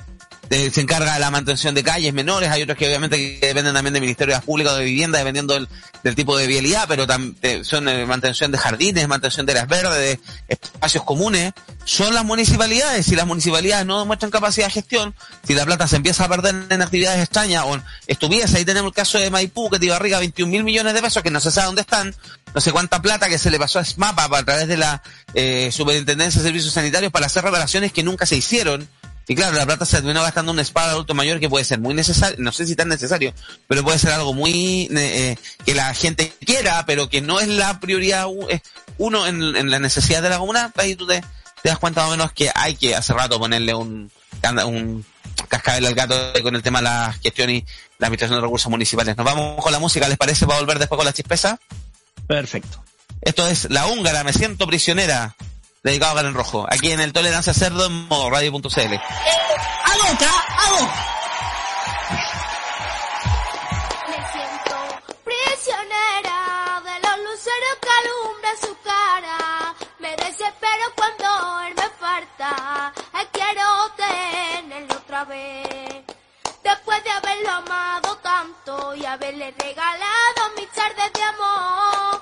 [0.50, 3.74] eh, se encarga de la mantención de calles menores, hay otros que obviamente que dependen
[3.74, 7.66] también del Ministerio de las Públicas de Vivienda, dependiendo del, tipo de vialidad, pero también
[7.66, 11.54] son eh, mantención de jardines, mantención de áreas verdes, de espacios comunes,
[11.84, 13.06] son las municipalidades.
[13.08, 15.16] Si las municipalidades no demuestran capacidad de gestión,
[15.48, 18.90] si la plata se empieza a perder en actividades extrañas o en estupideces, ahí tenemos
[18.90, 21.52] el caso de Maipú, que te Barriga 21 mil millones de pesos, que no se
[21.52, 22.14] sabe dónde están,
[22.54, 25.02] no sé cuánta plata que se le pasó a SMAPA a través de la
[25.34, 28.88] eh, Superintendencia de Servicios Sanitarios para hacer reparaciones que nunca se hicieron.
[29.28, 31.66] Y claro, la plata se terminó gastando en un spa de adulto mayor que puede
[31.66, 33.34] ser muy necesario, no sé si tan necesario,
[33.68, 37.48] pero puede ser algo muy eh, eh, que la gente quiera, pero que no es
[37.48, 38.62] la prioridad eh,
[38.98, 40.72] uno en, en la necesidad de la comuna.
[40.78, 41.22] Ahí tú te,
[41.64, 44.12] te das cuenta más o menos que hay que hace rato ponerle un,
[44.66, 45.06] un
[45.48, 47.66] cascabel al gato con el tema de la gestión y
[47.98, 49.18] la administración de recursos municipales.
[49.18, 50.46] Nos vamos con la música, ¿les parece?
[50.46, 51.60] Para volver después con la chispeza.
[52.28, 52.84] Perfecto.
[53.22, 55.36] Esto es La Húngara, me siento prisionera,
[55.86, 58.60] dedicado a Karen Rojo, aquí en el Tolerancia Cerdo en modo radio.cl.
[58.60, 60.32] ¡A boca!
[60.58, 61.06] ¡A boca!
[64.08, 64.76] Me siento
[65.24, 69.76] prisionera de los luceros que alumbran su cara.
[70.00, 72.94] Me desespero cuando él me falta.
[73.32, 76.04] Quiero tenerlo otra vez.
[76.64, 82.22] Después de haberlo amado tanto y haberle regalado mis tardes de amor,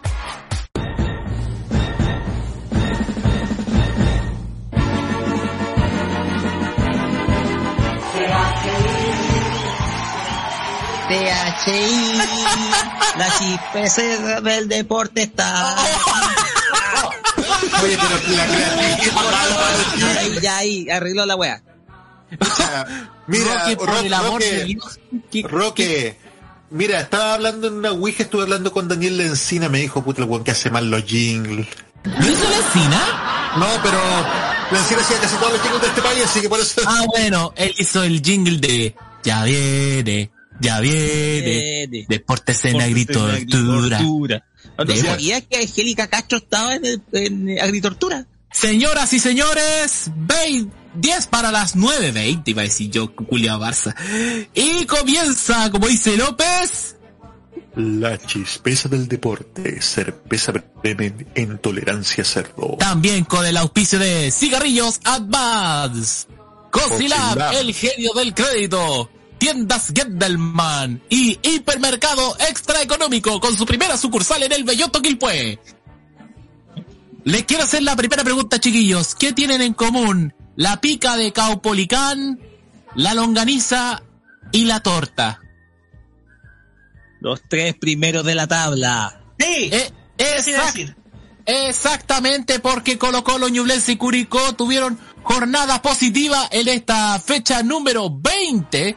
[11.11, 12.21] PHI,
[13.17, 14.01] la chispeza
[14.41, 15.75] del deporte está.
[17.83, 20.41] Oye, pero la creatividad.
[20.41, 21.61] Ya ahí, arregló la wea.
[23.27, 24.99] Mira, Roque, por el amor Roque, de Dios.
[25.29, 26.17] ¿Qué- Roque,
[26.69, 30.29] mira, estaba hablando en una Ouija, estuve hablando con Daniel Lencina, me dijo, puta, el
[30.29, 31.67] weón que hace mal los jingles.
[32.05, 33.53] ¿Lo hizo la encina?
[33.57, 33.99] No, pero
[34.71, 36.81] Lencina hacía casi todos los jingles de este país, así que por eso...
[36.85, 40.31] Ah, bueno, él hizo el jingle de Ya viene,
[40.61, 41.87] ya viene.
[41.87, 42.05] Viene.
[42.07, 44.45] Deportes en agricultura.
[44.77, 48.25] ¿No sabías que Angélica Castro estaba en, el, en agricultura?
[48.51, 53.95] Señoras y señores, 20, 10 para las 9.20, iba a decir yo, Julio Barça.
[54.53, 56.95] Y comienza, como dice López,
[57.75, 62.75] La chispeza del deporte, cerveza bremen en tolerancia cerdo.
[62.77, 66.27] también con el auspicio de Cigarrillos Advance,
[66.71, 67.53] Cosilab.
[67.53, 69.09] el genio del crédito,
[69.45, 75.57] Tiendas Gendelman y Hipermercado Extra Económico con su primera sucursal en el Belloto Quilpue.
[77.23, 79.15] Les quiero hacer la primera pregunta, chiquillos.
[79.15, 82.39] ¿Qué tienen en común la pica de Caupolicán,
[82.93, 84.03] la longaniza
[84.51, 85.41] y la torta?
[87.19, 89.23] Los tres primeros de la tabla.
[89.39, 90.95] Sí, Eh, ¿qué iba a exact- decir?
[91.47, 98.95] Exactamente, porque Colo Colo, Ñublense y Curicó tuvieron jornada positiva en esta fecha número 20,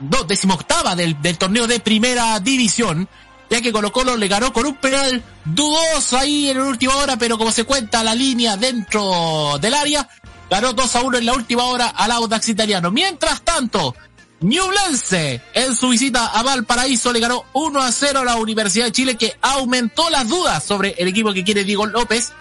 [0.00, 3.08] do- decimoctava del, del torneo de primera división,
[3.48, 7.16] ya que Colo Colo le ganó con un penal dudoso ahí en la última hora,
[7.16, 10.08] pero como se cuenta la línea dentro del área,
[10.48, 12.90] ganó 2 a 1 en la última hora al Audax italiano.
[12.90, 13.94] Mientras tanto,
[14.40, 18.92] Ñublense en su visita a Valparaíso le ganó 1 a 0 a la Universidad de
[18.92, 22.32] Chile que aumentó las dudas sobre el equipo que quiere Diego López.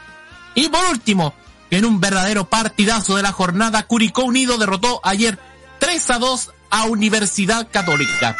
[0.55, 1.33] Y por último,
[1.69, 5.37] en un verdadero partidazo de la jornada, Curicó Unido derrotó ayer
[5.79, 8.35] 3 a 2 a Universidad Católica.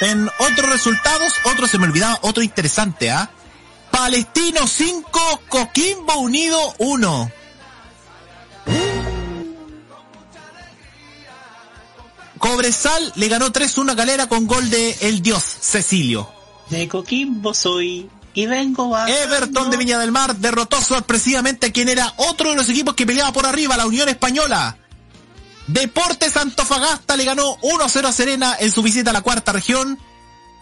[0.00, 3.30] En otros resultados, otro se me olvidaba, otro interesante, ¿ah?
[3.90, 7.32] Palestino 5, Coquimbo Unido 1.
[12.38, 16.32] Cobresal le ganó 3-1 a Galera con gol de El Dios, Cecilio.
[16.70, 19.10] De Coquimbo soy y vengo a...
[19.10, 23.04] Everton de Viña del Mar derrotó sorpresivamente a quien era otro de los equipos que
[23.04, 24.78] peleaba por arriba, la Unión Española.
[25.72, 29.98] Deportes Antofagasta le ganó 1-0 a Serena en su visita a la cuarta región.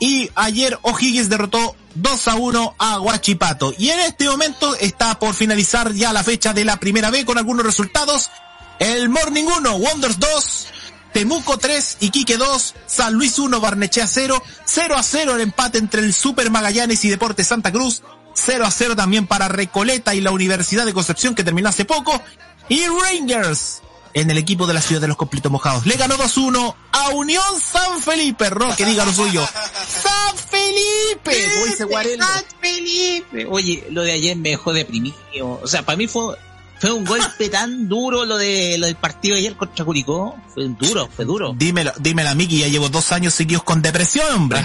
[0.00, 3.72] Y ayer O'Higgins derrotó 2 a 1 a Huachipato.
[3.78, 7.38] Y en este momento está por finalizar ya la fecha de la primera B con
[7.38, 8.30] algunos resultados.
[8.78, 10.66] El Morning 1, Wonders 2,
[11.14, 16.02] Temuco 3, Iquique 2, San Luis 1, Barnechea 0, 0 a 0 el empate entre
[16.02, 18.02] el Super Magallanes y Deportes Santa Cruz,
[18.34, 22.22] 0 a 0 también para Recoleta y la Universidad de Concepción que terminó hace poco,
[22.68, 23.80] y Rangers
[24.20, 25.86] en el equipo de la ciudad de los completos mojados.
[25.86, 29.46] Le ganó 2-1 a Unión San Felipe, Roque, diga lo suyo.
[30.02, 31.78] ¡San Felipe!
[32.18, 33.46] San Felipe.
[33.48, 35.16] Oye, lo de ayer me dejó deprimido.
[35.62, 36.36] O sea, para mí fue,
[36.80, 40.36] fue un golpe tan duro lo de lo del partido de ayer contra Curicó.
[40.52, 41.54] Fue duro, fue duro.
[41.56, 44.64] Dímelo, dímelo a mí que ya llevo dos años seguidos con depresión, hombre.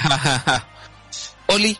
[1.47, 1.77] Oli,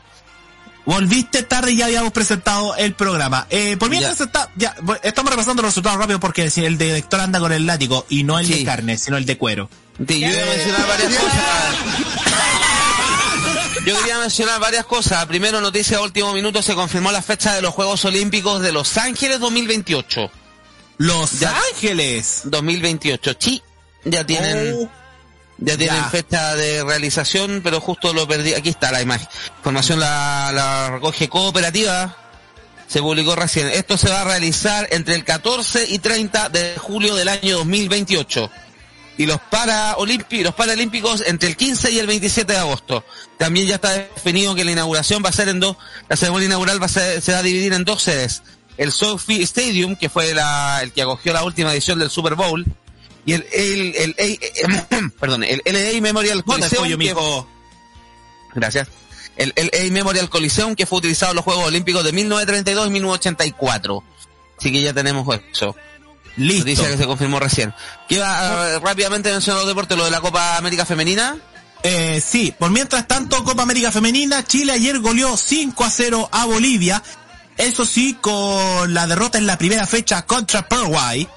[0.85, 3.47] Volviste tarde y ya habíamos presentado el programa.
[3.49, 3.99] Eh, por Ya.
[3.99, 7.65] mientras está, ya, estamos repasando los resultados rápido porque si el director anda con el
[7.65, 8.59] látigo y no el Sí.
[8.59, 9.69] de carne, sino el de cuero.
[9.97, 11.43] yo iba a mencionar varias cosas.
[13.85, 15.25] Yo quería mencionar varias cosas.
[15.25, 18.97] Primero, noticia de último minuto, se confirmó la fecha de los Juegos Olímpicos de Los
[18.97, 20.31] Ángeles 2028.
[20.99, 21.53] Los Ya.
[21.73, 22.41] Ángeles.
[22.45, 23.33] 2028.
[23.37, 23.61] Sí,
[24.05, 24.89] ya tienen, Oh,
[25.57, 26.09] ya tienen ya.
[26.09, 28.53] fecha de realización, pero justo lo perdí.
[28.53, 29.27] Aquí está la imagen.
[29.57, 32.17] Información la, la recoge cooperativa.
[32.87, 33.69] Se publicó recién.
[33.69, 38.51] Esto se va a realizar entre el 14 y 30 de julio del año 2028.
[39.17, 43.03] y los Paraolímpicos, los Paralímpicos entre el 15 y el 27 de agosto.
[43.37, 45.77] También ya está definido que la inauguración va a ser en dos,
[46.09, 48.43] la ceremonia inaugural va a ser, se va a dividir en dos sedes.
[48.77, 52.65] El Sophie Stadium, que fue la, el que acogió la última edición del Super Bowl,
[53.25, 57.43] y el, el, el, el- perdón, el LA Memorial Coliseum, que-.
[58.55, 58.87] Gracias.
[59.35, 62.89] El, el LA Memorial Coliseum que fue utilizado en los Juegos Olímpicos de 1932 y
[62.91, 64.03] 1984.
[64.59, 65.75] Así que ya tenemos eso.
[66.35, 66.59] Listo.
[66.65, 67.73] Noticia que se confirmó recién.
[68.09, 71.37] ¿Qué va rápidamente mencionar los deportes, lo de la Copa América Femenina?
[71.83, 76.45] Eh, sí, por mientras tanto, Copa América Femenina, Chile ayer goleó 5 a 0 a
[76.45, 77.03] Bolivia.
[77.57, 81.27] Eso sí, con la derrota en la primera fecha contra Paraguay.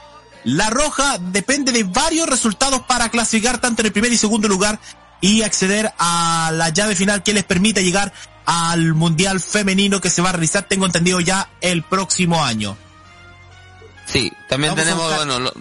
[0.47, 4.79] La Roja depende de varios resultados para clasificar tanto en el primer y segundo lugar
[5.21, 8.13] y acceder a la llave final que les permite llegar
[8.45, 12.77] al Mundial Femenino que se va a realizar, tengo entendido ya, el próximo año.
[14.07, 15.53] Sí, también Vamos tenemos, buscar- bueno, lo,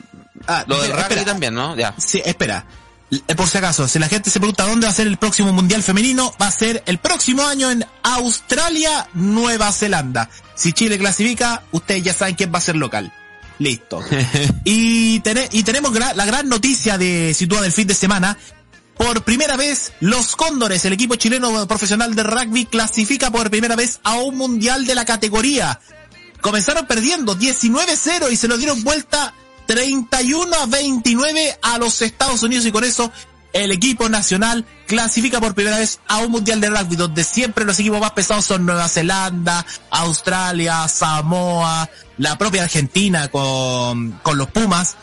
[0.48, 1.26] Ah, lo del espera, rugby espera.
[1.32, 1.76] también, ¿no?
[1.76, 1.96] Ya.
[1.98, 2.66] Sí, espera.
[3.10, 5.52] Eh, Por si acaso, si la gente se pregunta dónde va a ser el próximo
[5.52, 10.30] Mundial Femenino, va a ser el próximo año en Australia, Nueva Zelanda.
[10.54, 13.12] Si Chile clasifica, ustedes ya saben quién va a ser local.
[13.60, 14.04] Listo.
[14.66, 15.22] y,
[15.52, 18.38] y tenemos gra- la gran noticia de Sitúa del fin de semana.
[18.98, 24.00] Por primera vez, los Cóndores, el equipo chileno profesional de rugby, clasifica por primera vez
[24.04, 25.80] a un Mundial de la categoría.
[26.42, 29.34] Comenzaron perdiendo 19-0 y se lo dieron vuelta
[29.68, 33.12] 31 a 29 a los Estados Unidos y con eso
[33.56, 37.80] el equipo nacional clasifica por primera vez a un mundial de rugby donde siempre los
[37.80, 44.98] equipos más pesados son Nueva Zelanda, Australia, Samoa, la propia Argentina con, con los Pumas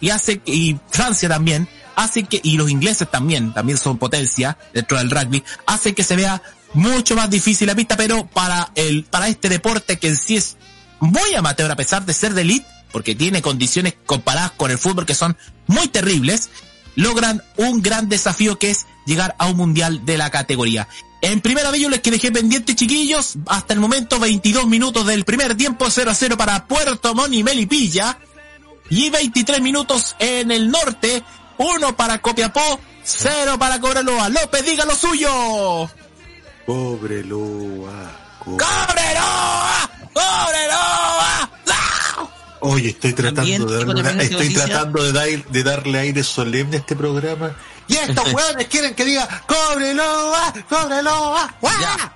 [0.00, 1.68] y hace y Francia también.
[1.96, 5.42] Hace que y los ingleses también también son potencia dentro del rugby.
[5.66, 6.40] Hace que se vea
[6.74, 10.56] mucho más difícil la pista pero para el para este deporte que en sí es
[11.00, 15.06] muy amateur a pesar de ser de elite porque tiene condiciones comparadas con el fútbol
[15.06, 16.50] que son muy terribles
[16.96, 20.88] logran un gran desafío que es llegar a un mundial de la categoría
[21.22, 25.24] en primera vez yo les que dejé pendientes chiquillos hasta el momento 22 minutos del
[25.24, 28.18] primer tiempo 0 a 0 para Puerto Montt y Melipilla
[28.90, 31.22] y 23 minutos en el norte,
[31.58, 34.28] uno para Copiapó, cero para Cobreloa.
[34.28, 35.90] López, diga lo suyo.
[36.64, 38.12] Pobre Loa.
[38.38, 39.90] co- ¡Cobreloa!
[40.12, 41.50] ¡Cobreloa!
[42.56, 42.58] ¡Ah!
[42.62, 46.96] Oye, estoy tratando de darle estoy tratando de, dar- de darle aire solemne a este
[46.96, 47.54] programa.
[47.88, 50.32] Y estos hueones quieren que diga ¡Cóbrelo!
[50.68, 51.36] ¡Cóbrelo!
[51.62, 52.12] Ya.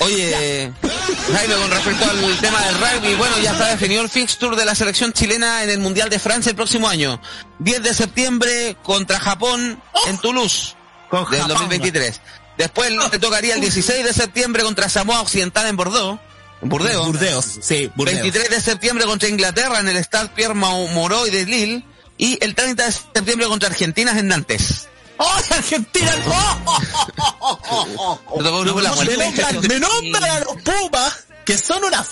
[0.00, 0.72] Oye,
[1.34, 4.74] Jaime, con respecto al tema del rugby, bueno, ya está definido el fixture de la
[4.74, 7.20] selección chilena en el Mundial de Francia el próximo año.
[7.58, 10.74] 10 de septiembre contra Japón en Toulouse,
[11.10, 11.56] Con del Japón.
[11.56, 12.20] 2023.
[12.56, 16.20] Después le tocaría el 16 de septiembre contra Samoa Occidental en Bordeaux.
[16.60, 17.06] Burdeos.
[17.06, 18.20] Burdeos, sí, Burdeos.
[18.22, 21.84] 23 de septiembre contra Inglaterra en el Stade Pierre Mau- Moroy de Lille.
[22.20, 24.88] Y el 30 de septiembre contra Argentina en Nantes.
[25.18, 26.12] ¡Oh, Argentina!
[26.26, 26.82] ¡Oh, oh,
[27.40, 28.42] oh, oh, oh, oh!
[28.42, 32.04] Tocó grupo la Me nombran, me nombran a los Pumas, que son una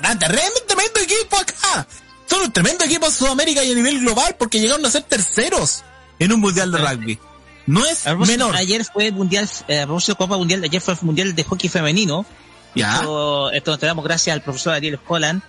[0.00, 1.86] gran- tremendo, equipo acá.
[2.28, 5.82] Son un tremendo equipo en Sudamérica y a nivel global porque llegaron a ser terceros
[6.18, 7.18] en un mundial de rugby.
[7.66, 8.54] No es menor.
[8.56, 12.24] Ayer fue mundial, eh, Copa Mundial, ayer fue el mundial de hockey femenino.
[12.74, 12.96] Ya.
[12.96, 15.42] Esto, esto nos tenemos gracias al profesor Ariel Holland.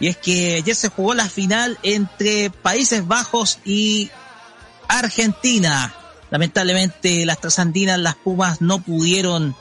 [0.00, 4.10] Y es que ayer se jugó la final entre Países Bajos y
[4.86, 5.94] Argentina.
[6.30, 9.56] Lamentablemente las trasandinas, las Pumas no pudieron,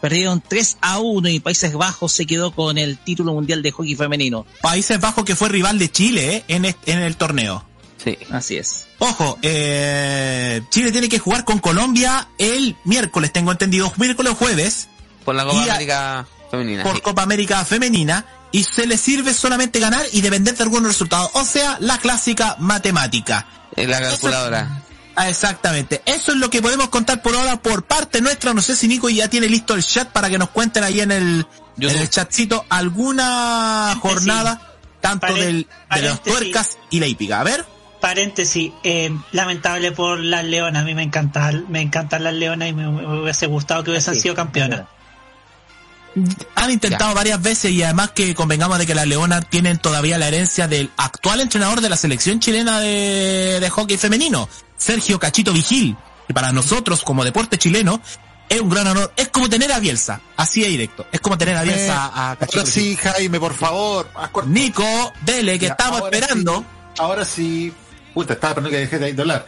[0.00, 3.94] perdieron 3 a 1 y Países Bajos se quedó con el título mundial de hockey
[3.96, 4.46] femenino.
[4.60, 7.64] Países Bajos que fue rival de Chile eh, en, este- en el torneo.
[8.02, 8.18] Sí.
[8.30, 8.86] Así es.
[8.98, 14.88] Ojo, eh, Chile tiene que jugar con Colombia el miércoles, tengo entendido, miércoles o jueves,
[15.24, 16.84] Por la Copa Y a- América Femenina.
[16.84, 17.00] por sí.
[17.00, 21.30] Copa América Femenina, y se le sirve solamente ganar y depender de algunos resultados.
[21.34, 23.46] O sea, la clásica matemática.
[23.74, 24.82] En la calculadora.
[25.16, 26.00] Ah, exactamente.
[26.06, 28.54] Eso es lo que podemos contar por ahora por parte nuestra.
[28.54, 31.10] No sé si Nico ya tiene listo el chat para que nos cuenten ahí en
[31.12, 31.46] el,
[31.78, 34.60] en el chatcito alguna jornada,
[35.00, 36.22] tanto del, de los paréntesis.
[36.22, 37.40] tuercas y la hípica.
[37.40, 37.66] A ver.
[38.00, 42.72] Paréntesis, eh, lamentable por las leonas, a mí me encantan, me encantan las leonas y
[42.72, 44.20] me, me hubiese gustado que hubiesen Sí.
[44.22, 44.82] sido campeonas.
[46.54, 50.28] Han intentado varias veces y además que convengamos de que las Leonas tienen todavía la
[50.28, 55.96] herencia del actual entrenador de la selección chilena de, de hockey femenino, Sergio Cachito Vigil,
[56.26, 58.00] que para nosotros como deporte chileno
[58.48, 59.12] es un gran honor.
[59.16, 61.06] Es como tener a Bielsa, así de directo.
[61.10, 64.08] Es como tener a Bielsa a Cachito Ahora sí, Jaime, por favor.
[64.46, 64.84] Nico,
[65.22, 66.58] dele, que Ya, estamos ahora esperando.
[66.58, 66.64] sí,
[66.98, 67.72] ahora sí.
[68.14, 69.46] Puta, estaba esperando que dejé de hablar.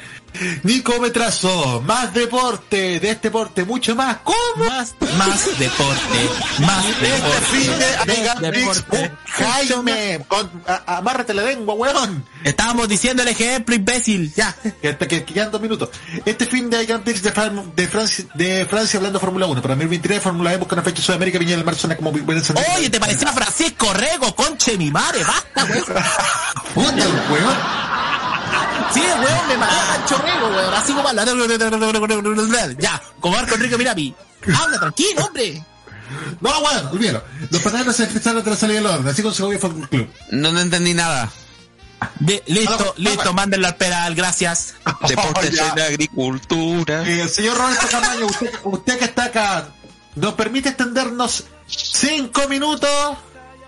[0.65, 4.17] Nico Metrazo, más deporte, de este deporte, mucho más.
[4.25, 4.65] ¿Cómo?
[4.67, 6.31] Más, más deporte,
[6.61, 7.47] más Este deporte.
[7.47, 12.25] fin de Jaime, con, a- amárrate la lengua, weón.
[12.43, 14.33] Estábamos diciendo el ejemplo, imbécil.
[14.35, 14.55] Ya.
[14.83, 15.91] Que, que, que quedan dos minutos.
[16.25, 19.63] Este fin de Grand Prix de, Fran- de, Francia, de Francia hablando de Fórmula 1.
[19.63, 22.91] Para 2023, Fórmula E busca una fecha en Sudamérica, Viña del Mar suena como Oye,
[22.91, 25.23] ¿te parecía Francisco Rego, conche mi madre?
[25.25, 25.85] Basta, weón.
[26.75, 28.14] Puta weón.
[28.95, 30.75] Sí, weón, me mata chorrego, weón.
[30.75, 31.25] Así como habla.
[32.79, 34.15] Ya, como Marco Enrique Mirapi.
[34.61, 35.65] Habla tranquilo, hombre.
[36.41, 37.25] No, weón, olvídalo.
[37.51, 40.09] Los panaderos se expresaron tras salir del orden, así con Segovia Fútbol Club.
[40.31, 41.31] No, no entendí nada.
[42.21, 43.33] De- listo, Aló, listo, aló.
[43.33, 44.75] mándenlo al pedal, gracias.
[45.09, 45.75] Deporte, ya.
[45.75, 47.03] de agricultura.
[47.09, 49.69] Eh, señor Roberto Camaño, usted, usted que está acá,
[50.15, 52.91] ¿nos permite extendernos cinco minutos?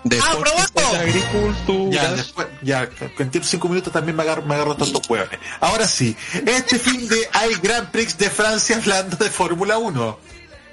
[0.09, 0.91] Probando!
[0.91, 1.91] de agricultura.
[1.91, 5.39] Ya, después, ya, tiempo cinco minutos también me agarro, me agarro tantos hueones.
[5.59, 6.15] Ahora sí,
[6.45, 10.19] este fin de hay Grand Prix de Francia hablando de Fórmula 1.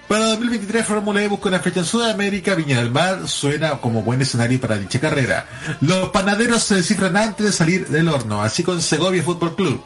[0.08, 4.20] Para 2023 Fórmula E busca una fecha en Sudamérica, Viña del Mar suena como buen
[4.20, 5.46] escenario para dicha carrera.
[5.80, 9.82] Los panaderos se descifran antes de salir del horno, así con Segovia Fútbol Club.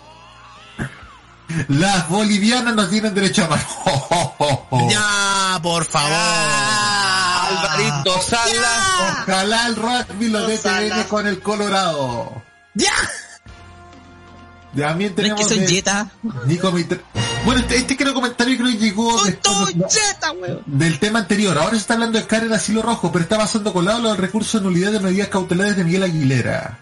[1.68, 3.62] Las bolivianas nos tienen derecho a mano.
[4.90, 7.07] Ya, por favor.
[7.48, 9.22] Alvarito Salas.
[9.22, 10.58] Ojalá el rugby lo dé
[11.08, 12.42] con el Colorado.
[12.74, 12.92] Ya.
[14.76, 16.10] También ¿No es tenemos que soy de- Jetta?
[16.46, 17.00] Nico Mitre-
[17.44, 20.62] Bueno, este, este creo comentario creo que llegó después de- Jetta, weón.
[20.66, 21.56] del tema anterior.
[21.58, 24.68] Ahora se está hablando de Karen Asilo Rojo, pero está pasando colado los recursos de
[24.68, 26.78] nulidad de medidas cautelares de Miguel Aguilera.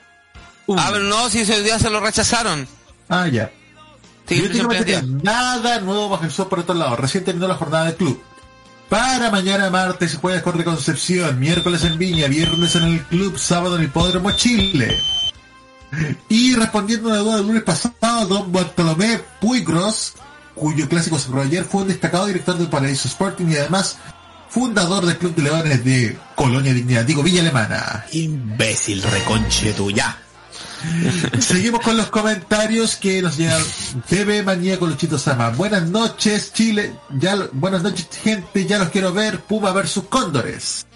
[0.76, 2.66] Ah, pero no, si ese día se lo rechazaron.
[3.08, 3.50] Ah, ya.
[4.28, 4.42] Sí,
[5.22, 6.96] nada nuevo bajo el sol por otro lado.
[6.96, 8.20] Recién terminó la jornada del club.
[8.88, 13.82] Para mañana martes, jueves con Concepción, miércoles en Viña, viernes en el club, sábado en
[13.82, 14.96] el Hipódromo Chile.
[16.28, 20.14] Y respondiendo a una duda del lunes pasado, don Bartolomé Puigros,
[20.54, 23.98] cuyo clásico se ayer, fue un destacado director del Paraíso Sporting y además
[24.48, 28.06] fundador del Club de Leones de Colonia Dignidad, digo Villa Alemana.
[28.12, 30.16] Imbécil, reconche tuya.
[31.38, 33.62] Seguimos con los comentarios que nos llegan.
[34.08, 35.50] TV Manía con Luchito Sama.
[35.50, 36.94] Buenas noches, Chile.
[37.18, 38.66] Ya, buenas noches, gente.
[38.66, 39.40] Ya los quiero ver.
[39.40, 40.86] Puma versus Cóndores.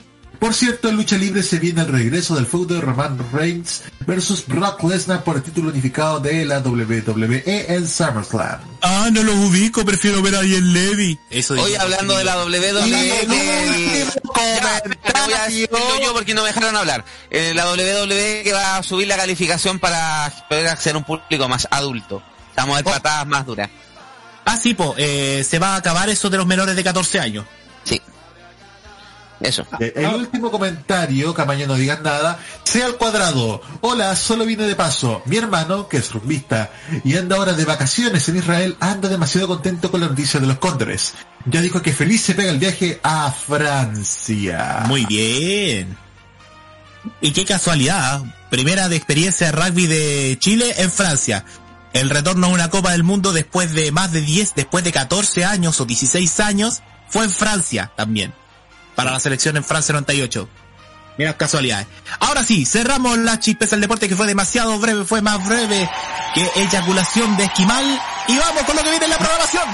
[0.40, 4.46] Por cierto, en lucha libre se viene el regreso del feudo de Roman Reigns versus
[4.46, 8.58] Brock Lesnar por el título unificado de la WWE en SummerSlam.
[8.80, 11.18] Ah, no lo ubico, prefiero ver a Ian Levy.
[11.28, 16.14] Eso Hoy hablando de la WWE, Y el último Ya, espérate, voy a decirlo yo
[16.14, 17.04] porque no me dejaron hablar.
[17.30, 21.48] Eh, la WWE que va a subir la calificación para poder acceder a un público
[21.50, 22.22] más adulto.
[22.48, 23.68] Estamos de patadas más duras.
[24.46, 27.44] Ah, sí, po, eh, se va a acabar eso de los menores de 14 años.
[27.84, 28.00] Sí.
[29.40, 29.66] Eso.
[29.78, 33.62] Eh, El último comentario, Camaño no digas nada, sea al cuadrado.
[33.80, 35.22] Hola, solo vine de paso.
[35.24, 36.70] Mi hermano, que es rugbista
[37.04, 40.58] y anda ahora de vacaciones en Israel, anda demasiado contento con la noticia de los
[40.58, 41.14] cóndores.
[41.46, 44.84] Ya dijo que feliz se pega el viaje a Francia.
[44.86, 45.96] Muy bien.
[47.22, 51.44] Y qué casualidad, primera de experiencia de rugby de Chile en Francia.
[51.92, 55.44] El retorno a una Copa del Mundo después de más de 10, después de 14
[55.44, 58.32] años o 16 años, fue en Francia también.
[58.94, 60.48] Para la selección en Francia 98.
[61.18, 61.86] Mira casualidades.
[62.20, 65.90] Ahora sí, cerramos la chispeza del deporte que fue demasiado breve, fue más breve
[66.34, 68.00] que eyaculación de esquimal.
[68.28, 69.64] Y vamos con lo que viene en la programación.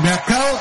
[0.00, 0.60] Me acabo,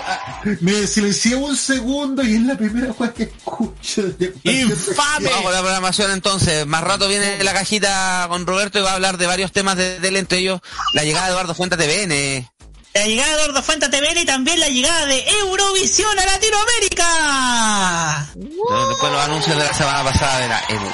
[0.62, 4.02] me silencié un segundo y es la primera vez que escucho.
[4.02, 5.30] de- ¡Infame!
[5.30, 6.66] Vamos con la programación entonces.
[6.66, 10.00] Más rato viene la cajita con Roberto y va a hablar de varios temas de,
[10.00, 10.60] de él, entre ellos
[10.94, 12.51] la llegada de Eduardo Fuente a TVN.
[12.94, 18.32] La llegada de Eduardo Fuente a TVN y también la llegada de Eurovisión a Latinoamérica.
[18.36, 20.92] Después los anuncios de la semana pasada de la Evo.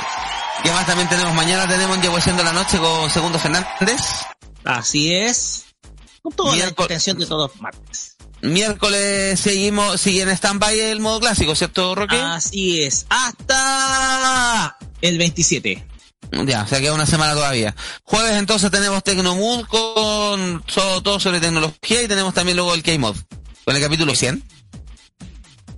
[0.64, 1.34] ¿Qué más también tenemos?
[1.34, 3.99] Mañana tenemos Yehuesiendo la Noche con Segundo Fernández.
[4.64, 5.65] Así es.
[6.22, 8.15] Con toda la Miércoles- intención de todos martes.
[8.41, 12.19] Miércoles seguimos, sigue en stand-by el modo clásico, ¿cierto, Roque?
[12.22, 13.07] Así es.
[13.10, 15.88] Hasta el 27.
[16.32, 17.76] Ya, o sea queda una semana todavía.
[18.04, 20.64] Jueves entonces tenemos Tecnomood con
[21.04, 23.16] todo sobre tecnología y tenemos también luego el K-Mod.
[23.66, 24.44] Con el capítulo 100.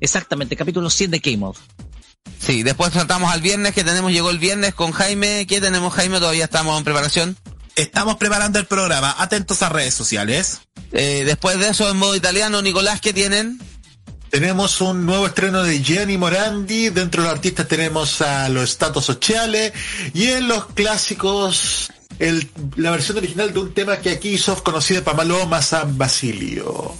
[0.01, 1.55] Exactamente, capítulo 100 de K-Mod.
[2.39, 5.45] Sí, después tratamos al viernes que tenemos, llegó el viernes con Jaime.
[5.47, 6.19] ¿Qué tenemos Jaime?
[6.19, 7.37] Todavía estamos en preparación.
[7.75, 9.15] Estamos preparando el programa.
[9.17, 10.61] Atentos a redes sociales.
[10.91, 13.59] Eh, después de eso en modo italiano, Nicolás, ¿qué tienen?
[14.29, 16.89] Tenemos un nuevo estreno de Gianni Morandi.
[16.89, 19.73] Dentro de los artistas tenemos a los Statos Sociales.
[20.13, 21.91] Y en los clásicos,
[22.75, 26.93] la versión original de un tema que aquí hizo conocida Paloma San Basilio.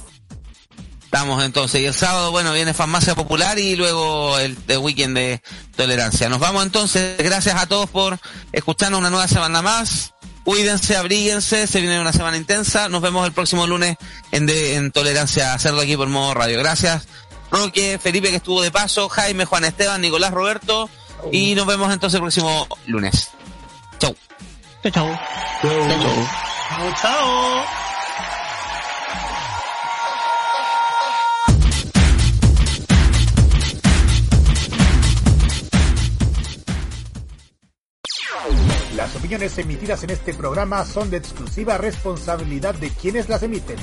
[1.04, 5.42] Estamos entonces, y el sábado, bueno, viene Farmacia Popular y luego el, el weekend de
[5.76, 6.30] tolerancia.
[6.30, 8.20] Nos vamos entonces, gracias a todos por
[8.52, 10.14] escucharnos una nueva semana más.
[10.44, 12.90] Cuídense, abríguense, se viene una semana intensa.
[12.90, 13.98] Nos vemos el próximo lunes
[14.32, 16.58] en, de- en Tolerancia a Hacerlo aquí por modo radio.
[16.60, 17.08] Gracias,
[17.52, 20.90] Roque, Felipe que estuvo de paso, Jaime, Juan Esteban, Nicolás, Roberto.
[21.32, 23.30] Y nos vemos entonces el próximo lunes.
[24.00, 24.16] Chau.
[24.84, 25.20] Chau, chau.
[25.62, 27.66] Chao, chao.
[27.66, 27.89] Las
[39.30, 43.78] opiniones emitidas en este programa son de exclusiva responsabilidad de quienes las emiten